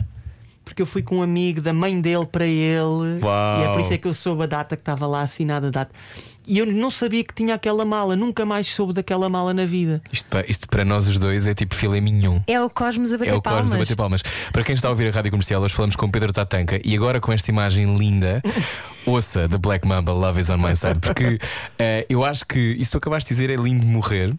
Porque 0.63 0.83
eu 0.83 0.85
fui 0.85 1.01
com 1.01 1.17
um 1.17 1.21
amigo 1.23 1.61
da 1.61 1.73
mãe 1.73 1.99
dele 1.99 2.27
para 2.27 2.45
ele 2.45 3.19
Uau. 3.23 3.59
e 3.59 3.63
é 3.63 3.71
por 3.71 3.81
isso 3.81 3.91
é 3.91 3.97
que 3.97 4.07
eu 4.07 4.13
soube 4.13 4.43
a 4.43 4.45
data 4.45 4.75
que 4.75 4.81
estava 4.83 5.07
lá 5.07 5.21
assinada 5.21 5.67
a 5.67 5.71
data. 5.71 5.91
E 6.47 6.59
eu 6.59 6.65
não 6.67 6.91
sabia 6.91 7.23
que 7.23 7.33
tinha 7.33 7.55
aquela 7.55 7.83
mala, 7.85 8.15
nunca 8.15 8.45
mais 8.45 8.67
soube 8.67 8.93
daquela 8.93 9.27
mala 9.29 9.51
na 9.51 9.65
vida. 9.65 9.99
Isto, 10.11 10.27
isto 10.47 10.67
para 10.67 10.85
nós 10.85 11.07
os 11.07 11.17
dois 11.17 11.47
é 11.47 11.55
tipo 11.55 11.73
filé 11.73 11.99
mignon. 11.99 12.39
É 12.45 12.61
o 12.61 12.69
Cosmos 12.69 13.11
a 13.13 13.17
bater 13.17 13.31
É 13.31 13.35
o 13.35 13.41
Cosmos 13.41 13.59
palmas. 13.61 13.73
a 13.73 13.77
bater 13.79 13.95
palmas. 13.95 14.21
Para 14.51 14.63
quem 14.63 14.75
está 14.75 14.87
a 14.89 14.91
ouvir 14.91 15.07
a 15.09 15.11
rádio 15.11 15.31
comercial, 15.31 15.59
hoje 15.61 15.73
falamos 15.73 15.95
com 15.95 16.09
Pedro 16.09 16.31
Tatanka 16.31 16.79
e 16.83 16.95
agora 16.95 17.19
com 17.19 17.31
esta 17.33 17.49
imagem 17.49 17.97
linda, 17.97 18.41
ouça 19.09 19.47
da 19.47 19.57
Black 19.57 19.87
Mamba 19.87 20.13
Love 20.13 20.39
is 20.39 20.49
on 20.49 20.57
my 20.57 20.75
side, 20.75 20.99
porque 20.99 21.39
eh, 21.77 22.05
eu 22.09 22.23
acho 22.23 22.45
que 22.45 22.59
isso 22.59 22.85
que 22.85 22.91
tu 22.91 22.97
acabaste 22.99 23.33
de 23.33 23.39
dizer 23.39 23.49
é 23.53 23.61
lindo 23.61 23.81
de 23.85 23.91
morrer. 23.91 24.33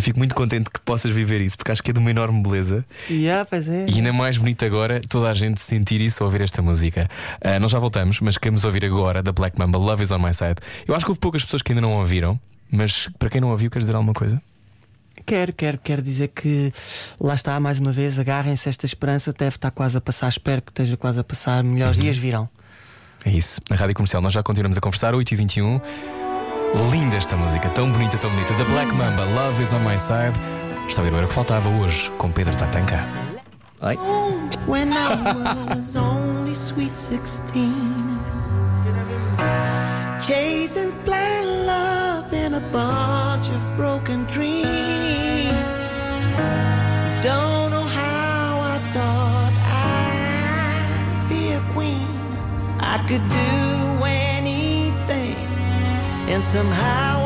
Fico 0.00 0.18
muito 0.18 0.34
contente 0.34 0.68
que 0.68 0.80
possas 0.80 1.12
viver 1.12 1.40
isso, 1.40 1.56
porque 1.56 1.70
acho 1.70 1.80
que 1.80 1.90
é 1.90 1.94
de 1.94 2.00
uma 2.00 2.10
enorme 2.10 2.42
beleza. 2.42 2.84
E 3.08 3.30
ah, 3.30 3.46
pois 3.48 3.68
é. 3.68 3.86
E 3.88 3.94
ainda 3.94 4.12
mais 4.12 4.36
bonito 4.36 4.64
agora 4.64 5.00
toda 5.08 5.30
a 5.30 5.34
gente 5.34 5.60
sentir 5.60 6.00
isso 6.00 6.24
ao 6.24 6.26
ouvir 6.26 6.42
esta 6.42 6.60
música. 6.60 7.08
Ah, 7.40 7.60
nós 7.60 7.70
já 7.70 7.78
voltamos, 7.78 8.20
mas 8.20 8.36
queremos 8.36 8.64
ouvir 8.64 8.84
agora 8.84 9.22
da 9.22 9.30
Black 9.30 9.56
Mamba 9.56 9.78
Love 9.78 10.02
is 10.02 10.10
on 10.10 10.18
my 10.18 10.34
side. 10.34 10.56
Eu 10.86 10.96
acho 10.96 11.04
que 11.04 11.12
houve 11.12 11.20
poucas 11.20 11.44
pessoas 11.44 11.62
que 11.62 11.70
ainda 11.70 11.80
não 11.80 11.92
ouviram, 11.92 12.40
mas 12.70 13.08
para 13.18 13.30
quem 13.30 13.40
não 13.40 13.50
ouviu, 13.50 13.70
queres 13.70 13.86
dizer 13.86 13.94
alguma 13.94 14.14
coisa? 14.14 14.42
Quero, 15.24 15.52
quero, 15.52 15.78
quero 15.78 16.02
dizer 16.02 16.28
que 16.28 16.72
lá 17.20 17.34
está, 17.34 17.58
mais 17.60 17.78
uma 17.78 17.92
vez, 17.92 18.18
agarrem-se 18.18 18.68
esta 18.68 18.84
esperança, 18.84 19.32
deve 19.32 19.56
estar 19.56 19.70
quase 19.70 19.96
a 19.96 20.00
passar, 20.00 20.28
espero 20.28 20.60
que 20.60 20.72
esteja 20.72 20.96
quase 20.96 21.20
a 21.20 21.24
passar, 21.24 21.62
melhores 21.62 21.96
dias 21.96 22.16
virão. 22.16 22.48
É 23.24 23.30
isso, 23.30 23.60
na 23.70 23.76
rádio 23.76 23.94
comercial 23.94 24.20
nós 24.20 24.32
já 24.32 24.42
continuamos 24.42 24.76
a 24.76 24.80
conversar, 24.80 25.14
8h21. 25.14 25.80
Linda 26.90 27.16
esta 27.16 27.36
música, 27.36 27.68
tão 27.70 27.90
bonita, 27.90 28.18
tão 28.18 28.30
bonita. 28.30 28.52
Da 28.54 28.64
Black 28.64 28.92
Mamba, 28.92 29.24
Love 29.24 29.62
is 29.62 29.72
on 29.72 29.80
my 29.80 29.98
side. 29.98 30.38
Está 30.88 31.00
a 31.00 31.04
ver 31.04 31.24
o 31.24 31.28
que 31.28 31.34
faltava 31.34 31.68
hoje 31.68 32.10
com 32.18 32.30
Pedro 32.30 32.56
Tatanka. 32.56 33.04
Ai. 33.80 33.96
when 34.66 34.92
I 34.92 35.34
was 35.68 35.96
only 35.96 36.54
sweet 36.54 36.98
16. 36.98 37.72
Chasing 40.20 40.90
blind 41.04 41.66
love 41.66 42.32
in 42.32 42.54
a 42.54 42.60
bunch 42.72 43.48
of 43.48 43.76
broken 43.76 44.24
dreams. 44.24 45.52
Don't 47.22 47.63
could 53.06 53.28
do 53.28 54.04
anything, 54.06 55.36
and 56.32 56.42
somehow 56.42 57.23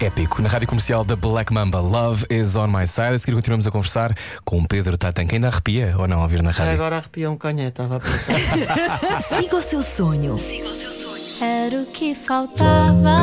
épico. 0.00 0.40
Na 0.40 0.48
rádio 0.48 0.66
comercial 0.68 1.04
da 1.04 1.16
Black 1.16 1.52
Mamba, 1.52 1.80
Love 1.80 2.24
is 2.30 2.56
on 2.56 2.68
my 2.68 2.86
side. 2.86 3.14
A 3.14 3.18
seguir 3.18 3.34
continuamos 3.34 3.66
a 3.66 3.70
conversar 3.70 4.14
com 4.44 4.58
o 4.58 4.66
Pedro 4.66 4.96
Tatan, 4.96 5.26
que 5.26 5.34
ainda 5.34 5.48
arrepia 5.48 5.94
ou 5.98 6.08
não 6.08 6.20
ao 6.20 6.28
vir 6.28 6.42
na 6.42 6.50
rádio. 6.50 6.72
Agora 6.72 6.96
arrepiou 6.96 7.32
um 7.32 7.36
canhé, 7.36 7.68
estava 7.68 7.96
a 7.96 8.00
pensar. 8.00 9.20
Siga 9.20 9.56
o 9.56 9.62
seu 9.62 9.82
sonho. 9.82 10.36
Era 11.40 11.82
o 11.82 11.86
que 11.86 12.14
faltava. 12.14 13.16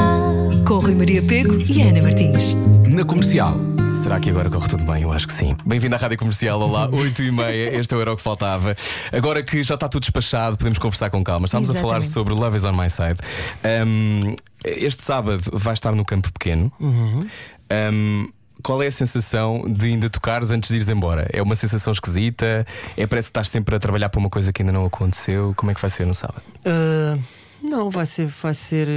Com 0.68 0.80
Rui 0.80 0.96
Maria 0.96 1.22
Pego 1.24 1.58
e 1.60 1.82
Ana 1.82 2.02
Martins. 2.02 2.54
Na 2.88 3.04
comercial. 3.04 3.56
Será 4.04 4.20
que 4.20 4.32
agora 4.32 4.50
corre 4.50 4.68
tudo 4.68 4.84
bem? 4.84 5.04
Eu 5.04 5.12
acho 5.12 5.28
que 5.28 5.34
sim. 5.34 5.56
Bem-vindo 5.64 5.96
à 5.96 5.98
Rádio 6.00 6.18
Comercial, 6.18 6.60
olá, 6.60 6.90
8 6.92 7.22
e 7.22 7.32
meia. 7.32 7.78
Este 7.80 7.94
era 7.94 8.12
o 8.12 8.18
que 8.18 8.24
faltava. 8.24 8.76
Agora 9.12 9.44
que 9.44 9.64
já 9.64 9.76
está 9.76 9.88
tudo 9.88 10.02
despachado, 10.02 10.58
podemos 10.58 10.80
conversar 10.80 11.12
com 11.12 11.24
calma. 11.24 11.46
Estamos 11.46 11.70
a 11.70 11.74
falar 11.76 12.02
sobre 12.02 12.34
Love 12.34 12.58
is 12.58 12.64
on 12.64 12.74
my 12.74 12.90
side. 12.90 13.18
Um, 13.64 14.36
este 14.64 15.02
sábado 15.04 15.42
vai 15.54 15.74
estar 15.74 15.94
no 15.94 16.06
Campo 16.06 16.32
Pequeno. 16.32 16.72
Um, 16.80 18.30
qual 18.62 18.82
é 18.84 18.88
a 18.88 18.92
sensação 18.92 19.64
de 19.68 19.88
ainda 19.88 20.10
tocares 20.10 20.52
antes 20.52 20.70
de 20.70 20.76
ires 20.76 20.90
embora? 20.90 21.28
É 21.34 21.42
uma 21.42 21.56
sensação 21.56 21.92
esquisita? 21.92 22.66
É 22.96 23.08
parece 23.08 23.28
que 23.28 23.32
estás 23.32 23.50
sempre 23.50 23.76
a 23.76 23.80
trabalhar 23.80 24.10
para 24.10 24.20
uma 24.20 24.30
coisa 24.30 24.54
que 24.54 24.62
ainda 24.62 24.72
não 24.72 24.86
aconteceu? 24.86 25.54
Como 25.56 25.72
é 25.72 25.76
que 25.76 25.82
vai 25.82 25.90
ser 25.90 26.06
no 26.06 26.14
sábado? 26.14 26.44
Ah, 26.66 27.18
não, 27.62 27.90
vai 27.90 28.06
ser, 28.06 28.28
vai 28.28 28.54
ser. 28.54 28.88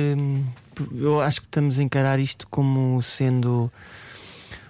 Eu 0.92 1.20
acho 1.20 1.40
que 1.40 1.46
estamos 1.46 1.78
a 1.78 1.82
encarar 1.82 2.18
isto 2.18 2.46
como 2.50 3.00
sendo 3.02 3.70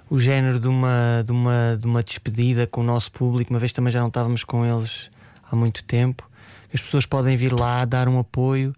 o 0.08 0.18
género 0.20 0.60
de 0.60 0.68
uma, 0.68 1.22
de 1.24 1.32
uma, 1.32 1.78
de 1.80 1.86
uma 1.86 2.02
despedida 2.02 2.66
com 2.66 2.82
o 2.82 2.84
nosso 2.84 3.10
público, 3.10 3.52
uma 3.52 3.58
vez 3.58 3.72
também 3.72 3.92
já 3.92 4.00
não 4.00 4.08
estávamos 4.08 4.44
com 4.44 4.64
eles 4.64 5.10
há 5.50 5.56
muito 5.56 5.82
tempo. 5.82 6.28
As 6.72 6.80
pessoas 6.80 7.06
podem 7.06 7.36
vir 7.36 7.52
lá 7.52 7.84
dar 7.84 8.08
um 8.08 8.18
apoio, 8.18 8.74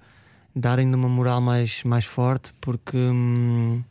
darem 0.57 0.93
uma 0.95 1.09
moral 1.09 1.41
mais, 1.41 1.85
mais 1.85 2.07
forte, 2.07 2.55
porque 2.63 2.97
hum, 2.97 3.83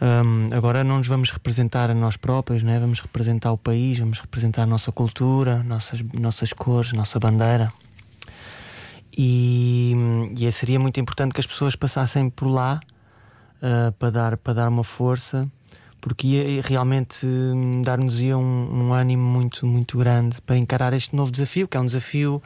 hum, 0.00 0.48
agora 0.52 0.84
não 0.84 0.98
nos 0.98 1.08
vamos 1.08 1.30
representar 1.30 1.90
a 1.90 1.94
nós 1.94 2.18
próprios, 2.18 2.62
né? 2.62 2.78
vamos 2.78 3.00
representar 3.00 3.50
o 3.52 3.56
país, 3.56 3.98
vamos 3.98 4.18
representar 4.18 4.64
a 4.64 4.66
nossa 4.66 4.92
cultura, 4.92 5.62
nossas, 5.62 6.02
nossas 6.12 6.52
cores, 6.52 6.92
nossa 6.92 7.18
bandeira. 7.18 7.72
E, 9.16 9.94
e 10.38 10.52
seria 10.52 10.78
muito 10.78 11.00
importante 11.00 11.32
que 11.32 11.40
as 11.40 11.46
pessoas 11.46 11.74
passassem 11.74 12.30
por 12.30 12.48
lá 12.48 12.80
ah, 13.62 13.92
para, 13.96 14.10
dar, 14.10 14.36
para 14.36 14.54
dar 14.54 14.68
uma 14.68 14.82
força, 14.82 15.48
porque 16.00 16.26
ia, 16.26 16.62
realmente 16.62 17.24
hum, 17.24 17.80
dar-nos-ia 17.80 18.36
um, 18.36 18.88
um 18.88 18.92
ânimo 18.92 19.22
muito, 19.22 19.64
muito 19.64 19.96
grande 19.96 20.40
para 20.42 20.56
encarar 20.56 20.92
este 20.92 21.14
novo 21.14 21.30
desafio, 21.30 21.68
que 21.68 21.76
é 21.76 21.80
um 21.80 21.86
desafio 21.86 22.42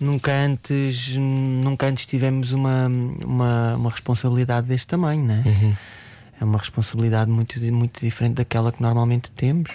nunca 0.00 0.32
antes, 0.32 1.16
nunca 1.16 1.86
antes 1.86 2.06
tivemos 2.06 2.52
uma, 2.52 2.88
uma, 3.24 3.76
uma 3.76 3.90
responsabilidade 3.90 4.66
deste 4.66 4.86
tamanho, 4.88 5.24
né? 5.24 5.42
É 6.40 6.44
uma 6.44 6.58
responsabilidade 6.58 7.30
muito, 7.30 7.60
muito 7.72 8.00
diferente 8.00 8.34
daquela 8.36 8.72
que 8.72 8.82
normalmente 8.82 9.30
temos, 9.30 9.70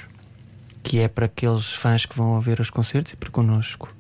que 0.81 0.99
é 0.99 1.07
para 1.07 1.27
aqueles 1.27 1.71
fãs 1.73 2.05
que 2.05 2.17
vão 2.17 2.39
ver 2.41 2.59
os 2.59 2.71
concertos 2.71 3.13
e 3.13 3.15
para 3.15 3.29
connosco. 3.29 3.94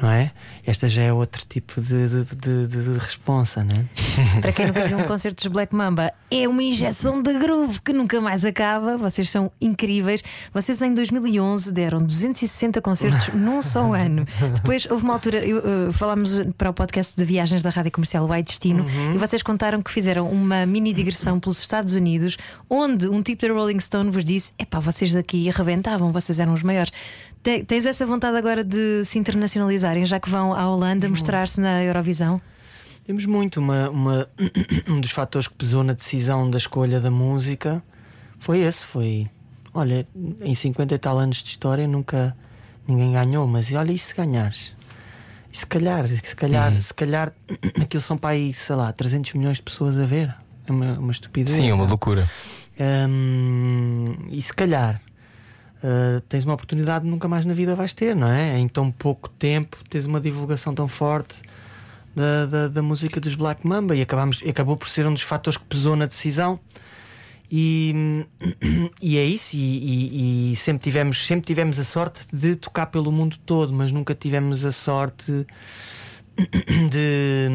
Não 0.00 0.10
é? 0.10 0.30
Esta 0.66 0.88
já 0.88 1.02
é 1.02 1.12
outro 1.12 1.44
tipo 1.46 1.78
de, 1.80 2.08
de, 2.08 2.24
de, 2.36 2.66
de- 2.66 2.98
responsa, 2.98 3.62
né? 3.62 3.84
Para 4.40 4.50
quem 4.52 4.66
nunca 4.66 4.86
viu 4.86 4.98
um 4.98 5.04
concerto 5.04 5.42
dos 5.44 5.52
Black 5.52 5.74
Mamba, 5.74 6.10
é 6.30 6.48
uma 6.48 6.62
injeção 6.62 7.20
de 7.20 7.34
groove 7.34 7.80
que 7.82 7.92
nunca 7.92 8.18
mais 8.20 8.44
acaba. 8.46 8.96
Vocês 8.96 9.28
são 9.28 9.52
incríveis. 9.60 10.22
Vocês 10.54 10.80
em 10.80 10.94
2011 10.94 11.70
deram 11.70 12.02
260 12.02 12.80
concertos 12.80 13.28
num 13.34 13.60
só 13.62 13.92
ano. 13.92 14.26
Depois 14.54 14.86
houve 14.90 15.04
uma 15.04 15.12
altura, 15.12 15.44
eu, 15.44 15.58
eh, 15.58 15.92
falámos 15.92 16.40
para 16.56 16.70
o 16.70 16.72
podcast 16.74 17.14
de 17.14 17.24
viagens 17.24 17.62
da 17.62 17.68
Rádio 17.68 17.92
Comercial 17.92 18.26
Vai 18.26 18.42
Destino 18.42 18.86
e 19.14 19.18
vocês 19.18 19.42
contaram 19.42 19.82
que 19.82 19.90
fizeram 19.90 20.30
uma 20.30 20.64
mini 20.64 20.94
digressão 20.94 21.38
pelos 21.38 21.58
Estados 21.60 21.92
Unidos, 21.92 22.38
onde 22.70 23.06
um 23.08 23.20
tipo 23.22 23.46
da 23.46 23.52
Rolling 23.52 23.80
Stone 23.80 24.10
vos 24.10 24.24
disse: 24.24 24.52
Epá, 24.58 24.80
vocês 24.80 25.12
daqui 25.12 25.48
arrebentavam, 25.50 26.10
vocês 26.10 26.40
eram 26.40 26.54
os 26.54 26.62
maiores. 26.62 26.90
Te- 27.44 27.62
Tens 27.64 27.86
essa 27.86 28.04
vontade 28.04 28.36
agora 28.36 28.64
de 28.64 29.04
se 29.04 29.18
internacionalizarem, 29.18 30.04
já 30.04 30.18
que 30.18 30.28
vão 30.30 30.52
à 30.52 30.68
Holanda 30.68 31.08
mostrar-se 31.08 31.60
na 31.60 31.82
Eurovisão? 31.84 32.40
Temos 33.06 33.26
muito. 33.26 33.60
Uma, 33.60 33.90
uma- 33.90 34.28
um 34.88 34.98
dos 35.00 35.10
fatores 35.12 35.46
que 35.46 35.54
pesou 35.54 35.84
na 35.84 35.92
decisão 35.92 36.48
da 36.50 36.58
escolha 36.58 36.98
da 37.00 37.10
música 37.10 37.82
foi 38.38 38.60
esse: 38.60 38.86
foi 38.86 39.28
olha, 39.72 40.06
em 40.40 40.54
50 40.54 40.94
e 40.94 40.98
tal 40.98 41.18
anos 41.18 41.42
de 41.42 41.50
história 41.50 41.86
nunca 41.86 42.34
ninguém 42.88 43.12
ganhou, 43.12 43.46
mas 43.46 43.70
olha, 43.72 43.92
e 43.92 43.98
se 43.98 44.14
ganhares? 44.14 44.72
E 45.52 45.58
se 45.58 45.66
calhar, 45.66 46.08
se 46.08 46.34
calhar, 46.34 46.80
se 46.82 46.92
calhar 46.94 47.32
aquilo 47.80 48.02
são 48.02 48.16
para 48.16 48.30
aí, 48.30 48.52
sei 48.54 48.74
lá, 48.74 48.90
300 48.92 49.34
milhões 49.34 49.58
de 49.58 49.62
pessoas 49.62 49.98
a 49.98 50.04
ver. 50.04 50.34
É 50.66 50.72
uma, 50.72 50.92
uma 50.98 51.12
estupidez. 51.12 51.54
Sim, 51.56 51.68
é 51.68 51.74
uma 51.74 51.84
loucura. 51.84 52.28
Hum, 52.80 54.14
e 54.30 54.40
se 54.40 54.52
calhar 54.52 55.00
uh, 55.84 56.20
tens 56.22 56.44
uma 56.44 56.54
oportunidade 56.54 57.04
que 57.04 57.10
nunca 57.10 57.28
mais 57.28 57.44
na 57.44 57.52
vida 57.52 57.76
vais 57.76 57.92
ter, 57.92 58.16
não 58.16 58.28
é? 58.28 58.58
Em 58.58 58.66
tão 58.66 58.90
pouco 58.90 59.28
tempo 59.28 59.76
tens 59.88 60.06
uma 60.06 60.20
divulgação 60.20 60.74
tão 60.74 60.88
forte 60.88 61.42
da, 62.16 62.46
da, 62.46 62.68
da 62.68 62.82
música 62.82 63.20
dos 63.20 63.34
Black 63.34 63.66
Mamba 63.66 63.94
e 63.94 64.00
acabamos, 64.02 64.42
acabou 64.48 64.76
por 64.76 64.88
ser 64.88 65.06
um 65.06 65.12
dos 65.12 65.22
fatores 65.22 65.58
que 65.58 65.64
pesou 65.64 65.94
na 65.94 66.06
decisão. 66.06 66.58
E, 67.50 68.24
e 69.00 69.18
é 69.18 69.24
isso, 69.24 69.54
e, 69.56 69.60
e- 69.60 70.52
e 70.52 70.56
sempre, 70.56 70.82
tivemos, 70.82 71.26
sempre 71.26 71.46
tivemos 71.46 71.78
a 71.78 71.84
sorte 71.84 72.20
de 72.32 72.56
tocar 72.56 72.86
pelo 72.86 73.12
mundo 73.12 73.36
todo, 73.44 73.72
mas 73.72 73.92
nunca 73.92 74.14
tivemos 74.14 74.64
a 74.64 74.72
sorte 74.72 75.46
de, 76.90 77.48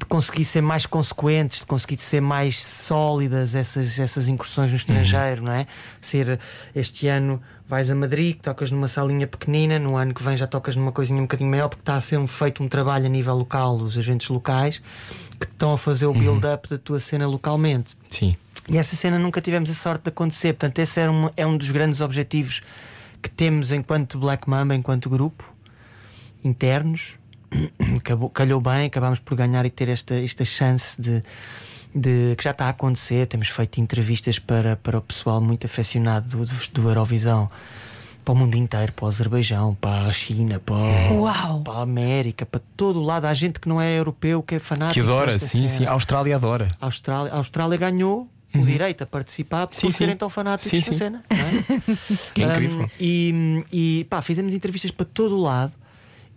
de 0.00 0.06
conseguir 0.06 0.46
ser 0.46 0.62
mais 0.62 0.86
consequentes, 0.86 1.60
de 1.60 1.66
conseguir 1.66 1.98
ser 1.98 2.22
mais 2.22 2.64
sólidas 2.64 3.54
essas, 3.54 3.98
essas 3.98 4.28
incursões 4.28 4.70
no 4.70 4.76
estrangeiro, 4.76 5.42
não 5.42 5.52
é? 5.52 5.66
Ser 6.00 6.40
este 6.74 7.06
ano 7.06 7.40
vais 7.68 7.90
a 7.90 7.94
Madrid, 7.94 8.36
tocas 8.40 8.70
numa 8.70 8.88
salinha 8.88 9.26
pequenina, 9.26 9.78
no 9.78 9.96
ano 9.96 10.14
que 10.14 10.22
vem 10.22 10.36
já 10.36 10.46
tocas 10.46 10.74
numa 10.74 10.90
coisinha 10.90 11.18
um 11.18 11.24
bocadinho 11.24 11.50
maior, 11.50 11.68
porque 11.68 11.82
está 11.82 11.94
a 11.94 12.00
ser 12.00 12.16
um, 12.16 12.26
feito 12.26 12.62
um 12.62 12.68
trabalho 12.68 13.06
a 13.06 13.08
nível 13.10 13.36
local, 13.36 13.76
os 13.76 13.96
agentes 13.96 14.28
locais 14.28 14.82
que 15.38 15.46
estão 15.46 15.74
a 15.74 15.78
fazer 15.78 16.06
o 16.06 16.14
build-up 16.14 16.68
da 16.68 16.78
tua 16.78 16.98
cena 16.98 17.26
localmente. 17.28 17.94
Sim. 18.08 18.36
E 18.68 18.78
essa 18.78 18.96
cena 18.96 19.18
nunca 19.18 19.40
tivemos 19.40 19.68
a 19.68 19.74
sorte 19.74 20.04
de 20.04 20.08
acontecer. 20.08 20.54
Portanto, 20.54 20.78
esse 20.78 20.98
era 20.98 21.12
um, 21.12 21.30
é 21.36 21.46
um 21.46 21.56
dos 21.56 21.70
grandes 21.70 22.00
objetivos 22.00 22.62
que 23.22 23.28
temos 23.28 23.70
enquanto 23.70 24.18
Black 24.18 24.48
Mamba, 24.48 24.74
enquanto 24.74 25.10
grupo, 25.10 25.54
internos. 26.42 27.19
Acabou, 27.98 28.30
calhou 28.30 28.60
bem, 28.60 28.86
acabámos 28.86 29.18
por 29.18 29.36
ganhar 29.36 29.64
e 29.66 29.70
ter 29.70 29.88
esta, 29.88 30.14
esta 30.14 30.44
chance 30.44 31.00
de, 31.00 31.22
de 31.94 32.34
que 32.36 32.44
já 32.44 32.50
está 32.52 32.66
a 32.66 32.68
acontecer. 32.70 33.26
Temos 33.26 33.48
feito 33.48 33.80
entrevistas 33.80 34.38
para, 34.38 34.76
para 34.76 34.98
o 34.98 35.02
pessoal 35.02 35.40
muito 35.40 35.66
afeccionado 35.66 36.28
do, 36.28 36.44
do, 36.44 36.54
do 36.72 36.88
Eurovisão. 36.88 37.50
Para 38.24 38.34
o 38.34 38.36
mundo 38.36 38.54
inteiro, 38.54 38.92
para 38.92 39.06
o 39.06 39.08
Azerbaijão, 39.08 39.74
para 39.74 40.06
a 40.06 40.12
China, 40.12 40.60
para, 40.60 40.76
Uau! 41.14 41.62
para 41.62 41.78
a 41.78 41.82
América, 41.82 42.44
para 42.44 42.60
todo 42.76 43.00
o 43.00 43.02
lado. 43.02 43.24
Há 43.24 43.32
gente 43.34 43.58
que 43.58 43.66
não 43.68 43.80
é 43.80 43.98
europeu, 43.98 44.42
que 44.42 44.56
é 44.56 44.58
fanático. 44.58 44.94
Que 44.94 45.00
adora, 45.00 45.38
sim, 45.38 45.66
cena. 45.66 45.68
sim. 45.68 45.86
A 45.86 45.92
Austrália 45.92 46.36
adora. 46.36 46.68
A 46.80 46.84
Austrália, 46.84 47.32
a 47.32 47.36
Austrália 47.36 47.78
ganhou 47.78 48.28
o 48.54 48.58
direito 48.64 49.02
a 49.02 49.06
participar 49.06 49.66
por 49.68 49.74
Sim, 49.76 49.90
sim. 49.90 49.98
serem 49.98 50.16
tão 50.16 50.28
fanáticos 50.28 50.70
Sim, 50.70 50.78
da 50.78 50.84
sim. 50.92 50.98
cena. 50.98 51.24
não 51.30 51.36
é? 51.38 51.96
Que 52.34 52.42
incrível. 52.42 52.82
Um, 52.82 52.88
e, 53.00 53.64
e 53.72 54.04
pá, 54.10 54.20
fizemos 54.20 54.52
entrevistas 54.52 54.90
para 54.90 55.06
todo 55.06 55.36
o 55.36 55.40
lado. 55.40 55.72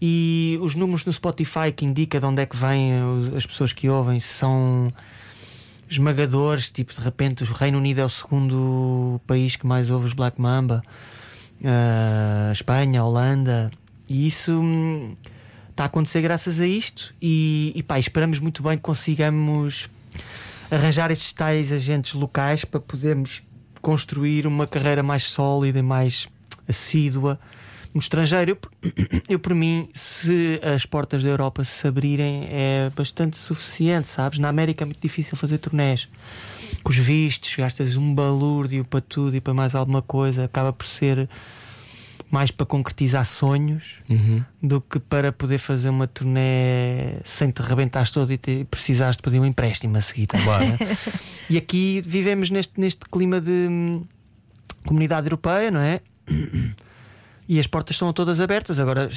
E 0.05 0.59
os 0.61 0.75
números 0.75 1.05
no 1.05 1.13
Spotify 1.13 1.71
que 1.73 1.85
indica 1.85 2.19
de 2.19 2.25
onde 2.25 2.41
é 2.41 2.45
que 2.45 2.57
vêm 2.57 3.01
os- 3.05 3.35
as 3.37 3.45
pessoas 3.45 3.71
que 3.71 3.87
ouvem 3.87 4.19
são 4.19 4.89
esmagadores. 5.89 6.69
Tipo, 6.69 6.93
de 6.93 6.99
repente, 6.99 7.43
o 7.43 7.53
Reino 7.53 7.77
Unido 7.77 8.01
é 8.01 8.05
o 8.05 8.09
segundo 8.09 9.21
país 9.25 9.55
que 9.55 9.65
mais 9.65 9.89
ouve 9.89 10.07
os 10.07 10.13
Black 10.13 10.41
Mamba, 10.41 10.83
Ah, 11.65 12.51
Espanha, 12.51 13.01
Holanda, 13.01 13.71
e 14.09 14.27
isso 14.27 14.51
hum, 14.51 15.15
está 15.69 15.83
a 15.83 15.85
acontecer 15.85 16.21
graças 16.21 16.59
a 16.59 16.67
isto. 16.67 17.15
E, 17.21 17.71
e 17.73 17.81
pá, 17.81 17.97
esperamos 17.97 18.39
muito 18.39 18.61
bem 18.61 18.75
que 18.75 18.83
consigamos 18.83 19.89
arranjar 20.69 21.09
esses 21.11 21.31
tais 21.31 21.71
agentes 21.71 22.13
locais 22.15 22.65
para 22.65 22.81
podermos 22.81 23.41
construir 23.81 24.45
uma 24.45 24.67
carreira 24.67 25.01
mais 25.01 25.23
sólida 25.23 25.79
e 25.79 25.81
mais 25.81 26.27
assídua 26.67 27.39
no 27.93 27.99
estrangeiro. 27.99 28.51
Eu, 28.51 28.91
eu, 29.29 29.39
por 29.39 29.53
mim, 29.53 29.87
se 29.93 30.59
as 30.63 30.85
portas 30.85 31.21
da 31.23 31.29
Europa 31.29 31.63
se 31.63 31.87
abrirem, 31.87 32.47
é 32.49 32.91
bastante 32.95 33.37
suficiente, 33.37 34.07
sabes? 34.07 34.39
Na 34.39 34.49
América 34.49 34.83
é 34.83 34.85
muito 34.85 35.01
difícil 35.01 35.37
fazer 35.37 35.57
turnés. 35.57 36.07
Com 36.83 36.91
os 36.91 36.97
vistos, 36.97 37.55
gastas 37.55 37.95
um 37.95 38.13
balúrdio 38.13 38.83
para 38.83 39.01
tudo 39.01 39.35
e 39.35 39.41
para 39.41 39.53
mais 39.53 39.75
alguma 39.75 40.01
coisa, 40.01 40.45
acaba 40.45 40.73
por 40.73 40.85
ser 40.85 41.29
mais 42.33 42.49
para 42.49 42.65
concretizar 42.65 43.23
sonhos 43.25 43.99
do 44.61 44.81
que 44.81 44.97
para 44.97 45.31
poder 45.31 45.59
fazer 45.59 45.89
uma 45.89 46.07
turnê 46.07 47.19
sem 47.23 47.51
te 47.51 47.61
arrebentares 47.61 48.09
todo 48.09 48.33
e 48.33 48.39
te, 48.39 48.65
precisares 48.71 49.17
de 49.17 49.21
pedir 49.21 49.39
um 49.39 49.45
empréstimo 49.45 49.95
a 49.95 50.01
seguir. 50.01 50.27
bom, 50.43 50.57
né? 50.57 50.77
e 51.47 51.57
aqui 51.57 52.01
vivemos 52.03 52.49
neste, 52.49 52.79
neste 52.79 53.01
clima 53.01 53.39
de 53.39 53.51
hum, 53.51 54.03
comunidade 54.83 55.27
europeia, 55.27 55.69
não 55.69 55.79
é? 55.79 55.99
E 57.47 57.59
as 57.59 57.67
portas 57.67 57.95
estão 57.95 58.11
todas 58.13 58.39
abertas. 58.39 58.79
Agora, 58.79 59.09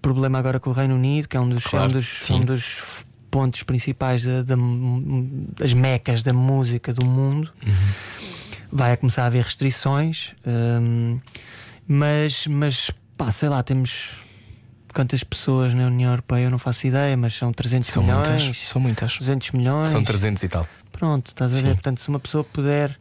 problema 0.00 0.38
agora 0.38 0.58
com 0.58 0.70
o 0.70 0.72
Reino 0.72 0.94
Unido, 0.94 1.28
que 1.28 1.36
é 1.36 1.40
um 1.40 1.48
dos, 1.48 1.64
Claro, 1.64 1.86
é 1.86 1.88
um 1.88 1.92
dos, 1.92 2.06
sim. 2.06 2.34
um 2.34 2.44
dos 2.44 3.04
pontos 3.30 3.62
principais 3.62 4.24
da- 4.24 4.42
da- 4.42 4.56
das 5.58 5.72
mecas 5.72 6.22
da 6.22 6.32
música 6.32 6.92
do 6.92 7.04
mundo. 7.04 7.52
Vai 8.72 8.96
começar 8.96 9.24
a 9.24 9.26
haver 9.26 9.44
restrições, 9.44 10.32
hum, 10.46 11.18
mas, 11.86 12.46
mas 12.46 12.90
pá, 13.16 13.30
sei 13.32 13.48
lá, 13.48 13.62
temos 13.62 14.12
quantas 14.94 15.22
pessoas 15.22 15.74
na 15.74 15.86
União 15.86 16.10
Europeia, 16.10 16.44
eu 16.44 16.50
não 16.50 16.58
faço 16.58 16.86
ideia, 16.86 17.16
mas 17.16 17.34
são 17.34 17.52
300 17.52 17.88
São 17.90 18.02
milhões, 18.02 18.42
muitas. 18.44 18.68
São 18.68 18.80
muitas. 18.80 19.16
200 19.18 19.50
milhões. 19.52 19.88
São 19.88 20.02
300 20.02 20.42
e 20.44 20.48
tal. 20.48 20.66
Pronto, 20.92 21.28
estás 21.28 21.52
a 21.52 21.54
Sim. 21.56 21.62
ver? 21.62 21.74
Portanto, 21.74 22.00
se 22.00 22.08
uma 22.08 22.18
pessoa 22.20 22.42
puder 22.44 22.98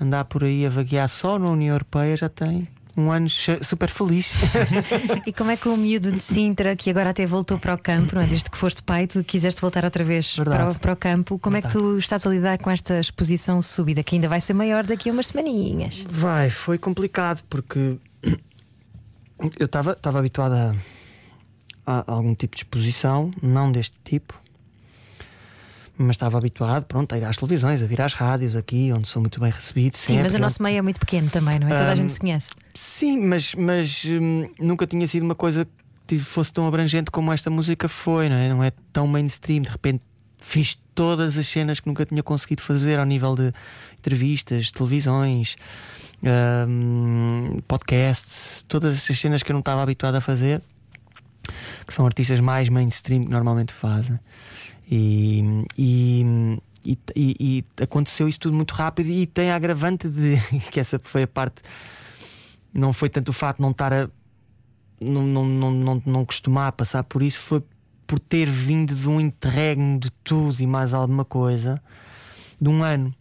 andar 0.00 0.24
por 0.24 0.42
aí 0.44 0.66
a 0.66 0.70
vaguear 0.70 1.08
só 1.08 1.38
na 1.38 1.48
União 1.50 1.74
Europeia, 1.74 2.16
já 2.16 2.28
tem 2.28 2.66
um 3.00 3.12
ano 3.12 3.28
super 3.28 3.88
feliz. 3.88 4.32
E 5.26 5.32
como 5.32 5.50
é 5.50 5.56
que 5.56 5.68
o 5.68 5.76
miúdo 5.76 6.12
de 6.12 6.20
Sintra, 6.20 6.74
que 6.74 6.90
agora 6.90 7.10
até 7.10 7.26
voltou 7.26 7.58
para 7.58 7.74
o 7.74 7.78
campo, 7.78 8.14
não 8.14 8.22
é? 8.22 8.26
Desde 8.26 8.50
que 8.50 8.56
foste 8.56 8.82
pai, 8.82 9.06
tu 9.06 9.22
quiseste 9.22 9.60
voltar 9.60 9.84
outra 9.84 10.02
vez 10.02 10.34
para 10.34 10.44
Verdade. 10.44 10.76
o, 10.76 10.80
para 10.80 10.92
o 10.92 10.96
campo, 10.96 11.38
como 11.38 11.56
é 11.56 11.62
que 11.62 11.68
tu 11.68 11.98
estás 11.98 12.26
a 12.26 12.30
lidar 12.30 12.58
com 12.58 12.70
esta 12.70 12.98
exposição 12.98 13.60
súbita, 13.60 14.02
que 14.02 14.16
ainda 14.16 14.28
vai 14.28 14.40
ser 14.40 14.54
maior 14.54 14.84
daqui 14.84 15.10
a 15.10 15.12
umas 15.12 15.28
semaninhas? 15.28 16.04
Vai, 16.08 16.50
foi 16.50 16.78
complicado 16.78 17.42
porque 17.48 17.96
eu 19.58 19.66
estava 19.66 19.92
estava 19.92 20.18
habituado 20.18 20.54
a, 20.54 20.72
a 21.86 22.12
algum 22.12 22.34
tipo 22.34 22.56
de 22.56 22.62
exposição, 22.62 23.30
não 23.42 23.70
deste 23.72 23.96
tipo, 24.04 24.40
mas 26.02 26.14
estava 26.16 26.38
habituado 26.38 26.84
pronto, 26.86 27.14
a 27.14 27.18
ir 27.18 27.24
às 27.24 27.36
televisões, 27.36 27.82
a 27.82 27.86
vir 27.86 28.00
às 28.00 28.14
rádios 28.14 28.56
aqui, 28.56 28.92
onde 28.92 29.06
sou 29.08 29.20
muito 29.20 29.38
bem 29.40 29.50
recebido. 29.50 29.96
Sim, 29.96 30.06
sempre. 30.08 30.22
mas 30.22 30.34
o 30.34 30.38
nosso 30.38 30.62
meio 30.62 30.78
é 30.78 30.82
muito 30.82 30.98
pequeno 31.00 31.28
também, 31.28 31.58
não 31.58 31.68
é? 31.68 31.70
Toda 31.76 31.84
a 31.88 31.92
Ahm, 31.92 31.96
gente 31.96 32.12
se 32.12 32.20
conhece. 32.20 32.50
Sim, 32.74 33.18
mas, 33.26 33.54
mas 33.54 34.04
hum, 34.06 34.48
nunca 34.58 34.86
tinha 34.86 35.06
sido 35.06 35.22
uma 35.24 35.34
coisa 35.34 35.66
que 36.06 36.18
fosse 36.18 36.52
tão 36.52 36.66
abrangente 36.66 37.10
como 37.10 37.32
esta 37.32 37.50
música 37.50 37.88
foi, 37.88 38.28
não 38.28 38.36
é? 38.36 38.48
Não 38.48 38.64
é 38.64 38.72
tão 38.92 39.06
mainstream. 39.06 39.62
De 39.62 39.68
repente 39.68 40.02
fiz 40.38 40.78
todas 40.94 41.36
as 41.36 41.46
cenas 41.46 41.80
que 41.80 41.86
nunca 41.86 42.04
tinha 42.06 42.22
conseguido 42.22 42.62
fazer 42.62 42.98
ao 42.98 43.04
nível 43.04 43.34
de 43.34 43.52
entrevistas, 43.98 44.70
televisões, 44.70 45.56
hum, 46.66 47.60
podcasts, 47.68 48.64
todas 48.68 48.96
essas 48.96 49.18
cenas 49.18 49.42
que 49.42 49.50
eu 49.50 49.54
não 49.54 49.60
estava 49.60 49.82
habituado 49.82 50.14
a 50.16 50.20
fazer, 50.20 50.62
que 51.86 51.94
são 51.94 52.06
artistas 52.06 52.40
mais 52.40 52.68
mainstream 52.68 53.24
que 53.24 53.30
normalmente 53.30 53.72
fazem. 53.72 54.18
E, 54.90 55.64
e, 55.78 56.58
e, 56.84 56.98
e- 57.16 57.64
aconteceu 57.82 58.28
isso 58.28 58.40
tudo 58.40 58.56
muito 58.56 58.72
rápido 58.72 59.08
e 59.08 59.26
tem 59.26 59.50
a 59.50 59.56
agravante 59.56 60.08
de 60.08 60.36
que 60.72 60.80
essa 60.80 60.98
foi 61.02 61.22
a 61.22 61.28
parte 61.28 61.62
não 62.72 62.92
foi 62.92 63.08
tanto 63.08 63.28
o 63.28 63.32
fato 63.32 63.56
de 63.56 63.62
não 63.62 63.70
estar 63.70 63.92
a 63.92 64.08
não, 65.02 65.22
não, 65.22 65.44
não, 65.44 65.70
não, 65.70 66.02
não 66.04 66.24
costumar 66.24 66.72
passar 66.72 67.02
por 67.04 67.22
isso, 67.22 67.40
foi 67.40 67.62
por 68.06 68.18
ter 68.18 68.48
vindo 68.48 68.94
de 68.94 69.08
um 69.08 69.20
interregno 69.20 69.98
de 69.98 70.10
tudo 70.10 70.60
e 70.60 70.66
mais 70.66 70.92
alguma 70.92 71.24
coisa 71.24 71.80
de 72.60 72.68
um 72.68 72.82
ano. 72.82 73.14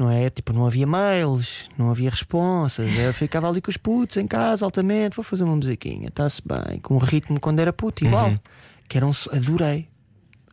Não 0.00 0.10
é? 0.10 0.30
Tipo, 0.30 0.54
não 0.54 0.66
havia 0.66 0.86
mails, 0.86 1.68
não 1.76 1.90
havia 1.90 2.08
responsas. 2.08 2.88
Eu 2.96 3.12
ficava 3.12 3.46
ali 3.50 3.60
com 3.60 3.70
os 3.70 3.76
putos 3.76 4.16
em 4.16 4.26
casa, 4.26 4.64
altamente. 4.64 5.14
Vou 5.14 5.22
fazer 5.22 5.44
uma 5.44 5.54
musiquinha, 5.54 6.08
está-se 6.08 6.40
bem. 6.42 6.80
Com 6.80 6.94
o 6.94 6.98
ritmo 6.98 7.38
quando 7.38 7.58
era 7.58 7.70
puto, 7.70 8.02
igual. 8.06 8.32
Que 8.88 8.96
era 8.96 9.06
um. 9.06 9.12
Adorei. 9.30 9.88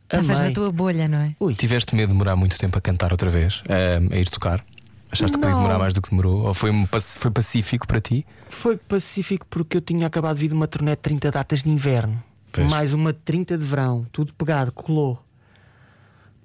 Estavas 0.04 0.38
na 0.38 0.52
tua 0.52 0.70
bolha, 0.70 1.08
não 1.08 1.20
é? 1.20 1.34
Ui. 1.40 1.56
Tiveste 1.56 1.96
medo 1.96 2.10
de 2.10 2.14
demorar 2.14 2.36
muito 2.36 2.58
tempo 2.60 2.78
a 2.78 2.82
cantar 2.82 3.14
outra 3.14 3.30
vez? 3.30 3.64
A, 3.70 4.14
a 4.14 4.18
ir 4.18 4.28
tocar? 4.28 4.66
Achaste 5.10 5.38
que 5.38 5.46
Não. 5.46 5.56
demorar 5.56 5.80
mais 5.80 5.94
do 5.94 6.02
que 6.02 6.10
demorou? 6.10 6.46
Ou 6.48 6.54
foi, 6.54 6.70
um 6.70 6.86
foi 6.86 7.32
pacífico 7.32 7.88
para 7.88 8.02
ti? 8.02 8.26
Foi 8.50 8.76
pacífico 8.76 9.46
porque 9.50 9.78
eu 9.78 9.82
tinha 9.82 10.08
acabado 10.08 10.36
de 10.36 10.42
vir 10.42 10.48
de 10.50 10.56
uma 10.56 10.68
turnê 10.68 10.92
de 10.92 10.98
30 10.98 11.32
datas 11.32 11.64
de 11.64 11.70
inverno, 11.70 12.22
Pois. 12.52 12.70
mais 12.70 12.94
uma 12.94 13.14
de 13.14 13.20
30 13.20 13.58
de 13.58 13.64
verão, 13.64 14.06
tudo 14.12 14.34
pegado, 14.34 14.74
colou. 14.74 15.24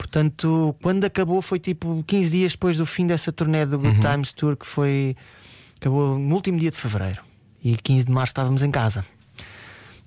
Portanto, 0.03 0.75
quando 0.83 1.05
acabou 1.05 1.41
foi 1.41 1.61
tipo 1.61 2.03
15 2.05 2.31
dias 2.31 2.53
depois 2.53 2.77
do 2.77 2.85
fim 2.85 3.07
dessa 3.07 3.31
turnê 3.31 3.65
do 3.65 3.79
Good 3.79 4.01
Times 4.01 4.33
Tour, 4.33 4.57
que 4.57 4.67
foi. 4.67 5.17
acabou 5.81 6.19
no 6.19 6.35
último 6.35 6.59
dia 6.59 6.73
de 6.73 6.77
fevereiro. 6.77 7.23
E 7.63 7.77
15 7.77 8.07
de 8.07 8.11
março 8.11 8.33
estávamos 8.33 8.65
em 8.65 8.71
casa. 8.73 9.05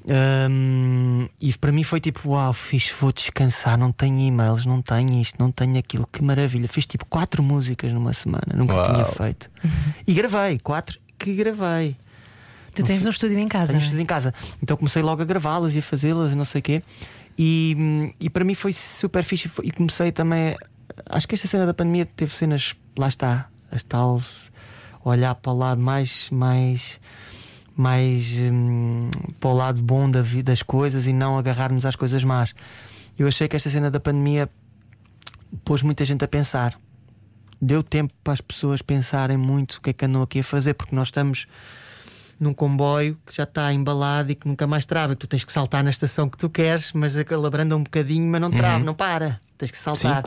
Hum, 0.05 1.29
e 1.39 1.53
para 1.53 1.71
mim 1.71 1.83
foi 1.83 2.01
tipo: 2.01 2.31
Uau, 2.31 2.51
fiz, 2.51 2.91
vou 2.99 3.13
descansar. 3.13 3.77
Não 3.77 3.93
tenho 3.93 4.19
e-mails, 4.19 4.65
não 4.65 4.81
tenho 4.81 5.13
isto, 5.21 5.37
não 5.39 5.49
tenho 5.49 5.77
aquilo. 5.77 6.05
Que 6.11 6.21
maravilha. 6.21 6.67
Fiz 6.67 6.85
tipo 6.85 7.05
quatro 7.05 7.41
músicas 7.41 7.93
numa 7.93 8.11
semana, 8.11 8.53
nunca 8.53 8.73
Uau. 8.73 8.93
tinha 8.93 9.05
feito. 9.05 9.49
E 10.05 10.13
gravei, 10.13 10.59
quatro 10.59 10.99
que 11.17 11.33
gravei. 11.33 11.95
Tu 12.75 12.83
tens 12.83 13.05
um 13.05 13.09
estúdio 13.09 13.39
em 13.39 13.47
casa. 13.47 13.67
Tenho 13.67 13.77
não 13.77 13.81
é? 13.81 13.83
estúdio 13.83 14.03
em 14.03 14.05
casa. 14.05 14.33
Então 14.61 14.75
comecei 14.75 15.01
logo 15.01 15.21
a 15.21 15.25
gravá-las 15.25 15.73
e 15.73 15.79
a 15.79 15.81
fazê-las 15.81 16.33
e 16.33 16.35
não 16.35 16.43
sei 16.43 16.59
o 16.59 16.61
quê. 16.61 16.83
E, 17.37 18.13
e 18.19 18.29
para 18.29 18.45
mim 18.45 18.55
foi 18.55 18.73
super 18.73 19.23
fixe. 19.23 19.49
E 19.63 19.71
comecei 19.71 20.11
também. 20.11 20.55
Acho 21.07 21.27
que 21.27 21.35
esta 21.35 21.47
cena 21.47 21.65
da 21.65 21.73
pandemia 21.73 22.05
teve 22.05 22.33
cenas. 22.33 22.75
Lá 22.97 23.07
está. 23.07 23.49
As 23.71 23.83
tal. 23.83 24.21
Olhar 25.03 25.35
para 25.35 25.51
o 25.51 25.57
lado 25.57 25.81
mais. 25.81 26.29
mais 26.31 26.99
mais 27.77 28.39
hum, 28.39 29.09
para 29.37 29.49
o 29.49 29.53
lado 29.53 29.83
bom 29.83 30.09
da 30.09 30.21
das 30.43 30.63
coisas 30.63 31.07
e 31.07 31.13
não 31.13 31.37
agarrarmos 31.37 31.85
às 31.85 31.95
coisas 31.95 32.23
más. 32.23 32.55
Eu 33.19 33.27
achei 33.27 33.49
que 33.49 33.55
esta 33.55 33.69
cena 33.69 33.91
da 33.91 33.99
pandemia 33.99 34.49
pôs 35.63 35.81
muita 35.83 36.05
gente 36.05 36.23
a 36.23 36.27
pensar. 36.27 36.79
Deu 37.61 37.83
tempo 37.83 38.13
para 38.23 38.33
as 38.33 38.41
pessoas 38.41 38.81
pensarem 38.81 39.37
muito 39.37 39.75
o 39.75 39.81
que 39.81 39.89
é 39.89 39.93
que 39.93 40.05
andam 40.05 40.21
aqui 40.21 40.39
a 40.39 40.43
fazer, 40.43 40.73
porque 40.73 40.95
nós 40.95 41.09
estamos 41.09 41.47
num 42.39 42.53
comboio 42.53 43.17
que 43.25 43.33
já 43.35 43.43
está 43.43 43.71
embalado 43.73 44.31
e 44.31 44.35
que 44.35 44.47
nunca 44.47 44.67
mais 44.67 44.85
trava. 44.85 45.15
Tu 45.15 45.25
tens 45.27 45.43
que 45.43 45.51
saltar 45.51 45.83
na 45.83 45.89
estação 45.89 46.29
que 46.29 46.37
tu 46.37 46.49
queres, 46.49 46.91
mas 46.93 47.15
aquela 47.17 47.47
abranda 47.47 47.75
um 47.77 47.83
bocadinho, 47.83 48.29
mas 48.29 48.41
não 48.41 48.51
trava, 48.51 48.83
não 48.83 48.93
para. 48.93 49.39
Tens 49.57 49.71
que 49.71 49.77
saltar. 49.77 50.23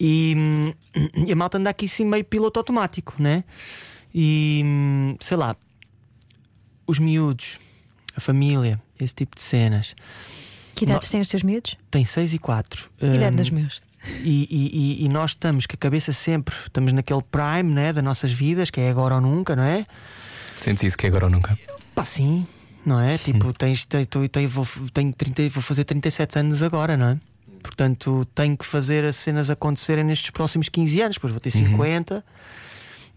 E, 0.00 0.34
hum, 0.36 0.74
e 1.26 1.32
a 1.32 1.36
malta 1.36 1.58
anda 1.58 1.70
aqui 1.70 1.88
sim 1.88 2.04
meio 2.04 2.24
piloto 2.24 2.58
automático, 2.60 3.14
né? 3.18 3.44
E 4.14 4.62
hum, 4.64 5.16
sei 5.20 5.36
lá, 5.36 5.56
os 6.86 6.98
miúdos, 6.98 7.58
a 8.16 8.20
família, 8.20 8.80
esse 9.00 9.14
tipo 9.14 9.36
de 9.36 9.42
cenas. 9.42 9.94
Que 10.74 10.84
idades 10.84 11.08
têm 11.08 11.20
os 11.20 11.28
teus 11.28 11.42
miúdos? 11.42 11.76
Tem 11.90 12.04
6 12.04 12.32
e 12.34 12.38
4. 12.38 12.88
Idade 13.00 13.36
dos 13.36 13.50
meus. 13.50 13.80
E, 14.24 14.48
e- 14.50 15.02
e- 15.02 15.04
e 15.04 15.08
nós 15.08 15.30
estamos 15.30 15.64
com 15.66 15.74
a 15.74 15.76
cabeça 15.76 16.12
sempre, 16.12 16.54
estamos 16.66 16.92
naquele 16.92 17.22
prime 17.22 17.72
né, 17.72 17.92
das 17.92 18.02
nossas 18.02 18.32
vidas, 18.32 18.68
que 18.68 18.80
é 18.80 18.90
agora 18.90 19.14
ou 19.14 19.20
nunca, 19.20 19.54
não 19.54 19.62
é? 19.62 19.84
Sentes 20.54 20.82
isso 20.84 20.98
que 20.98 21.06
é 21.06 21.08
agora 21.08 21.26
ou 21.26 21.30
nunca? 21.30 21.58
Pá, 21.94 22.04
sim, 22.04 22.46
não 22.84 23.00
é? 23.00 23.18
Tipo, 23.18 23.52
tens, 23.52 23.84
te- 23.84 24.06
tu- 24.06 24.28
tenho, 24.28 24.48
vou, 24.48 24.66
tenho 24.92 25.12
30, 25.12 25.48
vou 25.50 25.62
fazer 25.62 25.84
37 25.84 26.38
anos 26.38 26.62
agora, 26.62 26.96
não 26.96 27.08
é? 27.10 27.20
Portanto, 27.62 28.26
tenho 28.34 28.56
que 28.56 28.64
fazer 28.66 29.04
as 29.04 29.16
cenas 29.16 29.48
acontecerem 29.50 30.04
nestes 30.04 30.30
próximos 30.30 30.68
15 30.68 31.00
anos, 31.00 31.16
depois 31.16 31.32
vou 31.32 31.40
ter 31.40 31.50
50, 31.50 32.24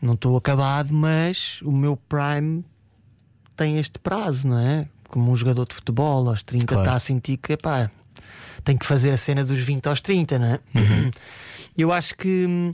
não 0.01 0.13
estou 0.13 0.37
acabado, 0.37 0.93
mas 0.93 1.59
o 1.63 1.71
meu 1.71 1.97
prime 1.97 2.63
tem 3.55 3.77
este 3.79 3.97
prazo, 3.97 4.47
não 4.47 4.59
é? 4.59 4.87
Como 5.07 5.31
um 5.31 5.35
jogador 5.35 5.65
de 5.67 5.73
futebol, 5.73 6.29
aos 6.29 6.43
30 6.43 6.63
está 6.65 6.75
Claro. 6.75 6.91
a 6.91 6.99
sentir 6.99 7.37
que, 7.37 7.57
pá, 7.57 7.89
tem 8.63 8.77
que 8.77 8.85
fazer 8.85 9.11
a 9.11 9.17
cena 9.17 9.43
dos 9.43 9.59
20 9.61 9.87
aos 9.87 10.01
30, 10.01 10.37
não 10.37 10.45
é? 10.47 10.59
Eu 11.77 11.91
acho 11.91 12.15
que 12.15 12.45
hum, 12.47 12.73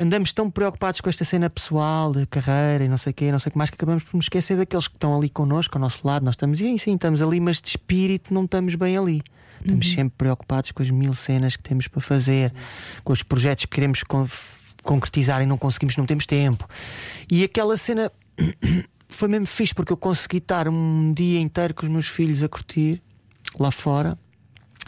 andamos 0.00 0.32
tão 0.32 0.50
preocupados 0.50 1.00
com 1.00 1.08
esta 1.10 1.24
cena 1.24 1.50
pessoal, 1.50 2.10
de 2.12 2.26
carreira 2.26 2.84
e 2.84 2.88
não 2.88 2.96
sei 2.96 3.10
o 3.10 3.14
quê, 3.14 3.30
não 3.30 3.38
sei 3.38 3.50
o 3.50 3.52
que 3.52 3.58
mais, 3.58 3.68
que 3.68 3.76
acabamos 3.76 4.02
por 4.02 4.16
nos 4.16 4.24
esquecer 4.24 4.56
daqueles 4.56 4.88
que 4.88 4.96
estão 4.96 5.14
ali 5.16 5.28
connosco, 5.28 5.76
ao 5.76 5.80
nosso 5.80 6.06
lado. 6.06 6.24
Nós 6.24 6.32
estamos, 6.34 6.60
e 6.60 6.78
sim, 6.78 6.94
estamos 6.94 7.20
ali, 7.20 7.38
mas 7.38 7.60
de 7.60 7.68
espírito 7.68 8.32
não 8.32 8.44
estamos 8.44 8.74
bem 8.74 8.96
ali. 8.96 9.22
Estamos 9.60 9.92
sempre 9.92 10.14
preocupados 10.16 10.72
com 10.72 10.82
as 10.82 10.90
mil 10.90 11.12
cenas 11.12 11.54
que 11.54 11.62
temos 11.62 11.86
para 11.86 12.00
fazer, 12.00 12.50
com 13.04 13.12
os 13.12 13.22
projetos 13.22 13.66
que 13.66 13.72
queremos 13.72 14.02
con- 14.02 14.26
concretizar 14.82 15.42
e 15.42 15.46
não 15.46 15.58
conseguimos, 15.58 15.96
não 15.98 16.06
temos 16.06 16.24
tempo. 16.24 16.66
E 17.30 17.44
aquela 17.44 17.76
cena 17.76 18.10
foi 19.06 19.28
mesmo 19.28 19.46
fixe, 19.46 19.74
porque 19.74 19.92
eu 19.92 19.98
consegui 19.98 20.38
estar 20.38 20.66
um 20.66 21.12
dia 21.12 21.38
inteiro 21.38 21.74
com 21.74 21.84
os 21.84 21.92
meus 21.92 22.06
filhos 22.08 22.42
a 22.42 22.48
curtir 22.48 23.02
lá 23.58 23.70
fora. 23.70 24.18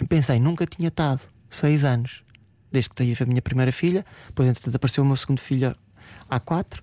Pensei, 0.09 0.41
nunca 0.41 0.65
tinha 0.65 0.89
estado 0.89 1.21
seis 1.51 1.85
anos, 1.85 2.23
desde 2.73 2.91
que 2.91 2.97
tive 2.97 3.23
a 3.23 3.27
minha 3.27 3.43
primeira 3.43 3.71
filha, 3.71 4.05
depois 4.27 4.49
entretanto 4.49 4.75
apareceu 4.77 5.05
o 5.05 5.07
meu 5.07 5.17
segundo 5.17 5.41
filho 5.41 5.77
há 6.29 6.41
quatro, 6.41 6.83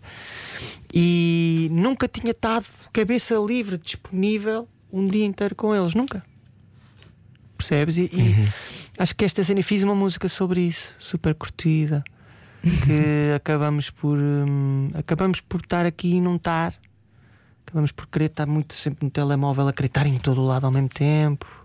e 0.93 1.67
nunca 1.71 2.07
tinha 2.07 2.31
estado 2.31 2.65
cabeça 2.93 3.35
livre, 3.35 3.77
disponível 3.77 4.67
um 4.91 5.07
dia 5.07 5.25
inteiro 5.25 5.55
com 5.55 5.75
eles, 5.75 5.93
nunca. 5.93 6.23
Percebes? 7.57 7.97
E, 7.97 8.09
e 8.13 8.49
acho 8.97 9.15
que 9.15 9.25
esta 9.25 9.43
cena 9.43 9.61
fiz 9.61 9.83
uma 9.83 9.95
música 9.95 10.29
sobre 10.29 10.61
isso, 10.61 10.95
super 10.97 11.35
curtida, 11.35 12.03
que 12.61 13.33
acabamos 13.35 13.89
por 13.89 14.17
hum, 14.17 14.91
acabamos 14.93 15.41
por 15.41 15.61
estar 15.61 15.85
aqui 15.85 16.15
e 16.15 16.21
não 16.21 16.35
estar. 16.35 16.73
Acabamos 17.65 17.91
por 17.91 18.07
querer 18.07 18.25
estar 18.25 18.47
muito 18.47 18.73
sempre 18.73 19.05
no 19.05 19.11
telemóvel, 19.11 19.67
a 19.67 19.73
querer 19.73 19.87
estar 19.87 20.07
em 20.07 20.17
todo 20.17 20.41
o 20.41 20.45
lado 20.45 20.65
ao 20.65 20.71
mesmo 20.71 20.89
tempo. 20.89 21.58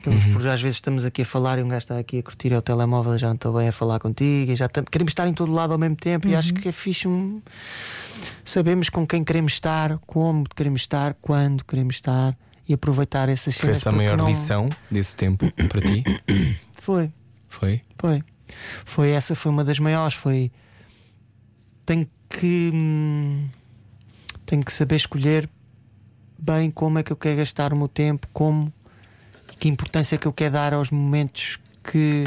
Acabamos 0.00 0.26
por, 0.26 0.48
às 0.48 0.60
vezes 0.62 0.76
estamos 0.76 1.04
aqui 1.04 1.22
a 1.22 1.24
falar 1.26 1.58
e 1.58 1.62
um 1.62 1.68
gajo 1.68 1.78
está 1.78 1.98
aqui 1.98 2.18
a 2.18 2.22
curtir 2.22 2.52
o 2.54 2.62
telemóvel 2.62 3.14
e 3.14 3.18
já 3.18 3.28
não 3.28 3.34
estou 3.34 3.52
bem 3.52 3.68
a 3.68 3.72
falar 3.72 3.98
contigo. 4.00 4.50
E 4.52 4.56
já 4.56 4.68
queremos 4.68 5.10
estar 5.10 5.26
em 5.28 5.34
todo 5.34 5.52
lado 5.52 5.72
ao 5.72 5.78
mesmo 5.78 5.96
tempo 5.96 6.26
e 6.26 6.34
acho 6.34 6.54
que 6.54 6.68
é 6.68 6.72
fixe. 6.72 7.06
um- 7.06 7.42
Sabemos 8.44 8.88
com 8.88 9.06
quem 9.06 9.22
queremos 9.22 9.52
estar, 9.52 9.98
como 10.06 10.44
queremos 10.54 10.80
estar, 10.82 11.14
quando 11.20 11.64
queremos 11.64 11.96
estar 11.96 12.36
e 12.68 12.72
aproveitar 12.74 13.28
essas 13.28 13.54
Foi 13.56 13.62
cenas. 13.74 13.76
essa 13.78 13.90
a 13.90 13.92
porque 13.92 14.04
maior 14.04 14.16
não- 14.16 14.26
lição 14.28 14.68
desse 14.90 15.14
tempo 15.16 15.50
para 15.68 15.80
ti? 15.80 16.02
Foi, 16.80 17.12
Foi? 17.48 17.82
foi. 17.98 18.22
Foi 18.84 19.10
essa, 19.10 19.34
foi 19.34 19.52
uma 19.52 19.62
das 19.62 19.78
maiores. 19.78 20.14
Foi. 20.14 20.50
Tenho 21.84 22.06
que. 22.28 22.70
hum, 22.72 23.48
Tenho 24.46 24.64
que 24.64 24.72
saber 24.72 24.96
escolher 24.96 25.48
bem 26.38 26.70
como 26.70 26.98
é 26.98 27.02
que 27.04 27.12
eu 27.12 27.16
quero 27.16 27.36
gastar 27.36 27.72
o 27.72 27.76
meu 27.76 27.86
tempo, 27.86 28.26
como. 28.32 28.72
Que 29.60 29.68
importância 29.68 30.14
é 30.14 30.18
que 30.18 30.26
eu 30.26 30.32
quero 30.32 30.54
dar 30.54 30.72
aos 30.72 30.90
momentos 30.90 31.58
que 31.84 32.24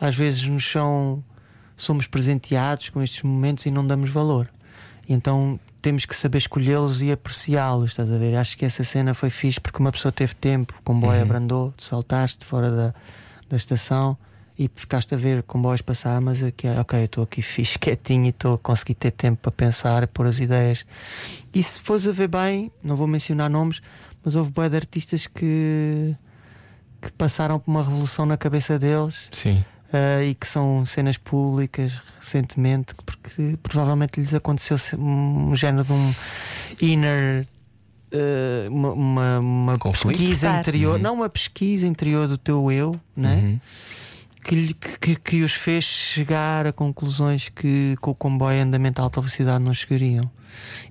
às 0.00 0.14
vezes 0.14 0.44
nos 0.44 0.64
são. 0.70 1.22
Somos 1.76 2.06
presenteados 2.06 2.88
com 2.88 3.02
estes 3.02 3.22
momentos 3.22 3.66
e 3.66 3.70
não 3.70 3.86
damos 3.86 4.08
valor. 4.08 4.48
Então 5.08 5.58
temos 5.82 6.06
que 6.06 6.16
saber 6.16 6.38
escolhê-los 6.38 7.02
e 7.02 7.12
apreciá-los, 7.12 7.90
estás 7.90 8.10
a 8.10 8.16
ver? 8.16 8.36
Acho 8.36 8.56
que 8.56 8.64
essa 8.64 8.82
cena 8.82 9.14
foi 9.14 9.30
fixe 9.30 9.60
porque 9.60 9.78
uma 9.78 9.92
pessoa 9.92 10.10
teve 10.10 10.34
tempo, 10.34 10.74
o 10.78 10.82
comboio 10.82 11.20
abrandou, 11.22 11.72
tu 11.76 11.84
saltaste 11.84 12.44
fora 12.44 12.70
da, 12.70 12.94
da 13.48 13.56
estação 13.56 14.16
e 14.58 14.70
ficaste 14.74 15.14
a 15.14 15.18
ver 15.18 15.42
comboios 15.42 15.82
passar, 15.82 16.20
mas 16.20 16.42
aqui, 16.42 16.66
ok, 16.66 17.00
eu 17.00 17.04
estou 17.04 17.24
aqui 17.24 17.42
fixe, 17.42 17.78
quietinho 17.78 18.26
e 18.26 18.28
estou 18.30 18.54
a 18.54 18.58
conseguir 18.58 18.94
ter 18.94 19.10
tempo 19.10 19.42
para 19.42 19.52
pensar, 19.52 20.06
pôr 20.08 20.26
as 20.26 20.38
ideias. 20.38 20.86
E 21.52 21.62
se 21.62 21.80
fores 21.80 22.06
a 22.08 22.12
ver 22.12 22.28
bem, 22.28 22.72
não 22.82 22.96
vou 22.96 23.06
mencionar 23.06 23.50
nomes, 23.50 23.82
mas 24.24 24.34
houve 24.34 24.50
boé 24.50 24.68
de 24.68 24.76
artistas 24.76 25.26
que, 25.26 26.16
que 27.06 27.12
passaram 27.12 27.58
por 27.58 27.70
uma 27.70 27.82
revolução 27.82 28.26
na 28.26 28.36
cabeça 28.36 28.78
deles 28.78 29.28
Sim. 29.32 29.64
ah, 29.92 30.22
e 30.24 30.34
que 30.34 30.46
são 30.46 30.84
cenas 30.86 31.16
públicas 31.16 31.92
recentemente, 32.20 32.94
porque 33.04 33.58
provavelmente 33.62 34.20
lhes 34.20 34.34
aconteceu 34.34 34.76
um 34.98 35.54
género 35.56 35.84
de 35.84 35.92
um 35.92 36.14
inner. 36.80 37.46
ah, 38.12 38.68
uma, 38.70 38.92
uma, 38.92 39.38
uma 39.38 39.78
pesquisa 39.78 40.58
interior, 40.58 40.96
Uhum. 40.96 41.02
não 41.02 41.14
uma 41.14 41.28
pesquisa 41.28 41.86
interior 41.86 42.28
do 42.28 42.38
teu 42.38 42.70
eu, 42.70 42.98
né? 43.16 43.34
Uhum. 43.36 43.60
que, 44.44 44.74
que, 44.74 45.16
que 45.16 45.42
os 45.42 45.52
fez 45.54 45.84
chegar 45.84 46.66
a 46.68 46.72
conclusões 46.72 47.48
que 47.48 47.96
com 48.00 48.12
o 48.12 48.14
comboio 48.14 48.62
andamento 48.62 49.00
a 49.00 49.04
alta 49.04 49.20
velocidade 49.20 49.62
não 49.64 49.74
chegariam 49.74 50.30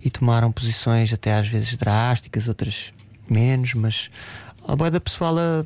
e 0.04 0.10
tomaram 0.12 0.52
posições 0.52 1.12
até 1.14 1.34
às 1.34 1.48
vezes 1.48 1.76
drásticas, 1.78 2.48
outras 2.50 2.94
menos, 3.30 3.74
mas 3.74 4.10
a 4.68 4.76
boia 4.76 4.92
da 4.92 5.00
pessoal 5.00 5.36
a- 5.38 5.66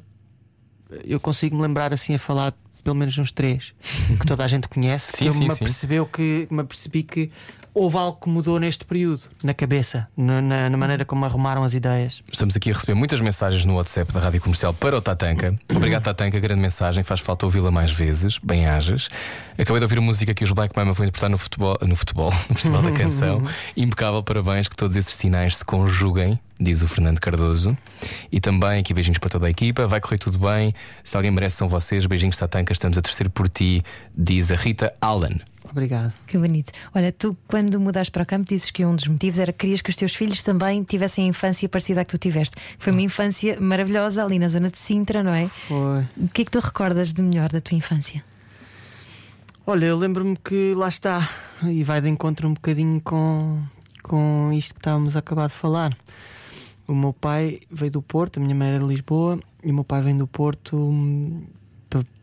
eu 1.05 1.19
consigo 1.19 1.55
me 1.55 1.61
lembrar 1.61 1.93
assim 1.93 2.15
a 2.15 2.19
falar 2.19 2.53
pelo 2.83 2.95
menos 2.95 3.17
uns 3.17 3.31
três 3.31 3.73
que 4.19 4.25
toda 4.25 4.43
a 4.43 4.47
gente 4.47 4.67
conhece 4.67 5.11
Sim, 5.11 5.17
que 5.17 5.25
eu 5.25 5.31
sim, 5.33 5.43
me 5.43 5.51
sim. 5.51 5.63
percebeu 5.65 6.05
que 6.05 6.47
me 6.49 6.61
apercebi 6.61 7.03
que 7.03 7.31
houve 7.73 7.97
algo 7.97 8.17
que 8.21 8.29
mudou 8.29 8.59
neste 8.59 8.83
período 8.85 9.21
na 9.43 9.53
cabeça, 9.53 10.07
na, 10.17 10.41
na- 10.41 10.69
na 10.69 10.77
maneira 10.77 11.05
como 11.05 11.23
arrumaram 11.25 11.63
as 11.63 11.73
ideias. 11.73 12.21
Estamos 12.31 12.55
aqui 12.55 12.71
a 12.71 12.73
receber 12.73 12.93
muitas 12.93 13.19
mensagens 13.21 13.65
no 13.65 13.75
WhatsApp 13.75 14.11
da 14.11 14.19
Rádio 14.19 14.41
Comercial 14.41 14.73
para 14.73 14.97
o 14.97 15.01
Tatanka. 15.01 15.55
Obrigado, 15.73 16.03
Tatanka, 16.03 16.39
grande 16.39 16.61
mensagem. 16.61 17.03
Faz 17.03 17.19
falta 17.19 17.45
ouvi-la 17.45 17.71
mais 17.71 17.91
vezes. 17.91 18.37
Bem-ajas. 18.41 19.09
Acabei 19.57 19.79
de 19.79 19.85
ouvir 19.85 19.97
a 19.97 20.01
música 20.01 20.33
que 20.33 20.43
os 20.43 20.51
Black 20.51 20.73
Mama 20.75 20.95
foi 20.95 21.05
interpretar 21.05 21.29
no 21.29 21.37
futebol, 21.37 21.77
no 21.81 21.95
futebol, 21.95 22.31
no 22.49 22.55
Festival 22.55 22.81
da 22.81 22.91
Canção. 22.91 23.43
Impecável, 23.75 24.23
parabéns, 24.23 24.67
que 24.67 24.75
todos 24.75 24.95
esses 24.95 25.13
sinais 25.15 25.57
se 25.57 25.65
conjuguem, 25.65 26.39
diz 26.59 26.81
o 26.81 26.87
Fernando 26.87 27.19
Cardoso. 27.19 27.77
E 28.31 28.39
também 28.39 28.79
aqui 28.79 28.93
beijinhos 28.93 29.17
para 29.19 29.29
toda 29.29 29.47
a 29.47 29.49
equipa. 29.49 29.85
Vai 29.87 29.99
correr 29.99 30.17
tudo 30.17 30.37
bem. 30.39 30.73
Se 31.03 31.15
alguém 31.17 31.31
merece, 31.31 31.57
são 31.57 31.67
vocês. 31.67 32.05
Beijinhos, 32.05 32.37
Tatanka. 32.37 32.71
Estamos 32.73 32.97
a 32.97 33.01
torcer 33.01 33.29
por 33.29 33.47
ti, 33.49 33.83
diz 34.17 34.49
a 34.51 34.55
Rita 34.55 34.93
Allen. 35.01 35.39
Obrigado. 35.71 36.13
Que 36.25 36.37
bonito. 36.37 36.71
Olha, 36.93 37.11
tu 37.11 37.37
quando 37.47 37.79
mudaste 37.79 38.11
para 38.11 38.23
o 38.23 38.25
campo 38.25 38.49
dizes 38.49 38.71
que 38.71 38.83
um 38.85 38.95
dos 38.95 39.07
motivos 39.07 39.39
era 39.39 39.51
que 39.53 39.59
querias 39.59 39.81
que 39.81 39.89
os 39.89 39.95
teus 39.95 40.15
filhos 40.15 40.41
também 40.41 40.83
tivessem 40.83 41.25
a 41.25 41.27
infância 41.27 41.69
parecida 41.69 42.01
à 42.01 42.05
que 42.05 42.11
tu 42.11 42.17
tiveste. 42.17 42.55
Foi 42.77 42.91
uma 42.91 43.01
infância 43.01 43.59
maravilhosa 43.59 44.23
ali 44.23 44.39
na 44.39 44.47
zona 44.47 44.69
de 44.69 44.79
Sintra, 44.79 45.21
não 45.21 45.33
é? 45.33 45.47
Foi. 45.47 46.05
O 46.17 46.27
que 46.27 46.41
é 46.41 46.45
que 46.45 46.51
tu 46.51 46.59
recordas 46.59 47.13
de 47.13 47.21
melhor 47.21 47.49
da 47.49 47.61
tua 47.61 47.77
infância? 47.77 48.23
Olha, 49.65 49.85
eu 49.85 49.97
lembro-me 49.97 50.35
que 50.35 50.73
lá 50.73 50.89
está, 50.89 51.29
e 51.63 51.83
vai 51.83 52.01
de 52.01 52.09
encontro 52.09 52.47
um 52.47 52.55
bocadinho 52.55 52.99
com, 53.01 53.61
com 54.01 54.51
isto 54.51 54.73
que 54.73 54.79
estávamos 54.79 55.15
a 55.15 55.19
acabar 55.19 55.47
de 55.47 55.53
falar. 55.53 55.95
O 56.87 56.95
meu 56.95 57.13
pai 57.13 57.59
veio 57.69 57.91
do 57.91 58.01
Porto, 58.01 58.39
a 58.39 58.41
minha 58.41 58.55
mãe 58.55 58.69
era 58.69 58.79
de 58.79 58.85
Lisboa, 58.85 59.39
e 59.63 59.69
o 59.69 59.73
meu 59.75 59.83
pai 59.83 60.01
vem 60.01 60.17
do 60.17 60.25
Porto 60.25 60.75
hum, 60.75 61.43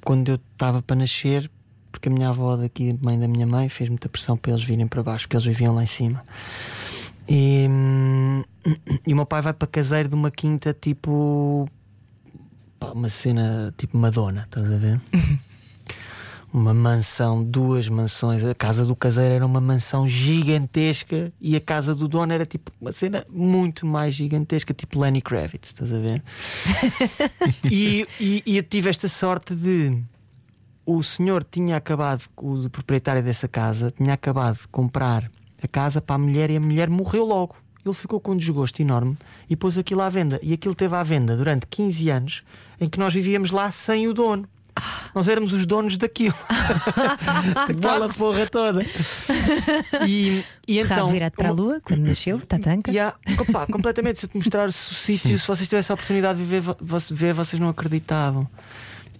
quando 0.04 0.30
eu 0.30 0.40
estava 0.52 0.82
para 0.82 0.96
nascer, 0.96 1.50
porque 1.96 2.08
a 2.08 2.12
minha 2.12 2.28
avó 2.28 2.56
daqui, 2.56 2.94
mãe 3.02 3.18
da 3.18 3.26
minha 3.26 3.46
mãe, 3.46 3.68
fez 3.68 3.88
muita 3.88 4.08
pressão 4.08 4.36
para 4.36 4.52
eles 4.52 4.62
virem 4.62 4.86
para 4.86 5.02
baixo, 5.02 5.26
porque 5.26 5.36
eles 5.36 5.46
viviam 5.46 5.74
lá 5.74 5.82
em 5.82 5.86
cima. 5.86 6.22
E, 7.28 7.66
hum, 7.68 8.44
e 9.06 9.12
o 9.12 9.16
meu 9.16 9.26
pai 9.26 9.42
vai 9.42 9.52
para 9.52 9.66
caseiro 9.66 10.08
de 10.08 10.14
uma 10.14 10.30
quinta 10.30 10.72
tipo. 10.78 11.68
pá, 12.78 12.88
uma 12.92 13.08
cena 13.10 13.74
tipo 13.76 13.96
Madonna, 13.98 14.42
estás 14.44 14.70
a 14.72 14.76
ver? 14.76 15.00
uma 16.54 16.72
mansão, 16.72 17.42
duas 17.42 17.88
mansões. 17.88 18.44
A 18.44 18.54
casa 18.54 18.84
do 18.84 18.94
caseiro 18.94 19.34
era 19.34 19.44
uma 19.46 19.60
mansão 19.60 20.06
gigantesca 20.06 21.32
e 21.40 21.56
a 21.56 21.60
casa 21.60 21.94
do 21.94 22.06
dono 22.06 22.32
era 22.32 22.46
tipo 22.46 22.70
uma 22.80 22.92
cena 22.92 23.26
muito 23.28 23.84
mais 23.84 24.14
gigantesca, 24.14 24.72
tipo 24.72 25.00
Lenny 25.00 25.20
Kravitz, 25.20 25.68
estás 25.70 25.92
a 25.92 25.98
ver? 25.98 26.22
e, 27.70 28.06
e- 28.20 28.42
e 28.46 28.56
eu 28.56 28.62
tive 28.62 28.88
esta 28.88 29.08
sorte 29.08 29.54
de. 29.54 29.98
O 30.86 31.02
senhor 31.02 31.42
tinha 31.42 31.76
acabado, 31.76 32.24
o 32.36 32.70
proprietário 32.70 33.20
dessa 33.20 33.48
casa, 33.48 33.90
tinha 33.90 34.14
acabado 34.14 34.60
de 34.60 34.68
comprar 34.68 35.28
a 35.60 35.66
casa 35.66 36.00
para 36.00 36.14
a 36.14 36.18
mulher 36.18 36.48
e 36.48 36.56
a 36.56 36.60
mulher 36.60 36.88
morreu 36.88 37.24
logo. 37.24 37.56
Ele 37.84 37.94
ficou 37.94 38.20
com 38.20 38.32
um 38.32 38.36
desgosto 38.36 38.80
enorme 38.80 39.16
e 39.50 39.56
pôs 39.56 39.76
aquilo 39.76 40.02
à 40.02 40.08
venda. 40.08 40.38
E 40.42 40.52
aquilo 40.52 40.74
teve 40.74 40.94
à 40.94 41.02
venda 41.02 41.36
durante 41.36 41.66
15 41.66 42.10
anos 42.10 42.42
em 42.80 42.88
que 42.88 42.98
nós 42.98 43.12
vivíamos 43.12 43.50
lá 43.50 43.70
sem 43.70 44.06
o 44.06 44.14
dono. 44.14 44.48
Nós 45.14 45.26
éramos 45.26 45.52
os 45.52 45.64
donos 45.64 45.96
daquilo. 45.96 46.34
Daquela 47.66 48.08
porra 48.10 48.46
toda. 48.46 48.84
E, 50.06 50.44
e 50.68 50.78
então. 50.78 51.08
virado 51.08 51.32
para 51.32 51.48
a 51.48 51.52
lua, 51.52 51.80
quando 51.82 52.00
nasceu, 52.00 52.38
Tatanka. 52.40 52.90
Yeah, 52.90 53.16
opa, 53.40 53.66
completamente. 53.66 54.20
Se 54.20 54.26
eu 54.26 54.30
te 54.30 54.36
mostrar 54.36 54.68
o 54.68 54.72
sítio, 54.72 55.38
se 55.38 55.46
vocês 55.46 55.66
tivessem 55.66 55.92
a 55.92 55.94
oportunidade 55.94 56.38
de 56.38 56.44
ver 56.44 57.32
vocês 57.32 57.58
não 57.58 57.70
acreditavam. 57.70 58.46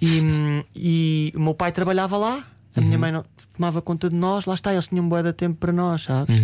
E, 0.01 0.65
e 0.75 1.33
o 1.35 1.41
meu 1.41 1.55
pai 1.55 1.73
trabalhava 1.73 2.17
lá, 2.17 2.45
a 2.77 2.81
minha 2.81 2.99
mãe 2.99 3.11
não, 3.11 3.25
tomava 3.55 3.81
conta 3.81 4.11
de 4.11 4.17
nós, 4.17 4.45
lá 4.45 4.55
está, 4.55 4.73
eles 4.73 4.87
tinham 4.89 5.05
um 5.05 5.23
de 5.23 5.33
tempo 5.33 5.57
para 5.57 5.73
nós, 5.73 6.03
sabes? 6.05 6.37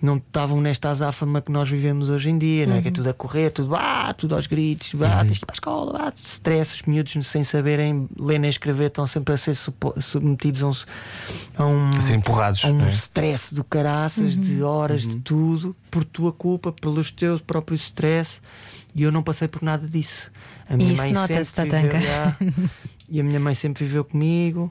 Não 0.00 0.16
estavam 0.16 0.60
nesta 0.60 0.90
azáfama 0.90 1.40
que 1.40 1.50
nós 1.50 1.68
vivemos 1.68 2.08
hoje 2.08 2.30
em 2.30 2.38
dia, 2.38 2.66
não 2.66 2.76
é? 2.76 2.82
Que 2.82 2.88
é 2.88 2.90
tudo 2.90 3.08
a 3.08 3.14
correr, 3.14 3.50
tudo, 3.50 3.74
ah, 3.74 4.14
tudo 4.16 4.36
aos 4.36 4.46
gritos, 4.46 4.92
ah, 5.02 5.24
tens 5.24 5.38
que 5.38 5.44
ir 5.44 5.46
para 5.46 5.54
a 5.54 5.56
escola, 5.56 5.98
ah, 5.98 6.12
stress, 6.14 6.74
os 6.74 6.82
miúdos 6.82 7.26
sem 7.26 7.42
saberem 7.42 8.08
ler 8.16 8.38
nem 8.38 8.48
escrever 8.48 8.86
estão 8.86 9.08
sempre 9.08 9.34
a 9.34 9.36
ser 9.36 9.56
submetidos 9.56 10.62
a 10.62 10.66
um, 10.68 10.72
a 11.56 11.66
um, 11.66 11.88
A 11.88 12.00
ser 12.00 12.14
empurrados. 12.14 12.64
a 12.64 12.68
um 12.68 12.80
é? 12.84 12.88
stress 12.90 13.52
do 13.52 13.64
caraças, 13.64 14.38
de 14.38 14.62
horas, 14.62 15.02
de 15.02 15.16
tudo, 15.16 15.74
por 15.90 16.04
tua 16.04 16.30
culpa, 16.30 16.70
pelos 16.70 17.10
teus 17.10 17.40
próprios 17.40 17.82
stress. 17.82 18.40
E 18.94 19.02
eu 19.02 19.10
não 19.10 19.22
passei 19.22 19.48
por 19.48 19.62
nada 19.62 19.86
disso. 19.86 20.30
A 20.68 20.76
minha 20.76 20.92
isso 20.92 21.08
nota-se, 21.10 21.54
Tatanka. 21.54 21.98
e 23.08 23.20
a 23.20 23.24
minha 23.24 23.40
mãe 23.40 23.54
sempre 23.54 23.84
viveu 23.84 24.04
comigo. 24.04 24.68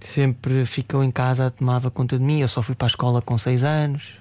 Sempre 0.00 0.64
ficou 0.66 1.02
em 1.02 1.10
casa, 1.10 1.50
tomava 1.50 1.90
conta 1.90 2.18
de 2.18 2.24
mim. 2.24 2.40
Eu 2.40 2.48
só 2.48 2.62
fui 2.62 2.74
para 2.74 2.86
a 2.86 2.90
escola 2.90 3.22
com 3.22 3.38
6 3.38 3.64
anos. 3.64 4.18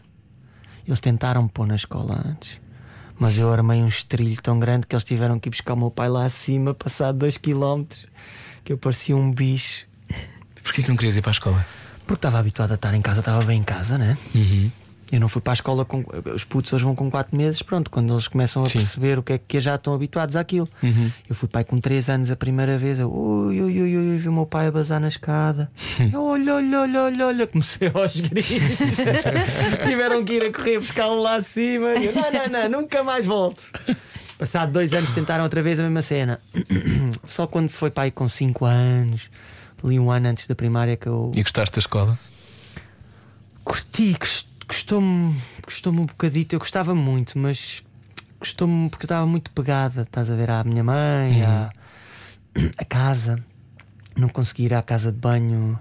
Eles 0.85 0.99
tentaram 0.99 1.43
me 1.43 1.49
pôr 1.49 1.67
na 1.67 1.75
escola 1.75 2.21
antes. 2.25 2.61
Mas 3.19 3.37
eu 3.37 3.51
armei 3.51 3.81
um 3.81 3.87
estrilho 3.87 4.41
tão 4.41 4.59
grande 4.59 4.85
que 4.85 4.95
eles 4.95 5.03
tiveram 5.03 5.39
que 5.39 5.49
ir 5.49 5.51
buscar 5.51 5.73
o 5.73 5.77
meu 5.77 5.91
pai 5.91 6.07
lá 6.07 6.23
acima, 6.25 6.73
passado 6.73 7.17
2 7.17 7.37
km, 7.37 7.83
que 8.63 8.71
eu 8.71 8.77
parecia 8.77 9.17
um 9.17 9.31
bicho. 9.31 9.85
Porquê 10.63 10.83
que 10.83 10.89
não 10.89 10.95
querias 10.95 11.17
ir 11.17 11.21
para 11.21 11.31
a 11.31 11.33
escola? 11.33 11.65
Porque 12.05 12.19
estava 12.19 12.39
habituado 12.39 12.71
a 12.71 12.75
estar 12.75 12.93
em 12.93 13.01
casa, 13.01 13.19
estava 13.19 13.43
bem 13.43 13.59
em 13.59 13.63
casa, 13.63 13.97
né? 13.97 14.17
Eu 15.09 15.21
não 15.21 15.29
fui 15.29 15.41
para 15.41 15.53
a 15.53 15.55
escola 15.55 15.85
com. 15.85 16.03
Os 16.35 16.43
putos 16.43 16.73
hoje 16.73 16.83
vão 16.83 16.93
com 16.93 17.09
4 17.09 17.35
meses, 17.37 17.61
pronto, 17.61 17.89
quando 17.89 18.13
eles 18.13 18.27
começam 18.27 18.63
a 18.65 18.67
Sim. 18.69 18.79
perceber 18.79 19.17
o 19.17 19.23
que 19.23 19.33
é 19.33 19.37
que 19.37 19.57
já 19.61 19.75
estão 19.75 19.93
habituados 19.93 20.35
àquilo. 20.35 20.67
Eu 21.29 21.33
fui 21.33 21.47
pai 21.47 21.63
com 21.63 21.79
3 21.79 22.09
anos 22.09 22.29
a 22.29 22.35
primeira 22.35 22.77
vez, 22.77 22.99
eu, 22.99 23.09
ui, 23.09 23.61
ui, 23.61 23.81
ui, 23.83 23.97
ui, 23.97 24.17
vi 24.17 24.27
o 24.27 24.33
meu 24.33 24.45
pai 24.45 24.67
a 24.67 24.71
bazar 24.71 24.99
na 24.99 25.07
escada. 25.07 25.71
eu, 26.11 26.23
olha, 26.25 26.55
olha, 26.55 26.81
olha, 26.81 27.01
olha, 27.03 27.27
olha, 27.27 27.47
comecei 27.47 27.89
aos 27.93 28.19
gritos. 28.19 28.49
Tiveram 29.87 30.25
que 30.25 30.33
ir 30.33 30.43
a 30.47 30.51
correr 30.51 30.77
buscá-lo 30.79 31.21
lá 31.21 31.35
acima. 31.35 31.87
Eu, 31.93 32.13
não, 32.13 32.31
não, 32.31 32.47
não, 32.69 32.81
nunca 32.81 33.01
mais 33.03 33.25
volto. 33.25 33.71
Passado 34.37 34.73
dois 34.73 34.93
anos 34.93 35.11
tentaram 35.13 35.43
outra 35.45 35.61
vez 35.63 35.79
a 35.79 35.83
mesma 35.83 36.01
cena. 36.01 36.39
Só 37.25 37.47
quando 37.47 37.69
foi 37.69 37.89
pai 37.89 38.11
com 38.11 38.27
5 38.27 38.65
anos, 38.65 39.29
ali 39.81 39.97
um 39.97 40.11
ano 40.11 40.27
antes 40.27 40.47
da 40.47 40.53
primária 40.53 40.97
que 40.97 41.07
eu 41.07 41.31
E 41.33 41.41
gostaste 41.41 41.75
da 41.75 41.79
escola? 41.79 42.19
curti, 43.63 44.15
gos- 44.19 44.46
gostou-me 44.67 45.35
gostou-me 45.65 45.99
um 46.01 46.05
bocadito, 46.05 46.55
eu 46.55 46.59
gostava 46.59 46.93
muito, 46.95 47.37
mas 47.37 47.83
gostou-me 48.39 48.89
porque 48.89 49.05
eu 49.05 49.07
estava 49.07 49.25
muito 49.25 49.51
pegada, 49.51 50.01
estás 50.03 50.29
a 50.29 50.35
ver, 50.35 50.49
à 50.49 50.63
minha 50.63 50.83
mãe, 50.83 51.43
à, 51.43 51.71
à 52.77 52.85
casa, 52.85 53.43
não 54.15 54.29
consegui 54.29 54.63
ir 54.65 54.73
à 54.73 54.81
casa 54.81 55.11
de 55.11 55.17
banho 55.17 55.79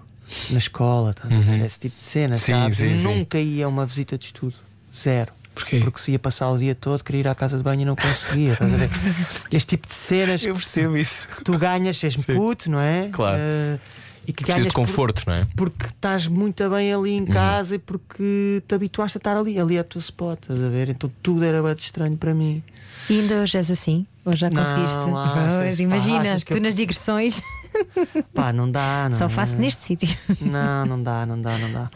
na 0.50 0.58
escola, 0.58 1.10
estás 1.10 1.32
a 1.32 1.36
ver, 1.38 1.60
esse 1.64 1.80
tipo 1.80 1.96
de 1.98 2.04
cena, 2.04 2.38
Sim, 2.38 2.52
sabes? 2.52 2.78
sim, 2.78 2.96
sim. 2.96 3.02
Nunca 3.04 3.38
ia 3.38 3.66
a 3.66 3.68
uma 3.68 3.86
visita 3.86 4.16
de 4.18 4.26
estudo, 4.26 4.54
zero. 4.96 5.32
Porquê? 5.54 5.80
Porque 5.80 5.98
se 5.98 6.12
ia 6.12 6.18
passar 6.18 6.50
o 6.50 6.58
dia 6.58 6.74
todo, 6.74 7.02
queria 7.02 7.20
ir 7.20 7.28
à 7.28 7.34
casa 7.34 7.56
de 7.56 7.62
banho 7.62 7.80
e 7.80 7.84
não 7.86 7.96
conseguia. 7.96 8.52
estás 8.52 8.74
a 8.74 8.76
ver? 8.76 8.90
Este 9.50 9.68
tipo 9.68 9.86
de 9.86 9.94
cenas 9.94 10.42
Eu 10.44 10.54
percebo 10.54 10.98
isso. 10.98 11.26
que 11.28 11.44
tu 11.44 11.56
ganhas, 11.56 12.04
és 12.04 12.12
Sim. 12.12 12.34
puto, 12.34 12.70
não 12.70 12.78
é? 12.78 13.08
Claro. 13.10 13.38
Eh, 13.40 13.78
e 14.26 14.32
que 14.32 14.42
Precisas 14.44 14.56
ganhas 14.56 14.66
de 14.68 14.72
conforto, 14.74 15.22
não 15.26 15.34
é? 15.34 15.44
Por, 15.56 15.70
porque 15.70 15.86
estás 15.86 16.26
muito 16.26 16.68
bem 16.70 16.92
ali 16.92 17.10
Uhum. 17.10 17.16
em 17.18 17.24
casa 17.26 17.74
e 17.76 17.78
porque 17.78 18.62
te 18.66 18.74
habituaste 18.74 19.18
a 19.18 19.20
estar 19.20 19.36
ali. 19.36 19.58
Ali 19.58 19.76
é 19.76 19.80
o 19.80 19.84
teu 19.84 19.98
spot, 20.00 20.38
estás 20.42 20.62
a 20.62 20.68
ver? 20.68 20.88
Então 20.88 21.10
tudo 21.22 21.44
era 21.44 21.62
bem 21.62 21.72
estranho 21.72 22.16
para 22.16 22.34
mim. 22.34 22.62
E 23.08 23.20
ainda 23.20 23.36
hoje 23.36 23.56
és 23.56 23.70
assim? 23.70 24.06
Ou 24.24 24.34
já 24.34 24.50
Não, 24.50 24.60
conseguiste? 24.64 24.98
achas, 24.98 25.56
Pois, 25.58 25.76
pá, 25.76 25.82
imagina, 25.82 26.36
que 26.40 26.44
tu 26.46 26.56
eu- 26.56 26.62
nas 26.62 26.74
digressões 26.74 27.40
Pá, 28.34 28.52
não 28.54 28.70
dá, 28.70 29.06
não 29.10 29.16
só 29.16 29.26
é? 29.26 29.28
faço 29.28 29.54
neste 29.56 29.82
sítio. 29.84 30.08
Não, 30.40 30.86
não 30.86 31.02
dá, 31.02 31.26
não 31.26 31.40
dá, 31.40 31.58
não 31.58 31.70
dá. 31.72 31.90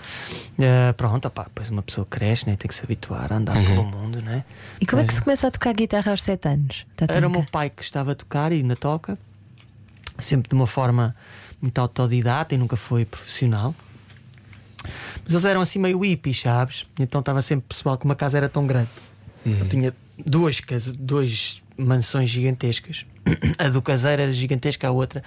Eh, 0.59 0.93
pronto, 0.93 1.27
opá, 1.27 1.45
depois 1.45 1.71
uma 1.71 1.83
pessoa 1.83 2.07
cresce, 2.09 2.47
né? 2.47 2.55
tem 2.55 2.69
que 2.69 2.75
se 2.75 2.83
habituar 2.85 3.33
a 3.33 3.37
andar 3.37 3.57
Uhum. 3.57 3.65
pelo 3.65 3.85
mundo, 3.85 4.21
né? 4.23 4.45
E 4.81 4.85
como 4.87 5.01
é 5.03 5.07
que 5.07 5.15
se 5.15 5.23
começa 5.23 5.47
a 5.47 5.51
tocar 5.51 5.73
guitarra 5.73 6.11
aos 6.13 6.23
7 6.23 6.49
anos? 6.49 6.87
Tatanka? 6.95 7.15
Era 7.19 7.27
o 7.27 7.31
meu 7.31 7.45
pai 7.51 7.71
que 7.71 7.83
estava 7.83 8.13
a 8.13 8.15
tocar 8.15 8.53
e 8.53 8.57
ainda 8.57 8.77
toca, 8.77 9.19
sempre 10.19 10.49
de 10.51 10.55
uma 10.55 10.67
forma 10.67 11.17
muito 11.61 11.79
autodidata 11.79 12.55
e 12.55 12.59
nunca 12.59 12.77
foi 12.77 13.05
profissional. 13.05 13.75
Mas 15.23 15.33
eles 15.33 15.45
eram 15.45 15.61
assim 15.61 15.79
meio 15.79 16.01
hippies, 16.01 16.41
sabes? 16.41 16.87
Então 16.99 17.21
estava 17.21 17.43
sempre 17.43 17.67
pessoal, 17.69 17.99
como 17.99 18.13
a 18.13 18.17
casa 18.17 18.39
era 18.39 18.49
tão 18.49 18.67
grande. 18.67 18.89
Eu 19.45 19.69
tinha 19.69 19.95
duas 20.25 20.61
casas, 20.61 20.97
duas 20.97 21.63
mansões 21.77 22.29
gigantescas. 22.29 23.05
A 23.59 23.69
do 23.69 23.81
caseiro 23.81 24.23
era 24.23 24.33
gigantesca, 24.33 24.89
a 24.89 24.91
outra. 24.91 25.23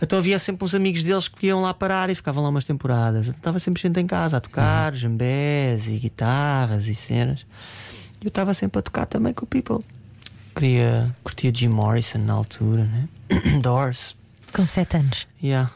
Então 0.00 0.18
havia 0.18 0.38
sempre 0.38 0.64
uns 0.64 0.74
amigos 0.74 1.02
deles 1.02 1.28
que 1.28 1.46
iam 1.46 1.62
lá 1.62 1.72
parar 1.72 2.10
e 2.10 2.14
ficavam 2.14 2.42
lá 2.42 2.48
umas 2.48 2.64
temporadas. 2.64 3.26
Então 3.26 3.36
estava 3.36 3.58
sempre 3.58 3.80
gente 3.80 4.00
em 4.00 4.06
casa 4.06 4.38
a 4.38 4.40
tocar, 4.40 4.94
jambés 4.94 5.86
e 5.86 5.92
guitarras 5.92 6.86
e 6.86 6.94
cenas. 6.94 7.46
E 8.20 8.24
eu 8.24 8.28
estava 8.28 8.54
sempre 8.54 8.78
a 8.78 8.82
tocar 8.82 9.06
também 9.06 9.32
com 9.32 9.44
o 9.44 9.48
people. 9.48 9.84
Queria, 10.54 11.14
curtia 11.22 11.52
Jim 11.54 11.68
Morrison 11.68 12.18
na 12.18 12.34
altura, 12.34 12.84
né? 12.84 13.08
Doors, 13.62 14.16
Com 14.52 14.66
7 14.66 14.96
anos. 14.96 15.26
yeah. 15.42 15.70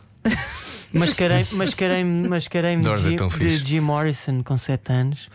Mascarei-me 0.92 1.52
mascarei 1.56 2.04
mascarei 2.04 2.76
de, 2.76 2.88
é 2.88 3.38
de. 3.38 3.64
Jim 3.64 3.80
Morrison 3.80 4.42
com 4.42 4.56
7 4.56 4.92
anos. 4.92 5.28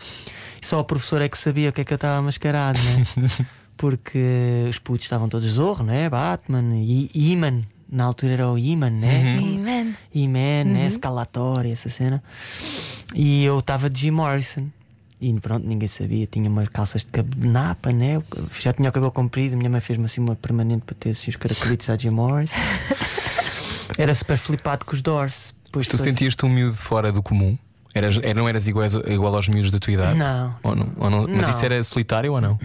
Só 0.60 0.80
o 0.80 0.84
professor 0.84 1.20
é 1.20 1.28
que 1.28 1.36
sabia 1.36 1.70
o 1.70 1.72
que 1.72 1.80
é 1.80 1.84
que 1.84 1.92
eu 1.92 1.96
estava 1.96 2.22
mascarado, 2.22 2.78
né? 2.78 3.26
Porque 3.76 4.66
os 4.70 4.78
putos 4.78 5.06
estavam 5.06 5.28
todos 5.28 5.48
zorro, 5.48 5.84
né? 5.84 6.08
Batman 6.08 6.76
e 6.76 7.10
E-Man. 7.14 7.62
Na 7.90 8.04
altura 8.04 8.32
era 8.34 8.48
o 8.48 8.56
E-Man, 8.56 8.90
né? 8.90 9.38
Amen. 9.38 9.94
E-Man, 10.14 10.64
né? 10.64 10.86
Escalatória, 10.86 11.72
essa 11.72 11.88
cena. 11.88 12.22
E 13.14 13.44
eu 13.44 13.58
estava 13.58 13.90
de 13.90 14.00
Jim 14.02 14.12
Morrison. 14.12 14.68
E 15.20 15.32
pronto, 15.40 15.66
ninguém 15.66 15.88
sabia. 15.88 16.26
Tinha 16.26 16.48
umas 16.48 16.68
calças 16.68 17.04
de 17.04 17.46
napa, 17.46 17.92
né? 17.92 18.16
Eu 18.16 18.24
Já 18.58 18.72
tinha 18.72 18.88
o 18.88 18.92
cabelo 18.92 19.12
comprido. 19.12 19.56
Minha 19.56 19.70
mãe 19.70 19.80
fez-me 19.80 20.04
assim 20.04 20.20
uma 20.20 20.34
permanente 20.36 20.82
para 20.84 20.94
ter 20.94 21.10
assim 21.10 21.30
os 21.30 21.36
caracolitos 21.36 21.90
a 21.90 21.96
Jim 21.96 22.10
Morrison. 22.10 22.54
Era 23.98 24.14
super 24.14 24.36
flipado 24.38 24.84
com 24.84 24.94
os 24.94 25.02
Doors. 25.02 25.54
Depois 25.64 25.86
Tu 25.86 25.96
sentias-te 25.96 26.44
um 26.44 26.48
miúdo 26.48 26.74
fora 26.76 27.10
do 27.12 27.22
comum? 27.22 27.56
Eras, 27.94 28.18
era- 28.22 28.34
não 28.34 28.48
eras 28.48 28.66
igual, 28.68 28.86
igual 29.06 29.34
aos 29.36 29.48
miúdos 29.48 29.70
da 29.70 29.78
tua 29.78 29.92
idade? 29.92 30.18
Não. 30.18 30.54
Ou 30.62 30.74
não, 30.76 30.92
ou 30.96 31.10
não? 31.10 31.20
Mas 31.28 31.42
Não. 31.42 31.50
isso 31.50 31.64
era 31.64 31.82
solitário 31.82 32.32
ou 32.32 32.40
não? 32.40 32.58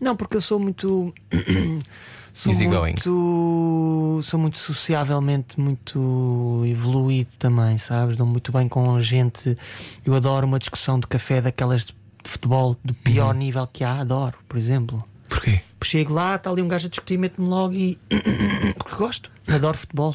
Não, 0.00 0.16
porque 0.16 0.36
eu 0.36 0.40
sou 0.40 0.58
muito. 0.58 1.12
sou 2.32 2.52
Easygoing. 2.52 2.92
muito. 2.92 4.20
Sou 4.24 4.40
muito 4.40 4.58
sociavelmente 4.58 5.58
muito 5.60 6.62
evoluído 6.66 7.30
também, 7.38 7.78
sabes? 7.78 8.16
Dou 8.16 8.26
muito 8.26 8.50
bem 8.52 8.68
com 8.68 9.00
gente. 9.00 9.56
Eu 10.04 10.14
adoro 10.14 10.46
uma 10.46 10.58
discussão 10.58 10.98
de 10.98 11.06
café 11.06 11.40
daquelas 11.40 11.84
de 11.84 11.94
de 12.24 12.30
futebol 12.30 12.74
do 12.82 12.94
pior 12.94 13.34
nível 13.34 13.66
que 13.70 13.84
há, 13.84 14.00
adoro, 14.00 14.34
por 14.48 14.56
exemplo. 14.56 15.04
Porquê? 15.34 15.60
Chego 15.82 16.14
lá, 16.14 16.36
está 16.36 16.50
ali 16.50 16.62
um 16.62 16.68
gajo 16.68 16.86
a 16.86 16.88
discutir, 16.88 17.18
meto-me 17.18 17.48
logo 17.48 17.74
e. 17.74 17.98
Porque 18.78 18.94
gosto, 18.94 19.30
adoro 19.48 19.76
futebol. 19.76 20.14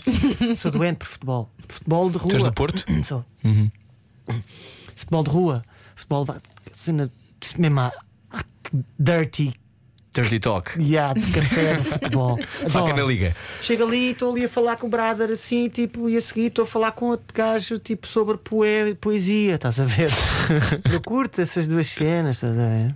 Sou 0.56 0.72
doente 0.72 0.98
por 0.98 1.08
futebol. 1.08 1.50
Futebol 1.68 2.10
de 2.10 2.18
rua. 2.18 2.30
Tu 2.30 2.36
és 2.36 2.44
do 2.44 2.54
Porto? 2.54 2.86
Sou. 3.06 3.26
Uhum. 3.44 3.70
Futebol 4.96 5.24
de 5.24 5.30
rua. 5.30 5.66
Futebol. 5.96 6.26
Cena. 6.72 7.12
Mesmo 7.58 7.80
a 7.82 7.92
dirty 8.98 9.54
Dirty 10.12 10.40
Talk. 10.40 10.72
Yeah, 10.82 11.14
de 11.14 11.32
café 11.32 11.76
de 11.76 11.84
futebol. 11.84 12.40
Faca 12.70 12.94
na 12.94 13.04
liga. 13.04 13.36
Chego 13.62 13.84
ali, 13.84 14.12
estou 14.12 14.32
ali 14.32 14.46
a 14.46 14.50
falar 14.50 14.76
com 14.78 14.88
o 14.88 14.90
brother 14.90 15.30
assim, 15.30 15.70
tipo, 15.70 16.10
e 16.10 16.18
a 16.18 16.22
seguir 16.22 16.48
estou 16.48 16.64
a 16.64 16.66
falar 16.66 16.92
com 16.94 17.08
outro 17.08 17.28
gajo, 17.34 17.78
tipo, 17.78 18.08
sobre 18.08 18.38
poe 18.38 18.96
poesia, 18.96 19.56
estás 19.56 19.80
a 19.80 19.86
ver? 19.86 20.10
Eu 20.92 21.02
curto 21.02 21.40
essas 21.42 21.68
duas 21.68 21.90
cenas, 21.90 22.38
estás 22.38 22.58
a 22.58 22.68
ver? 22.68 22.96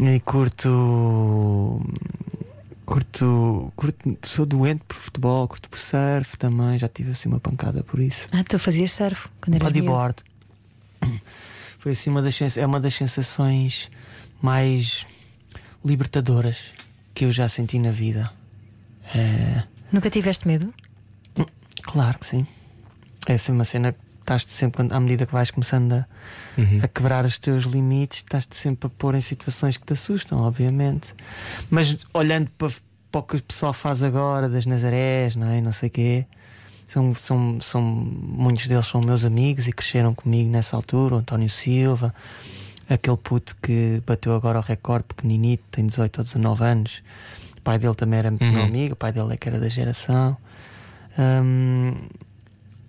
E 0.00 0.20
curto. 0.20 1.80
Curto, 2.84 3.72
curto. 3.74 4.18
Sou 4.24 4.44
doente 4.44 4.82
por 4.86 4.96
futebol, 4.96 5.48
curto 5.48 5.68
por 5.68 5.78
surf 5.78 6.36
também, 6.36 6.78
já 6.78 6.88
tive 6.88 7.12
assim 7.12 7.28
uma 7.28 7.40
pancada 7.40 7.82
por 7.82 7.98
isso. 8.00 8.28
Ah, 8.32 8.44
tu 8.44 8.58
fazias 8.58 8.92
surf 8.92 9.28
quando 9.40 9.52
miúdo. 9.54 9.64
Bodyboard. 9.64 10.22
Foi 11.78 11.92
assim 11.92 12.10
uma 12.10 12.22
das, 12.22 12.56
é 12.56 12.66
uma 12.66 12.80
das 12.80 12.94
sensações 12.94 13.90
mais 14.40 15.06
libertadoras 15.84 16.72
que 17.14 17.24
eu 17.24 17.32
já 17.32 17.48
senti 17.48 17.78
na 17.78 17.90
vida. 17.90 18.30
É, 19.14 19.62
Nunca 19.92 20.10
tiveste 20.10 20.46
medo? 20.48 20.72
claro 21.82 22.18
que 22.18 22.26
sim. 22.26 22.46
É 23.26 23.34
assim 23.34 23.52
uma 23.52 23.64
cena 23.64 23.94
estás-te 24.24 24.50
sempre, 24.50 24.78
quando- 24.78 24.92
à 24.92 24.98
medida 25.00 25.26
que 25.26 25.32
vais 25.32 25.50
começando 25.50 25.92
a, 25.92 26.06
a 26.82 26.88
quebrar 26.88 27.24
os 27.24 27.38
teus 27.38 27.64
limites, 27.64 28.18
estás-te 28.18 28.56
sempre 28.56 28.86
a 28.86 28.90
pôr 28.90 29.14
em 29.14 29.20
situações 29.20 29.76
que 29.76 29.84
te 29.84 29.92
assustam, 29.92 30.38
obviamente. 30.38 31.14
Mas 31.70 31.96
olhando 32.12 32.50
para, 32.58 32.70
para 33.12 33.18
o 33.20 33.22
que 33.22 33.36
o 33.36 33.42
pessoal 33.42 33.72
faz 33.72 34.02
agora, 34.02 34.48
das 34.48 34.66
Nazarés, 34.66 35.36
não 35.36 35.48
é? 35.48 35.60
Não 35.60 35.72
sei 35.72 35.88
o 35.88 35.92
quê. 35.92 36.26
São, 36.86 37.14
são, 37.14 37.58
são, 37.60 37.80
muitos 37.82 38.66
deles 38.66 38.86
são 38.86 39.00
meus 39.00 39.24
amigos 39.24 39.66
e 39.66 39.72
cresceram 39.72 40.14
comigo 40.14 40.50
nessa 40.50 40.76
altura. 40.76 41.14
O 41.14 41.18
António 41.18 41.48
Silva, 41.48 42.14
aquele 42.88 43.16
puto 43.16 43.56
que 43.62 44.02
bateu 44.06 44.34
agora 44.34 44.58
o 44.58 44.62
recorde, 44.62 45.04
pequeninito, 45.08 45.62
tem 45.70 45.86
18 45.86 46.18
ou 46.18 46.24
19 46.24 46.62
anos. 46.64 47.02
O 47.56 47.60
pai 47.62 47.78
dele 47.78 47.94
também 47.94 48.18
era 48.18 48.30
meu 48.30 48.40
amigo, 48.64 48.92
o 48.92 48.96
pai 48.96 49.12
dele 49.12 49.32
é 49.32 49.36
que 49.38 49.48
era 49.48 49.58
da 49.58 49.68
geração. 49.68 50.36
Hum, 51.18 51.94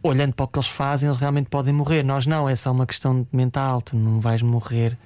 olhando 0.07 0.33
para 0.33 0.43
o 0.45 0.47
que 0.47 0.57
eles 0.57 0.67
fazem, 0.67 1.07
eles 1.09 1.19
realmente 1.19 1.47
podem 1.49 1.73
morrer. 1.73 2.03
Nós 2.03 2.25
não, 2.25 2.47
é 2.47 2.55
só 2.55 2.71
uma 2.71 2.85
questão 2.85 3.25
mental. 3.31 3.81
Tu 3.81 3.95
não 3.95 4.19
vais 4.19 4.41
morrer 4.41 4.97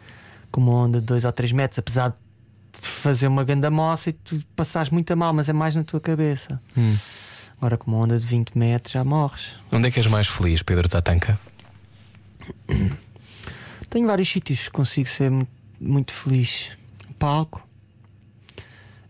com 0.52 0.62
uma 0.62 0.72
onda 0.74 1.00
de 1.00 1.06
2 1.06 1.26
ou 1.26 1.32
3 1.32 1.52
metros, 1.52 1.80
apesar 1.80 2.10
de 2.10 2.88
fazer 2.88 3.28
uma 3.28 3.43
ganda 3.43 3.70
moça 3.70 4.10
e 4.10 4.14
tu 4.14 4.41
passares 4.56 4.89
muito 4.89 5.12
a 5.12 5.16
mal, 5.16 5.34
mas 5.34 5.50
é 5.50 5.54
mais 5.54 5.76
na 5.76 5.84
tua 5.84 6.00
cabeça. 6.00 6.62
Agora, 7.58 7.78
com 7.78 7.91
uma 7.91 8.00
onda 8.00 8.18
de 8.20 8.26
20 8.26 8.58
metros, 8.58 8.93
já 8.93 9.04
morres. 9.04 9.54
Onde 9.72 9.88
é 9.88 9.91
que 9.91 10.00
és 10.00 10.08
mais 10.08 10.28
feliz, 10.28 10.62
Pedro 10.64 10.88
Tatanka? 10.88 11.38
Tenho 13.89 14.08
vários 14.08 14.30
sítios 14.30 14.66
que 14.66 14.72
consigo 14.72 15.10
ser 15.10 15.30
mu- 15.32 15.47
muito 15.80 16.12
feliz. 16.14 16.70
Palco, 17.18 17.62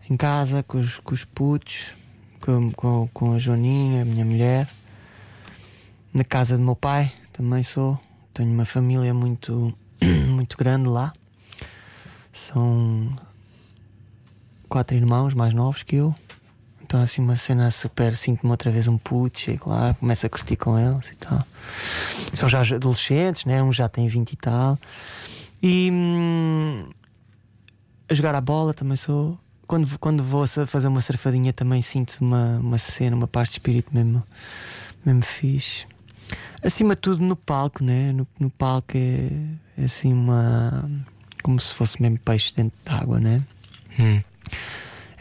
em 0.08 0.16
casa, 0.16 0.62
com 0.62 0.78
os, 0.78 0.98
com 0.98 1.14
os 1.14 1.24
putos, 1.24 1.92
com, 2.40 2.70
com, 2.72 3.08
com 3.12 3.34
a 3.34 3.38
Joaninha, 3.38 4.02
a 4.02 4.04
minha 4.04 4.24
mulher. 4.24 4.68
Na 6.12 6.24
casa 6.24 6.56
do 6.56 6.62
meu 6.62 6.74
pai, 6.74 7.12
também 7.32 7.62
sou. 7.62 7.98
Tenho 8.34 8.50
uma 8.52 8.64
família 8.64 9.14
muito, 9.14 9.72
muito 10.28 10.56
grande 10.56 10.88
lá. 10.88 11.12
São 12.32 13.08
quatro 14.68 14.96
irmãos 14.96 15.34
mais 15.34 15.54
novos 15.54 15.84
que 15.84 15.96
eu. 15.96 16.12
Então, 16.82 17.00
assim, 17.00 17.22
uma 17.22 17.36
cena 17.36 17.70
super. 17.70 18.16
Sinto-me 18.16 18.50
outra 18.50 18.72
vez 18.72 18.88
um 18.88 18.98
puto, 18.98 19.38
chego 19.38 19.70
lá, 19.70 19.94
começo 19.94 20.26
a 20.26 20.28
curtir 20.28 20.56
com 20.56 20.76
eles 20.76 21.10
e 21.12 21.14
tal. 21.14 21.46
São 22.34 22.48
já 22.48 22.60
adolescentes, 22.60 23.44
né? 23.44 23.62
Um 23.62 23.72
já 23.72 23.88
tem 23.88 24.08
20 24.08 24.32
e 24.32 24.36
tal. 24.36 24.76
E 25.62 25.90
hum, 25.92 26.90
a 28.08 28.14
jogar 28.14 28.34
a 28.34 28.40
bola 28.40 28.74
também 28.74 28.96
sou. 28.96 29.38
Quando, 29.64 29.96
quando 30.00 30.24
vou 30.24 30.44
fazer 30.66 30.88
uma 30.88 31.00
surfadinha 31.00 31.52
também 31.52 31.80
sinto 31.80 32.16
uma, 32.20 32.58
uma 32.58 32.78
cena, 32.78 33.14
uma 33.14 33.28
paz 33.28 33.50
de 33.50 33.58
espírito 33.58 33.94
mesmo, 33.94 34.20
mesmo 35.06 35.22
fixe. 35.22 35.86
Acima 36.64 36.94
de 36.94 37.00
tudo 37.00 37.22
no 37.24 37.36
palco, 37.36 37.82
né? 37.82 38.12
No, 38.12 38.26
no 38.38 38.50
palco 38.50 38.92
é, 38.96 39.28
é 39.78 39.84
assim 39.84 40.12
uma. 40.12 40.90
como 41.42 41.58
se 41.58 41.74
fosse 41.74 42.00
mesmo 42.00 42.18
peixe 42.18 42.54
dentro 42.54 42.78
de 42.84 42.92
água, 42.92 43.18
né? 43.18 43.40
Hum. 43.98 44.20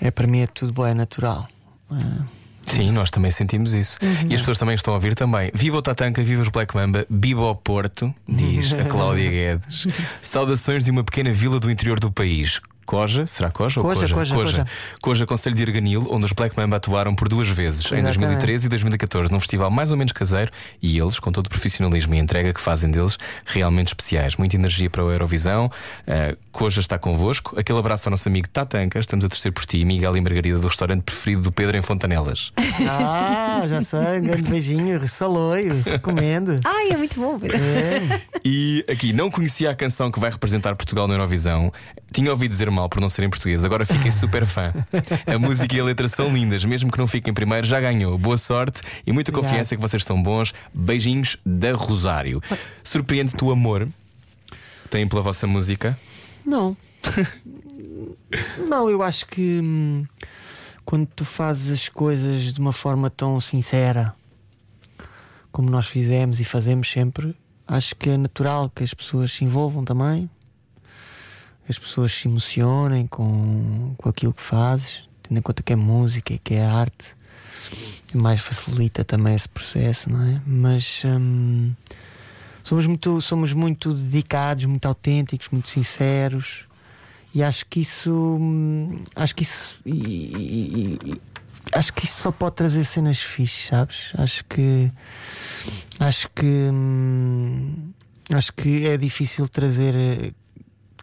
É, 0.01 0.11
para 0.11 0.27
mim 0.27 0.39
é 0.39 0.47
tudo 0.47 0.73
bom, 0.73 0.85
é 0.85 0.93
natural. 0.93 1.47
É. 1.91 2.39
Sim, 2.65 2.91
nós 2.91 3.09
também 3.09 3.31
sentimos 3.31 3.73
isso. 3.73 3.97
E 4.29 4.35
as 4.35 4.41
pessoas 4.41 4.57
também 4.57 4.75
estão 4.75 4.93
a 4.93 4.97
ouvir 4.97 5.15
também. 5.15 5.51
Viva 5.53 5.77
o 5.77 5.81
Tatanka, 5.81 6.23
viva 6.23 6.41
os 6.41 6.49
Black 6.49 6.75
Mamba, 6.75 7.05
viva 7.09 7.41
o 7.41 7.55
Porto, 7.55 8.13
diz 8.27 8.71
a 8.73 8.85
Cláudia 8.85 9.29
Guedes. 9.29 9.87
Saudações 10.21 10.83
de 10.83 10.91
uma 10.91 11.03
pequena 11.03 11.33
vila 11.33 11.59
do 11.59 11.71
interior 11.71 11.99
do 11.99 12.11
país. 12.11 12.61
Koja, 12.89 13.27
será 13.27 13.51
Koja 13.51 13.79
ou 13.79 13.85
Koja, 13.85 14.07
Koja? 14.07 14.33
Koja, 14.33 14.35
Koja. 14.35 14.65
Koja 14.99 15.25
Conselho 15.27 15.55
de 15.55 15.61
Arganil, 15.61 16.07
onde 16.09 16.25
os 16.25 16.31
Black 16.31 16.57
Mamba 16.57 16.77
atuaram 16.77 17.13
por 17.13 17.29
duas 17.29 17.47
vezes, 17.47 17.81
em 17.91 17.99
Exatamente. 17.99 18.17
2013 18.17 18.65
e 18.65 18.69
2014, 18.69 19.31
num 19.31 19.39
festival 19.39 19.69
mais 19.69 19.91
ou 19.91 19.97
menos 19.97 20.11
caseiro, 20.11 20.51
e 20.81 20.97
eles, 20.97 21.19
com 21.19 21.31
todo 21.31 21.45
o 21.45 21.49
profissionalismo 21.49 22.15
e 22.15 22.17
entrega 22.17 22.51
que 22.51 22.59
fazem 22.59 22.89
deles, 22.89 23.15
realmente 23.45 23.89
especiais. 23.89 24.37
Muita 24.37 24.55
energia 24.55 24.89
para 24.89 25.05
o 25.05 25.11
Eurovisão. 25.11 25.69
Uh, 26.07 26.35
Koja 26.51 26.81
está 26.81 26.97
convosco. 26.97 27.59
Aquele 27.59 27.77
abraço 27.77 28.09
ao 28.09 28.11
nosso 28.11 28.27
amigo 28.27 28.49
Tatanka, 28.49 28.99
estamos 28.99 29.23
a 29.23 29.29
torcer 29.29 29.51
por 29.51 29.67
ti, 29.67 29.85
Miguel 29.85 30.17
e 30.17 30.21
Margarida, 30.21 30.57
do 30.57 30.67
restaurante 30.67 31.03
preferido 31.03 31.43
do 31.43 31.51
Pedro 31.51 31.77
em 31.77 31.83
Fontanelas. 31.83 32.51
Ah, 32.91 33.65
já 33.67 33.81
sei, 33.81 34.19
um 34.19 34.21
grande 34.21 34.49
beijinho, 34.49 35.07
saloio, 35.07 35.81
recomendo. 35.83 36.59
Ai, 36.65 36.91
é 36.91 36.97
muito 36.97 37.19
bom. 37.19 37.37
Pedro. 37.37 37.57
É. 37.57 38.21
E 38.43 38.83
aqui, 38.89 39.13
não 39.13 39.29
conhecia 39.29 39.69
a 39.69 39.75
canção 39.75 40.09
que 40.09 40.19
vai 40.19 40.31
representar 40.31 40.75
Portugal 40.75 41.07
na 41.07 41.13
Eurovisão. 41.13 41.71
Tinha 42.11 42.31
ouvido 42.31 42.49
dizer 42.49 42.67
mal 42.79 42.89
por 42.89 43.01
não 43.01 43.09
ser 43.09 43.23
em 43.23 43.29
português, 43.29 43.65
agora 43.65 43.85
fiquei 43.85 44.11
super 44.11 44.45
fã. 44.45 44.73
A 45.27 45.37
música 45.37 45.75
e 45.75 45.79
a 45.79 45.83
letra 45.83 46.07
são 46.07 46.33
lindas, 46.33 46.63
mesmo 46.63 46.91
que 46.91 46.97
não 46.97 47.07
fiquem 47.07 47.33
primeiro, 47.33 47.67
já 47.67 47.79
ganhou. 47.79 48.17
Boa 48.17 48.37
sorte 48.37 48.81
e 49.05 49.11
muita 49.11 49.31
confiança 49.31 49.75
que 49.75 49.81
vocês 49.81 50.03
são 50.03 50.21
bons. 50.21 50.53
Beijinhos 50.73 51.37
da 51.45 51.73
Rosário. 51.73 52.41
Surpreende-te 52.83 53.43
o 53.43 53.51
amor 53.51 53.87
que 54.83 54.89
têm 54.89 55.07
pela 55.07 55.21
vossa 55.21 55.45
música? 55.45 55.97
Não. 56.45 56.75
Não, 58.67 58.89
eu 58.89 59.01
acho 59.03 59.25
que 59.25 59.59
hum, 59.59 60.05
quando 60.85 61.07
tu 61.07 61.25
fazes 61.25 61.71
as 61.71 61.89
coisas 61.89 62.53
de 62.53 62.59
uma 62.59 62.73
forma 62.73 63.09
tão 63.09 63.39
sincera 63.39 64.13
como 65.51 65.69
nós 65.69 65.87
fizemos 65.87 66.39
e 66.39 66.45
fazemos 66.45 66.89
sempre, 66.89 67.35
acho 67.67 67.95
que 67.95 68.11
é 68.11 68.17
natural 68.17 68.69
que 68.69 68.83
as 68.83 68.93
pessoas 68.93 69.31
se 69.31 69.43
envolvam 69.43 69.83
também, 69.83 70.29
as 71.69 71.77
pessoas 71.77 72.11
se 72.11 72.27
emocionem 72.27 73.05
com, 73.07 73.93
com 73.97 74.09
aquilo 74.09 74.33
que 74.33 74.41
fazes, 74.41 75.07
tendo 75.23 75.37
em 75.37 75.41
conta 75.41 75.61
que 75.63 75.71
é 75.73 75.75
música 75.75 76.33
e 76.33 76.39
que 76.39 76.55
é 76.55 76.65
arte, 76.65 77.15
mais 78.13 78.41
facilita 78.41 79.03
também 79.05 79.35
esse 79.35 79.47
processo, 79.47 80.09
não 80.09 80.21
é? 80.23 80.41
Mas. 80.45 81.03
hum, 81.05 81.71
somos 82.63 82.85
muito, 82.85 83.21
somos 83.21 83.53
muito 83.53 83.93
dedicados, 83.93 84.65
muito 84.65 84.85
autênticos, 84.87 85.47
muito 85.51 85.69
sinceros 85.69 86.65
e 87.33 87.41
acho 87.43 87.65
que 87.67 87.79
isso 87.81 88.11
hum, 88.39 89.03
acho 89.15 89.35
que 89.35 89.43
isso 89.43 89.79
e- 89.85 89.91
e- 89.91 90.99
e- 91.13 91.21
acho 91.71 91.93
que 91.93 92.05
isso 92.05 92.21
só 92.21 92.31
pode 92.31 92.55
trazer 92.55 92.83
cenas 92.85 93.19
fixes, 93.19 93.67
sabes? 93.67 94.11
Acho 94.15 94.43
que 94.45 94.91
acho 95.99 96.27
que 96.29 96.45
hum, 96.45 97.91
acho 98.33 98.51
que 98.53 98.85
é 98.87 98.97
difícil 98.97 99.47
trazer 99.47 99.93
eh, 99.95 100.31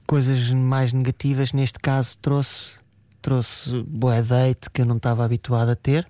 coisas 0.07 0.51
mais 0.51 0.93
negativas. 0.93 1.53
Neste 1.53 1.79
caso 1.79 2.17
trouxe 2.19 2.73
trouxe 3.21 3.83
boa 3.89 4.23
date 4.23 4.71
que 4.73 4.81
eu 4.83 4.87
não 4.87 4.97
estava 4.99 5.25
habituado 5.25 5.71
a 5.71 5.77
ter. 5.77 6.07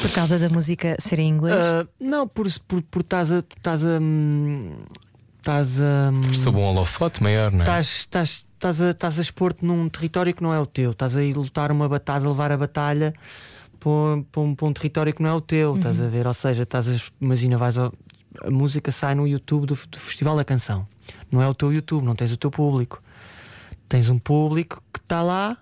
Por 0.00 0.10
causa 0.10 0.38
da 0.38 0.48
música 0.48 0.96
ser 0.98 1.18
em 1.18 1.28
inglês. 1.28 1.54
Ah, 1.56 1.86
não, 2.00 2.26
por 2.26 2.46
por 2.66 2.82
por 2.82 3.02
estás 3.02 3.30
a 3.30 3.38
estás 3.56 3.84
a 3.84 3.98
estás 5.38 5.80
a 5.80 6.10
Sob 6.34 6.58
um 6.58 6.62
holofote 6.62 7.22
maior, 7.22 7.50
não 7.52 7.60
é? 7.60 7.62
estás 7.62 7.86
estás 8.00 8.44
estás 8.54 8.80
a 8.80 8.90
estás 8.90 9.18
a 9.18 9.22
expor-te 9.22 9.64
num 9.64 9.88
território 9.88 10.34
que 10.34 10.42
não 10.42 10.52
é 10.52 10.58
o 10.60 10.66
teu. 10.66 10.90
Estás 10.92 11.14
a 11.16 11.22
ir 11.22 11.36
lutar 11.36 11.70
uma 11.72 11.88
batalha, 11.88 12.26
a 12.26 12.28
levar 12.28 12.52
a 12.52 12.56
batalha 12.56 13.12
para 13.78 13.90
um, 13.90 14.22
para 14.22 14.40
um- 14.42 14.54
para 14.54 14.66
um 14.66 14.72
território 14.72 15.14
que 15.14 15.22
não 15.22 15.30
é 15.30 15.34
o 15.34 15.40
teu. 15.40 15.76
Estás 15.76 16.00
a 16.00 16.08
ver? 16.08 16.26
Ou 16.26 16.34
seja, 16.34 16.62
estás 16.64 16.88
a, 16.88 16.96
imagina, 17.20 17.56
vais 17.56 17.78
ao, 17.78 17.92
a 18.44 18.50
música 18.50 18.90
sai 18.92 19.14
no 19.14 19.26
YouTube 19.26 19.66
do, 19.66 19.74
do 19.88 19.98
Festival 19.98 20.36
da 20.36 20.44
Canção. 20.44 20.86
Não 21.30 21.40
é 21.42 21.48
o 21.48 21.54
teu 21.54 21.72
YouTube, 21.72 22.04
não 22.04 22.14
tens 22.14 22.32
o 22.32 22.36
teu 22.36 22.50
público. 22.50 23.02
Tens 23.90 24.08
um 24.08 24.20
público 24.20 24.80
que 24.92 25.00
está 25.00 25.20
lá, 25.20 25.58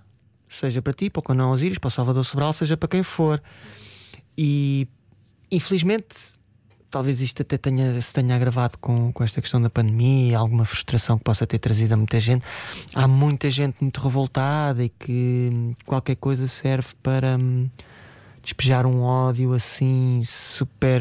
seja 0.47 0.83
para 0.83 0.93
ti, 0.93 1.09
para 1.09 1.20
o 1.20 1.22
Conan 1.22 1.49
Osiris, 1.49 1.79
para 1.79 1.89
o 1.89 1.91
Salvador 1.91 2.22
Sobral, 2.26 2.53
seja 2.53 2.76
para 2.76 2.87
quem 2.87 3.03
for. 3.03 3.43
E 4.37 4.87
infelizmente, 5.51 6.39
talvez 6.91 7.22
isto 7.22 7.41
até 7.41 7.57
tenha, 7.57 8.01
se 8.03 8.12
tenha 8.12 8.37
agravado 8.37 8.76
com, 8.76 9.11
com 9.14 9.24
esta 9.24 9.41
questão 9.41 9.62
da 9.62 9.70
pandemia, 9.70 10.39
alguma 10.39 10.66
frustração 10.66 11.16
que 11.16 11.24
possa 11.24 11.47
ter 11.47 11.59
trazido 11.59 11.95
a 11.95 11.97
muita 11.97 12.20
gente. 12.20 12.45
Há 12.95 13.09
muita 13.09 13.51
gente 13.51 13.79
muito 13.81 13.99
revoltada 13.99 14.85
e 14.85 14.91
que 14.91 15.49
hum, 15.51 15.74
qualquer 15.87 16.16
coisa 16.16 16.47
serve 16.47 16.89
para 17.03 17.39
hum, 17.39 17.66
despejar 18.43 18.85
um 18.85 19.01
ódio 19.01 19.55
assim 19.55 20.20
super 20.22 21.01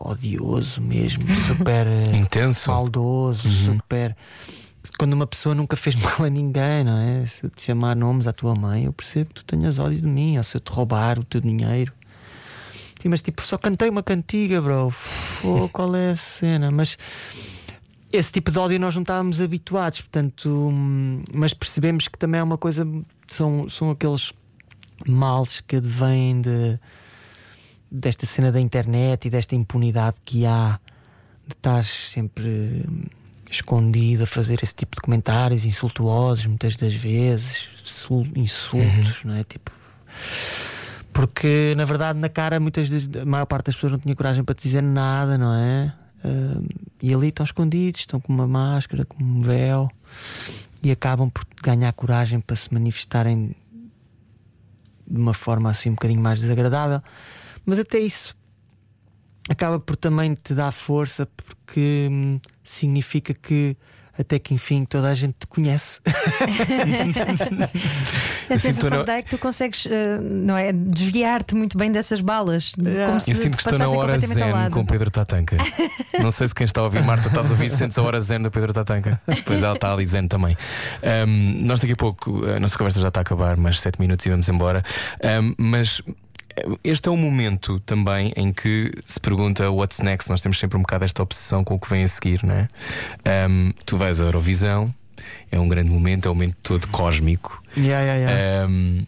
odioso 0.00 0.80
mesmo, 0.80 1.22
super 1.46 1.86
Intenso. 2.16 2.70
maldoso, 2.70 3.50
super. 3.50 4.16
Quando 4.98 5.12
uma 5.12 5.26
pessoa 5.26 5.54
nunca 5.54 5.76
fez 5.76 5.94
mal 5.96 6.24
a 6.24 6.30
ninguém, 6.30 6.84
não 6.84 6.96
é? 6.96 7.26
Se 7.26 7.44
eu 7.44 7.50
te 7.50 7.62
chamar 7.62 7.94
nomes 7.96 8.26
à 8.26 8.32
tua 8.32 8.54
mãe, 8.54 8.84
eu 8.84 8.92
percebo 8.92 9.28
que 9.30 9.34
tu 9.36 9.44
tenhas 9.44 9.78
ódio 9.78 9.98
de 9.98 10.06
mim, 10.06 10.38
ou 10.38 10.44
se 10.44 10.56
eu 10.56 10.60
te 10.60 10.70
roubar 10.70 11.18
o 11.18 11.24
teu 11.24 11.40
dinheiro. 11.40 11.92
Sim, 13.00 13.08
mas 13.08 13.20
tipo, 13.20 13.42
só 13.42 13.58
cantei 13.58 13.88
uma 13.88 14.02
cantiga, 14.02 14.60
bro. 14.60 14.92
Pô, 15.40 15.68
qual 15.70 15.94
é 15.96 16.10
a 16.10 16.16
cena? 16.16 16.70
Mas 16.70 16.96
esse 18.12 18.30
tipo 18.30 18.50
de 18.50 18.58
ódio 18.58 18.78
nós 18.78 18.94
não 18.94 19.02
estávamos 19.02 19.40
habituados, 19.40 20.02
portanto, 20.02 20.48
hum, 20.48 21.24
mas 21.32 21.54
percebemos 21.54 22.06
que 22.06 22.18
também 22.18 22.40
é 22.40 22.42
uma 22.44 22.58
coisa, 22.58 22.86
são, 23.26 23.68
são 23.68 23.90
aqueles 23.90 24.32
males 25.06 25.60
que 25.60 25.76
advêm 25.76 26.40
de, 26.40 26.78
desta 27.90 28.26
cena 28.26 28.52
da 28.52 28.60
internet 28.60 29.26
e 29.26 29.30
desta 29.30 29.54
impunidade 29.54 30.16
que 30.24 30.46
há 30.46 30.78
de 31.46 31.54
estar 31.54 31.82
sempre 31.84 32.84
hum, 32.88 33.04
escondido 33.52 34.24
a 34.24 34.26
fazer 34.26 34.58
esse 34.62 34.74
tipo 34.74 34.96
de 34.96 35.02
comentários 35.02 35.64
insultuosos, 35.64 36.46
muitas 36.46 36.76
das 36.76 36.94
vezes, 36.94 37.68
sul- 37.84 38.26
insultos, 38.34 39.24
não 39.24 39.34
é? 39.34 39.44
Tipo. 39.44 39.70
Porque 41.12 41.74
na 41.76 41.84
verdade 41.84 42.18
na 42.18 42.28
cara 42.28 42.58
muitas 42.58 42.88
das, 42.88 43.08
a 43.22 43.24
maior 43.26 43.44
parte 43.46 43.66
das 43.66 43.74
pessoas 43.74 43.92
não 43.92 43.98
tinha 43.98 44.16
coragem 44.16 44.42
para 44.42 44.54
te 44.54 44.62
dizer 44.62 44.82
nada, 44.82 45.36
não 45.36 45.54
é? 45.54 45.92
Hum, 46.24 46.66
e 47.02 47.12
ali 47.12 47.28
estão 47.28 47.44
escondidos, 47.44 48.00
estão 48.00 48.20
com 48.20 48.32
uma 48.32 48.46
máscara, 48.46 49.04
com 49.04 49.22
um 49.22 49.42
véu 49.42 49.90
e 50.82 50.90
acabam 50.90 51.28
por 51.28 51.44
ganhar 51.62 51.92
coragem 51.92 52.40
para 52.40 52.56
se 52.56 52.72
manifestarem 52.72 53.54
de 55.06 55.18
uma 55.20 55.34
forma 55.34 55.68
assim 55.68 55.90
um 55.90 55.94
bocadinho 55.94 56.20
mais 56.22 56.40
desagradável. 56.40 57.02
Mas 57.66 57.78
até 57.78 57.98
isso 57.98 58.34
acaba 59.50 59.78
por 59.78 59.96
também 59.96 60.34
te 60.34 60.54
dar 60.54 60.72
força 60.72 61.26
porque 61.26 62.08
hum, 62.10 62.40
significa 62.62 63.34
que 63.34 63.76
até 64.18 64.38
que 64.38 64.52
enfim 64.52 64.84
toda 64.84 65.08
a 65.08 65.14
gente 65.14 65.34
te 65.38 65.46
conhece. 65.46 66.00
a 68.48 68.58
sensação 68.58 68.90
na- 68.90 68.98
que 68.98 69.04
dá 69.04 69.16
é 69.16 69.22
que 69.22 69.30
tu 69.30 69.38
consegues 69.38 69.86
eh, 69.86 70.18
não 70.20 70.56
é, 70.56 70.72
desviar-te 70.72 71.54
muito 71.54 71.78
bem 71.78 71.90
dessas 71.90 72.20
balas. 72.20 72.72
Yeah. 72.78 73.06
Como 73.06 73.20
se 73.20 73.30
Eu 73.30 73.36
sinto 73.36 73.56
que 73.56 73.62
estou 73.62 73.78
na 73.78 73.88
hora 73.88 74.18
zen 74.18 74.70
com 74.70 74.80
o 74.80 74.86
Pedro 74.86 75.10
Tatanka. 75.10 75.56
Não 76.20 76.30
sei 76.30 76.46
se 76.46 76.54
quem 76.54 76.66
está 76.66 76.82
a 76.82 76.84
ouvir, 76.84 77.02
Marta, 77.02 77.28
estás 77.28 77.48
a 77.48 77.52
ouvir, 77.52 77.70
sentes 77.70 77.96
a 77.96 78.02
hora 78.02 78.20
zen 78.20 78.42
do 78.42 78.50
Pedro 78.50 78.72
Tatanka. 78.72 79.20
Pois 79.46 79.62
ela 79.62 79.74
está 79.74 79.92
ali 79.92 80.06
zen 80.06 80.28
também. 80.28 80.56
Ahm, 81.02 81.64
nós 81.64 81.80
daqui 81.80 81.94
a 81.94 81.96
pouco, 81.96 82.44
a 82.44 82.60
nossa 82.60 82.76
conversa 82.76 83.00
já 83.00 83.08
está 83.08 83.20
a 83.20 83.22
acabar, 83.22 83.56
mais 83.56 83.80
7 83.80 83.98
minutos 83.98 84.26
e 84.26 84.30
vamos 84.30 84.48
embora. 84.48 84.84
Ahm, 85.24 85.54
mas 85.56 86.02
este 86.84 87.08
é 87.08 87.12
um 87.12 87.16
momento 87.16 87.80
também 87.80 88.32
em 88.36 88.52
que 88.52 88.92
se 89.06 89.18
pergunta 89.20 89.70
what's 89.70 90.00
next. 90.00 90.28
Nós 90.30 90.40
temos 90.42 90.58
sempre 90.58 90.76
um 90.78 90.82
bocado 90.82 91.04
esta 91.04 91.22
obsessão 91.22 91.62
com 91.64 91.74
o 91.74 91.78
que 91.78 91.88
vem 91.88 92.04
a 92.04 92.08
seguir, 92.08 92.42
não 92.44 92.54
é? 92.54 92.68
Ahm, 93.24 93.70
tu 93.86 93.96
vais 93.96 94.20
à 94.20 94.24
Eurovisão, 94.24 94.94
é 95.50 95.58
um 95.58 95.68
grande 95.68 95.90
momento, 95.90 96.26
é 96.26 96.30
um 96.30 96.34
momento 96.34 96.56
todo 96.62 96.88
cósmico. 96.88 97.62
Yeah, 97.76 98.00
yeah, 98.04 98.16
yeah. 98.32 98.64
Ahm, 98.64 99.06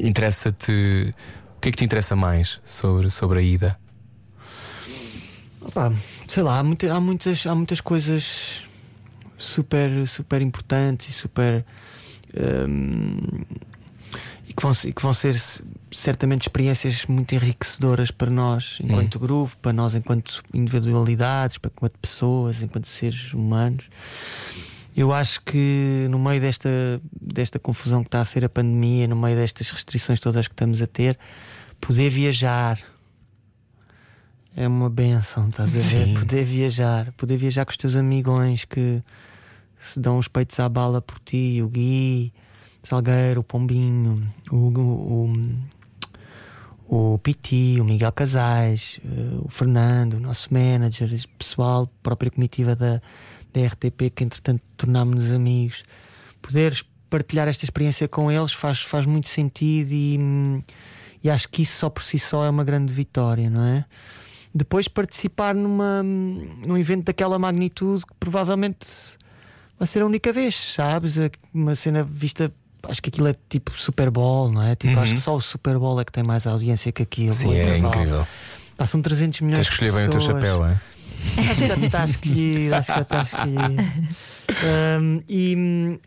Interessa-te. 0.00 1.14
O 1.56 1.60
que 1.60 1.68
é 1.68 1.72
que 1.72 1.78
te 1.78 1.84
interessa 1.84 2.16
mais 2.16 2.60
sobre, 2.64 3.10
sobre 3.10 3.38
a 3.40 3.42
ida? 3.42 3.78
Opa, 5.60 5.92
sei 6.28 6.42
lá, 6.42 6.58
há, 6.58 6.62
muita- 6.62 6.92
há 6.94 7.00
muitas, 7.00 7.46
há 7.46 7.54
muitas 7.54 7.80
coisas 7.80 8.62
super, 9.36 10.06
super 10.06 10.40
importantes 10.42 11.08
e 11.08 11.12
super. 11.12 11.64
hum, 12.68 13.18
e, 14.48 14.52
que 14.52 14.62
vão, 14.62 14.72
e 14.84 14.92
que 14.92 15.02
vão 15.02 15.12
ser 15.12 15.34
certamente 15.96 16.42
experiências 16.42 17.06
muito 17.06 17.34
enriquecedoras 17.34 18.10
para 18.10 18.30
nós 18.30 18.78
enquanto 18.82 19.18
grupo, 19.18 19.56
para 19.62 19.72
nós 19.72 19.94
enquanto 19.94 20.42
individualidades, 20.52 21.56
para 21.56 21.70
enquanto 21.74 21.98
pessoas, 21.98 22.62
enquanto 22.62 22.86
seres 22.86 23.32
humanos. 23.32 23.88
Eu 24.94 25.12
acho 25.12 25.40
que 25.42 26.06
no 26.10 26.18
meio 26.18 26.40
desta, 26.40 26.68
desta 27.20 27.58
confusão 27.58 28.02
que 28.02 28.08
está 28.08 28.20
a 28.20 28.24
ser 28.24 28.44
a 28.44 28.48
pandemia, 28.48 29.06
no 29.06 29.16
meio 29.16 29.36
destas 29.36 29.70
restrições 29.70 30.20
todas 30.20 30.46
que 30.46 30.52
estamos 30.54 30.82
a 30.82 30.86
ter, 30.86 31.18
poder 31.80 32.10
viajar 32.10 32.78
é 34.54 34.66
uma 34.66 34.88
benção, 34.88 35.48
estás 35.48 35.74
a 35.76 35.78
ver? 35.78 36.06
Sim. 36.06 36.14
Poder 36.14 36.44
viajar, 36.44 37.12
poder 37.12 37.36
viajar 37.36 37.64
com 37.64 37.70
os 37.70 37.76
teus 37.76 37.94
amigões 37.94 38.64
que 38.64 39.02
se 39.78 40.00
dão 40.00 40.18
os 40.18 40.28
peitos 40.28 40.58
à 40.60 40.68
bala 40.68 41.00
por 41.00 41.18
ti, 41.18 41.60
o 41.62 41.68
Gui, 41.68 42.32
Salgueiro, 42.82 43.40
o 43.40 43.44
Pombinho, 43.44 44.26
o, 44.50 44.56
o, 44.56 45.24
o, 45.24 45.32
o 46.88 47.18
Piti, 47.18 47.78
o 47.80 47.84
Miguel 47.84 48.12
Casais, 48.12 49.00
eh, 49.04 49.38
o 49.42 49.48
Fernando, 49.48 50.14
o 50.14 50.20
nosso 50.20 50.52
manager, 50.52 51.12
esse 51.12 51.26
pessoal, 51.28 51.84
a 51.84 52.02
própria 52.02 52.30
comitiva 52.30 52.76
da, 52.76 53.00
da 53.52 53.66
RTP 53.66 54.10
que 54.14 54.24
entretanto 54.24 54.62
tornámos-nos 54.76 55.32
amigos. 55.32 55.82
Poderes 56.40 56.84
partilhar 57.10 57.48
esta 57.48 57.64
experiência 57.64 58.06
com 58.06 58.30
eles 58.30 58.52
faz, 58.52 58.80
faz 58.80 59.06
muito 59.06 59.28
sentido 59.28 59.90
e, 59.92 60.18
e 61.22 61.30
acho 61.30 61.48
que 61.48 61.62
isso 61.62 61.78
só 61.78 61.90
por 61.90 62.02
si 62.02 62.18
só 62.18 62.44
é 62.44 62.50
uma 62.50 62.64
grande 62.64 62.92
vitória, 62.92 63.50
não 63.50 63.64
é? 63.64 63.84
Depois 64.54 64.88
participar 64.88 65.54
numa, 65.54 66.02
num 66.02 66.78
evento 66.78 67.04
daquela 67.04 67.38
magnitude 67.38 68.06
que 68.06 68.14
provavelmente 68.18 68.86
vai 69.78 69.86
ser 69.86 70.02
a 70.02 70.06
única 70.06 70.32
vez, 70.32 70.54
sabes? 70.54 71.16
Uma 71.52 71.74
cena 71.74 72.02
vista. 72.02 72.52
Acho 72.88 73.02
que 73.02 73.08
aquilo 73.08 73.28
é 73.28 73.34
tipo 73.48 73.70
Super 73.72 74.10
Bowl, 74.10 74.50
não 74.50 74.62
é? 74.62 74.74
Tipo, 74.74 74.98
Acho 74.98 75.14
que 75.14 75.20
só 75.20 75.34
o 75.34 75.40
Super 75.40 75.78
Bowl 75.78 76.00
é 76.00 76.04
que 76.04 76.12
tem 76.12 76.24
mais 76.24 76.46
audiência 76.46 76.90
que 76.92 77.02
aquilo. 77.02 77.28
Uhum. 77.28 77.32
Sim, 77.32 77.54
é 77.54 77.62
intervalo. 77.62 77.94
incrível. 77.94 78.26
Passam 78.76 79.00
300 79.00 79.40
milhões 79.40 79.58
Tens 79.58 79.68
que 79.68 79.84
escolher 79.84 79.90
de 79.90 79.96
bem 79.96 80.06
o 80.06 80.10
teu 80.10 80.20
pessoas. 80.20 80.42
chapéu, 80.42 80.66
é? 80.66 80.80
Acho 81.50 81.54
que 81.54 81.66
já 81.66 81.76
está 81.86 82.04
escolhido, 82.04 82.74
acho 82.74 82.86
que 82.86 82.94
já 82.94 83.02
está 83.02 83.22
escolhido. 83.22 84.16
Um, 84.56 85.20
e 85.28 85.98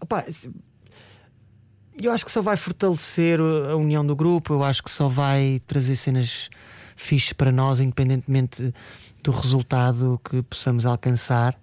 eu 2.01 2.11
acho 2.11 2.25
que 2.25 2.31
só 2.31 2.41
vai 2.41 2.55
fortalecer 2.55 3.39
a 3.39 3.75
união 3.75 4.05
do 4.05 4.15
grupo, 4.15 4.53
eu 4.53 4.63
acho 4.63 4.81
que 4.81 4.89
só 4.89 5.07
vai 5.07 5.61
trazer 5.67 5.95
cenas 5.97 6.49
fixes 6.95 7.33
para 7.33 7.51
nós, 7.51 7.79
independentemente 7.79 8.73
do 9.23 9.31
resultado 9.31 10.19
que 10.23 10.41
possamos 10.43 10.85
alcançar. 10.85 11.53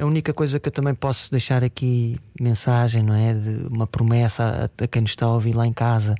A 0.00 0.04
única 0.04 0.32
coisa 0.34 0.58
que 0.58 0.68
eu 0.68 0.72
também 0.72 0.94
posso 0.94 1.30
deixar 1.30 1.62
aqui 1.62 2.18
mensagem, 2.40 3.02
não 3.04 3.14
é? 3.14 3.34
De 3.34 3.66
uma 3.70 3.86
promessa 3.86 4.68
a, 4.80 4.84
a 4.84 4.88
quem 4.88 5.02
nos 5.02 5.12
está 5.12 5.26
a 5.26 5.32
ouvir 5.32 5.54
lá 5.54 5.64
em 5.64 5.72
casa, 5.72 6.14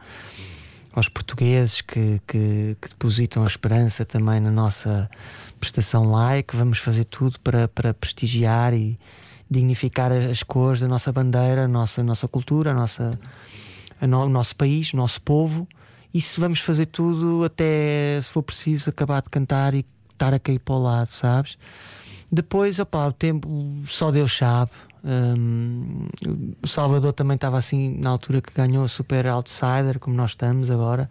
aos 0.92 1.08
portugueses 1.08 1.80
que, 1.80 2.20
que, 2.28 2.76
que 2.80 2.88
depositam 2.90 3.42
a 3.42 3.46
esperança 3.46 4.04
também 4.04 4.38
na 4.38 4.52
nossa 4.52 5.10
prestação 5.58 6.04
like. 6.04 6.54
Vamos 6.56 6.78
fazer 6.78 7.04
tudo 7.04 7.40
para, 7.40 7.66
para 7.66 7.92
prestigiar 7.92 8.72
e 8.72 8.96
dignificar 9.50 10.12
as 10.12 10.44
cores 10.44 10.80
da 10.80 10.86
nossa 10.88 11.10
bandeira, 11.10 11.64
a 11.64 11.68
nossa, 11.68 12.02
a 12.02 12.04
nossa 12.04 12.28
cultura, 12.28 12.70
a 12.70 12.74
nossa, 12.74 13.10
a 14.00 14.06
no- 14.06 14.26
o 14.26 14.28
nosso 14.28 14.54
país, 14.54 14.92
o 14.92 14.96
nosso 14.96 15.20
povo. 15.20 15.66
E 16.12 16.20
se 16.20 16.38
vamos 16.40 16.60
fazer 16.60 16.86
tudo 16.86 17.42
até, 17.42 18.16
se 18.22 18.28
for 18.28 18.44
preciso, 18.44 18.90
acabar 18.90 19.20
de 19.22 19.28
cantar 19.28 19.74
e 19.74 19.84
estar 20.12 20.32
a 20.32 20.38
cair 20.38 20.60
para 20.60 20.74
o 20.76 20.78
lado, 20.82 21.08
sabes? 21.08 21.58
Depois, 22.30 22.78
opá, 22.78 23.06
o 23.06 23.12
tempo 23.12 23.48
só 23.86 24.10
Deus 24.10 24.36
sabe. 24.36 24.70
Hum, 25.04 26.06
o 26.62 26.66
Salvador 26.66 27.12
também 27.12 27.34
estava 27.34 27.58
assim 27.58 27.96
na 27.98 28.10
altura 28.10 28.40
que 28.40 28.52
ganhou 28.54 28.84
a 28.84 28.88
Super 28.88 29.26
Outsider, 29.26 29.98
como 29.98 30.16
nós 30.16 30.30
estamos 30.30 30.70
agora. 30.70 31.10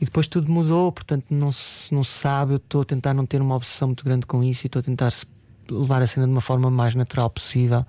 E 0.00 0.04
depois 0.04 0.26
tudo 0.26 0.50
mudou, 0.50 0.90
portanto 0.90 1.26
não 1.30 1.52
se, 1.52 1.92
não 1.94 2.02
se 2.02 2.12
sabe. 2.12 2.54
Eu 2.54 2.56
estou 2.56 2.82
a 2.82 2.84
tentar 2.84 3.14
não 3.14 3.26
ter 3.26 3.40
uma 3.40 3.56
obsessão 3.56 3.88
muito 3.88 4.04
grande 4.04 4.26
com 4.26 4.42
isso 4.42 4.64
e 4.64 4.68
estou 4.68 4.80
a 4.80 4.82
tentar 4.82 5.12
levar 5.70 6.02
a 6.02 6.06
cena 6.06 6.26
de 6.26 6.32
uma 6.32 6.40
forma 6.40 6.70
mais 6.70 6.94
natural 6.94 7.30
possível. 7.30 7.84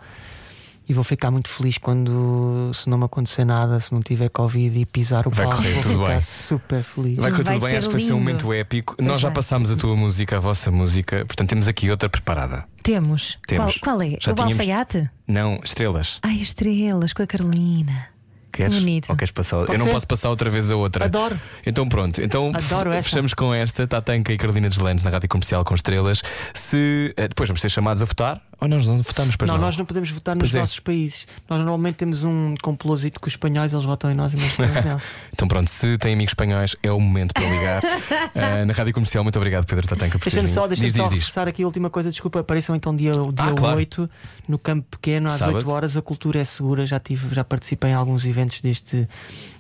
E 0.88 0.94
vou 0.94 1.04
ficar 1.04 1.32
muito 1.32 1.48
feliz 1.48 1.78
quando, 1.78 2.70
se 2.74 2.90
não 2.90 2.98
me 2.98 3.06
acontecer 3.06 3.46
nada, 3.46 3.80
se 3.80 3.94
não 3.94 4.02
tiver 4.02 4.30
Covid 4.30 4.78
e 4.78 4.86
pisar 4.86 5.26
o 5.26 5.30
Vai 5.30 5.46
palco, 5.46 5.62
correr 5.62 5.74
vou 5.76 5.84
tudo 5.84 5.94
ficar 6.00 6.08
bem. 6.12 6.22
super 6.22 6.84
feliz. 6.84 7.18
Vai 7.18 7.32
correr 7.32 7.44
Vai 7.44 7.54
tudo 7.56 7.66
bem, 7.66 7.78
acho 7.78 7.88
que 7.88 7.94
vai 7.94 8.02
ser 8.04 8.12
um 8.14 8.18
lindo. 8.18 8.26
momento 8.26 8.54
épico. 8.54 8.96
Pois 8.98 9.08
Nós 9.08 9.22
já 9.22 9.30
vai. 9.30 9.36
passámos 9.36 9.72
a 9.72 9.76
tua 9.78 9.96
música, 9.96 10.36
a 10.38 10.40
vossa 10.42 10.70
música, 10.70 11.26
portanto 11.26 11.50
temos 11.50 11.68
aqui 11.70 11.90
outra 11.90 12.10
preparada. 12.10 12.66
Temos. 12.84 13.38
Temos. 13.48 13.78
Qual, 13.78 13.98
qual 13.98 14.02
é? 14.06 14.18
Já 14.20 14.32
o 14.32 14.36
tínhamos- 14.36 14.54
alfaiate? 14.60 15.10
Não, 15.26 15.60
estrelas. 15.64 16.20
Ai, 16.22 16.36
estrelas 16.36 17.14
com 17.14 17.24
a 17.24 17.28
Carolina. 17.28 18.08
Queres? 18.52 18.76
bonito. 18.76 19.10
Ou 19.10 19.16
queres 19.16 19.32
passar? 19.32 19.58
Pode 19.62 19.72
Eu 19.72 19.80
não 19.80 19.86
ser? 19.88 19.92
posso 19.94 20.06
passar 20.06 20.30
outra 20.30 20.48
vez 20.48 20.70
a 20.70 20.76
outra. 20.76 21.06
Adoro. 21.06 21.40
Então 21.66 21.90
pronto, 21.90 22.22
então 22.22 22.52
Adoro 22.54 22.92
essa. 22.94 23.10
fechamos 23.10 23.34
com 23.34 23.52
esta, 23.52 23.88
Tatanka 23.88 24.32
e 24.32 24.38
Carolina 24.38 24.70
Deslandes 24.70 25.04
na 25.04 25.10
Rádio 25.10 25.28
Comercial 25.28 25.66
com 25.66 25.74
estrelas. 25.74 26.22
Se 26.54 27.12
eh, 27.18 27.28
depois 27.30 27.50
vamos 27.50 27.62
ser 27.62 27.70
chamados 27.70 28.04
a 28.04 28.06
votar, 28.06 28.40
ou 28.64 28.70
nós 28.70 28.86
não 28.86 28.98
votamos 29.02 29.36
para 29.36 29.46
Não, 29.48 29.58
nós 29.58 29.76
não 29.76 29.84
podemos 29.86 30.10
votar 30.10 30.36
nos 30.38 30.44
Pois 30.44 30.56
é. 30.56 30.60
nossos 30.62 30.80
países. 30.80 31.28
Nós 31.50 31.60
normalmente 31.60 31.96
temos 31.96 32.24
um 32.24 32.56
complôzito 32.62 33.20
com 33.20 33.28
os 33.28 33.34
espanhóis, 33.34 33.74
eles 33.74 33.84
votam 33.84 34.10
em 34.10 34.14
nós 34.16 34.32
e 34.34 34.38
nós 34.38 34.52
votamos 34.52 34.84
neles. 34.86 35.04
Então 35.34 35.48
pronto, 35.50 35.70
se 35.70 35.98
tem 35.98 36.14
amigos 36.14 36.32
espanhóis, 36.32 36.74
é 36.82 36.90
o 36.90 37.00
momento 37.00 37.34
para 37.34 37.44
ligar. 37.44 37.82
Eh, 38.36 38.66
na 38.66 38.74
Rádio 38.74 38.94
Comercial, 38.94 39.24
muito 39.24 39.36
obrigado, 39.36 39.66
Pedro 39.66 39.88
Tatanka, 39.88 40.18
por 40.18 40.24
Deixa-me 40.26 40.48
só, 40.48 40.66
deixa 40.66 40.86
diz, 40.86 40.96
só 40.96 41.04
diz, 41.04 41.10
diz. 41.12 41.20
reforçar 41.20 41.48
aqui 41.48 41.62
a 41.62 41.66
última 41.68 41.88
coisa, 41.90 42.10
desculpa, 42.10 42.40
apareçam 42.40 42.76
então 42.76 42.96
dia, 42.96 43.14
dia 43.14 43.22
Ah, 43.38 43.54
claro. 43.54 43.78
8 43.78 44.10
no 44.48 44.58
Campo 44.58 44.88
Pequeno, 44.90 45.30
às 45.30 45.36
Sábado. 45.36 45.58
8 45.58 45.70
horas. 45.70 45.98
A 45.98 46.02
cultura 46.02 46.40
é 46.40 46.44
segura, 46.44 46.84
já, 46.86 47.00
tive, 47.00 47.34
já 47.36 47.44
participei 47.44 47.92
em 47.92 47.94
alguns 47.94 48.26
eventos 48.26 48.60
deste, 48.62 49.08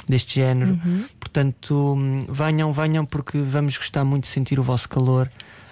deste 0.10 0.36
género. 0.40 0.80
Portanto, 1.20 1.94
hum, 1.96 2.26
venham, 2.30 2.74
venham, 2.74 3.06
porque 3.06 3.38
vamos 3.38 3.78
gostar 3.78 4.04
muito 4.04 4.24
de 4.24 4.30
sentir 4.30 4.60
o 4.60 4.64
vosso 4.64 4.90
calor 4.90 5.30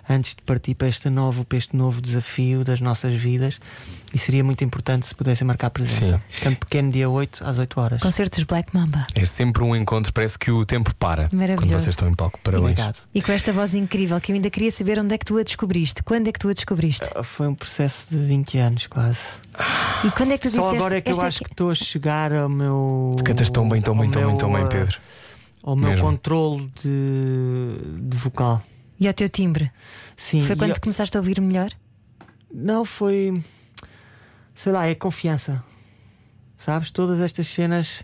antes 0.09 0.35
de 0.35 0.41
partir 0.41 0.75
para 0.75 0.87
este 0.87 1.09
novo, 1.09 1.45
para 1.45 1.57
este 1.57 1.75
novo 1.75 2.01
desafio 2.01 2.63
das 2.63 2.81
nossas 2.81 3.13
vidas. 3.13 3.59
E 4.13 4.17
seria 4.17 4.43
muito 4.43 4.61
importante 4.63 5.07
se 5.07 5.15
pudessem 5.15 5.47
marcar 5.47 5.69
presença. 5.69 6.21
Campo 6.41 6.65
Pequeno, 6.65 6.91
dia 6.91 7.09
8 7.09 7.45
às 7.45 7.57
8 7.57 7.79
horas. 7.79 8.01
Concertos 8.01 8.43
Black 8.43 8.75
Mamba. 8.75 9.07
É 9.15 9.25
sempre 9.25 9.63
um 9.63 9.73
encontro, 9.73 10.11
parece 10.11 10.37
que 10.37 10.51
o 10.51 10.65
tempo 10.65 10.93
para 10.95 11.29
quando 11.29 11.39
Maravilhoso. 11.39 11.79
vocês 11.79 11.93
estão 11.93 12.09
em 12.09 12.13
palco. 12.13 12.37
Parabéns. 12.43 12.71
Obrigado. 12.71 12.97
E 13.13 13.21
com 13.21 13.31
esta 13.31 13.53
voz 13.53 13.73
incrível 13.73 14.19
que 14.19 14.31
eu 14.31 14.35
ainda 14.35 14.49
queria 14.49 14.71
saber 14.71 14.99
onde 14.99 15.15
é 15.15 15.17
que 15.17 15.23
tu 15.25 15.37
a 15.37 15.43
descobriste. 15.43 16.03
Quando 16.03 16.27
é 16.27 16.31
que 16.31 16.39
tu 16.39 16.49
a 16.49 16.53
descobriste? 16.53 17.05
Foi 17.23 17.47
um 17.47 17.55
processo 17.55 18.09
de 18.09 18.17
20 18.17 18.57
anos, 18.57 18.87
quase. 18.87 19.35
E 20.03 20.11
quando 20.11 20.31
é 20.33 20.37
que 20.37 20.43
tu 20.43 20.49
Só 20.49 20.61
disseste 20.61 20.77
agora 20.77 20.97
é 20.97 21.01
que 21.01 21.11
eu 21.11 21.21
acho 21.21 21.43
que 21.43 21.51
estou 21.51 21.71
a 21.71 21.75
chegar 21.75 22.33
ao 22.33 22.49
meu. 22.49 23.13
Tu 23.17 23.23
cantas 23.23 23.49
tão 23.49 23.67
bem, 23.69 23.81
tão 23.81 23.97
bem, 23.97 24.09
tão 24.09 24.27
bem, 24.27 24.37
tão 24.37 24.51
bem, 24.51 24.63
uh, 24.65 24.67
Pedro. 24.67 24.97
Ao 25.63 25.75
meu 25.75 25.91
Mesmo. 25.91 26.05
controle 26.05 26.71
de, 26.83 28.09
de 28.09 28.17
vocal. 28.17 28.61
E 29.01 29.07
ao 29.07 29.13
teu 29.13 29.27
timbre? 29.27 29.71
Sim. 30.15 30.45
Foi 30.45 30.55
quando 30.55 30.69
eu- 30.69 30.75
te 30.75 30.79
começaste 30.81 31.17
a 31.17 31.19
ouvir 31.19 31.41
melhor? 31.41 31.71
Não, 32.53 32.85
foi. 32.85 33.33
Sei 34.53 34.71
lá, 34.71 34.87
é 34.87 34.93
confiança. 34.93 35.63
Sabes? 36.55 36.91
Todas 36.91 37.19
estas 37.19 37.47
cenas 37.47 38.03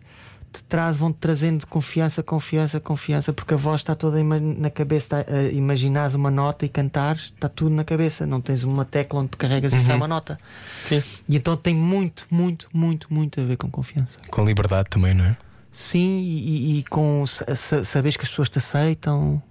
te 0.51 0.63
traz, 0.63 0.97
vão-te 0.97 1.17
trazendo 1.19 1.67
confiança, 1.67 2.23
confiança, 2.23 2.79
confiança, 2.79 3.31
porque 3.31 3.53
a 3.53 3.57
voz 3.57 3.81
está 3.81 3.93
toda 3.93 4.23
na 4.23 4.69
cabeça. 4.71 5.23
Tá, 5.23 5.31
uh, 5.31 5.53
imaginares 5.55 6.15
uma 6.15 6.31
nota 6.31 6.65
e 6.65 6.69
cantares, 6.69 7.25
está 7.25 7.47
tudo 7.47 7.69
na 7.75 7.83
cabeça. 7.83 8.25
Não 8.25 8.41
tens 8.41 8.63
uma 8.63 8.83
tecla 8.83 9.19
onde 9.19 9.29
te 9.31 9.37
carregas 9.37 9.73
e 9.73 9.79
sai 9.79 9.95
uma 9.97 10.07
nota. 10.07 10.39
Sim. 10.85 11.03
E 11.29 11.35
então 11.37 11.55
tem 11.55 11.75
muito, 11.75 12.25
muito, 12.31 12.67
muito, 12.73 13.13
muito 13.13 13.39
a 13.39 13.43
ver 13.43 13.57
com 13.57 13.69
confiança. 13.69 14.17
Com 14.31 14.43
liberdade 14.43 14.89
também, 14.89 15.13
não 15.13 15.25
é? 15.25 15.37
Sim, 15.69 16.21
e, 16.21 16.39
e- 16.39 16.79
e 16.79 16.83
com 16.85 17.23
sa- 17.27 17.55
sa- 17.55 17.83
saberes 17.83 18.17
que 18.17 18.23
as 18.23 18.29
pessoas 18.29 18.49
te 18.49 18.57
aceitam 18.57 19.43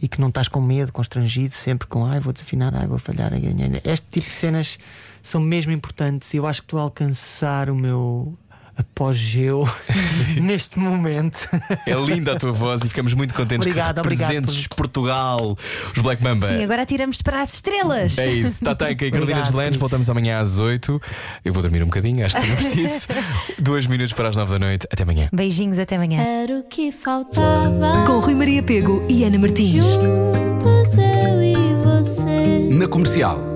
e 0.00 0.08
que 0.08 0.20
não 0.20 0.28
estás 0.28 0.48
com 0.48 0.60
medo, 0.60 0.92
constrangido, 0.92 1.54
sempre 1.54 1.86
com 1.86 2.04
ai, 2.04 2.20
vou 2.20 2.32
desafinar, 2.32 2.74
ai, 2.74 2.86
vou 2.86 2.98
falhar. 2.98 3.32
ai. 3.32 3.42
Este 3.84 4.06
tipo 4.10 4.28
de 4.28 4.34
cenas 4.34 4.78
são 5.22 5.40
mesmo 5.40 5.72
importantes 5.72 6.32
e 6.34 6.36
eu 6.36 6.46
acho 6.46 6.62
que 6.62 6.68
a 6.80 6.82
alcançar 6.82 7.70
o 7.70 7.74
meu 7.74 8.36
apogeu 8.76 9.68
neste 10.40 10.78
momento. 10.78 11.48
É 11.86 11.94
linda 11.94 12.32
a 12.32 12.36
tua 12.36 12.52
voz 12.52 12.82
e 12.82 12.88
ficamos 12.88 13.14
muito 13.14 13.34
contentes 13.34 13.66
Obrigado, 13.66 13.94
que 13.96 14.00
obrigado 14.00 14.30
representes 14.32 14.66
Portugal, 14.66 15.56
os 15.94 16.02
Black 16.02 16.22
Mamba. 16.22 16.48
Sim, 16.48 16.62
agora 16.62 16.82
atiramos-te 16.82 17.24
para 17.24 17.42
as 17.42 17.54
estrelas. 17.54 18.18
É 18.18 18.30
isso, 18.30 18.62
Tatanka 18.64 19.04
e 19.06 19.10
Carolina 19.10 19.42
querido. 19.42 19.78
voltamos 19.78 20.08
amanhã 20.10 20.40
às 20.40 20.58
8. 20.58 21.00
Eu 21.44 21.52
vou 21.52 21.62
dormir 21.62 21.82
um 21.82 21.86
bocadinho, 21.86 22.24
acho 22.24 22.38
que 22.40 22.46
não 22.46 22.56
preciso. 22.56 23.08
Dois 23.58 23.86
minutos 23.86 24.12
para 24.12 24.28
as 24.28 24.36
9 24.36 24.52
da 24.52 24.58
noite. 24.58 24.86
Até 24.92 25.02
amanhã. 25.02 25.28
Beijinhos, 25.32 25.78
até 25.78 25.96
amanhã. 25.96 26.22
Era 26.22 26.58
o 26.58 26.62
que 26.64 26.92
faltava. 26.92 28.04
Com 28.06 28.18
Rui 28.18 28.34
Maria 28.34 28.62
Pego 28.62 29.04
e 29.08 29.24
Ana 29.24 29.38
Martins. 29.38 29.86
Juntos 29.86 30.98
eu 30.98 31.42
e 31.42 31.54
você. 31.84 32.68
Na 32.70 32.86
comercial. 32.88 33.55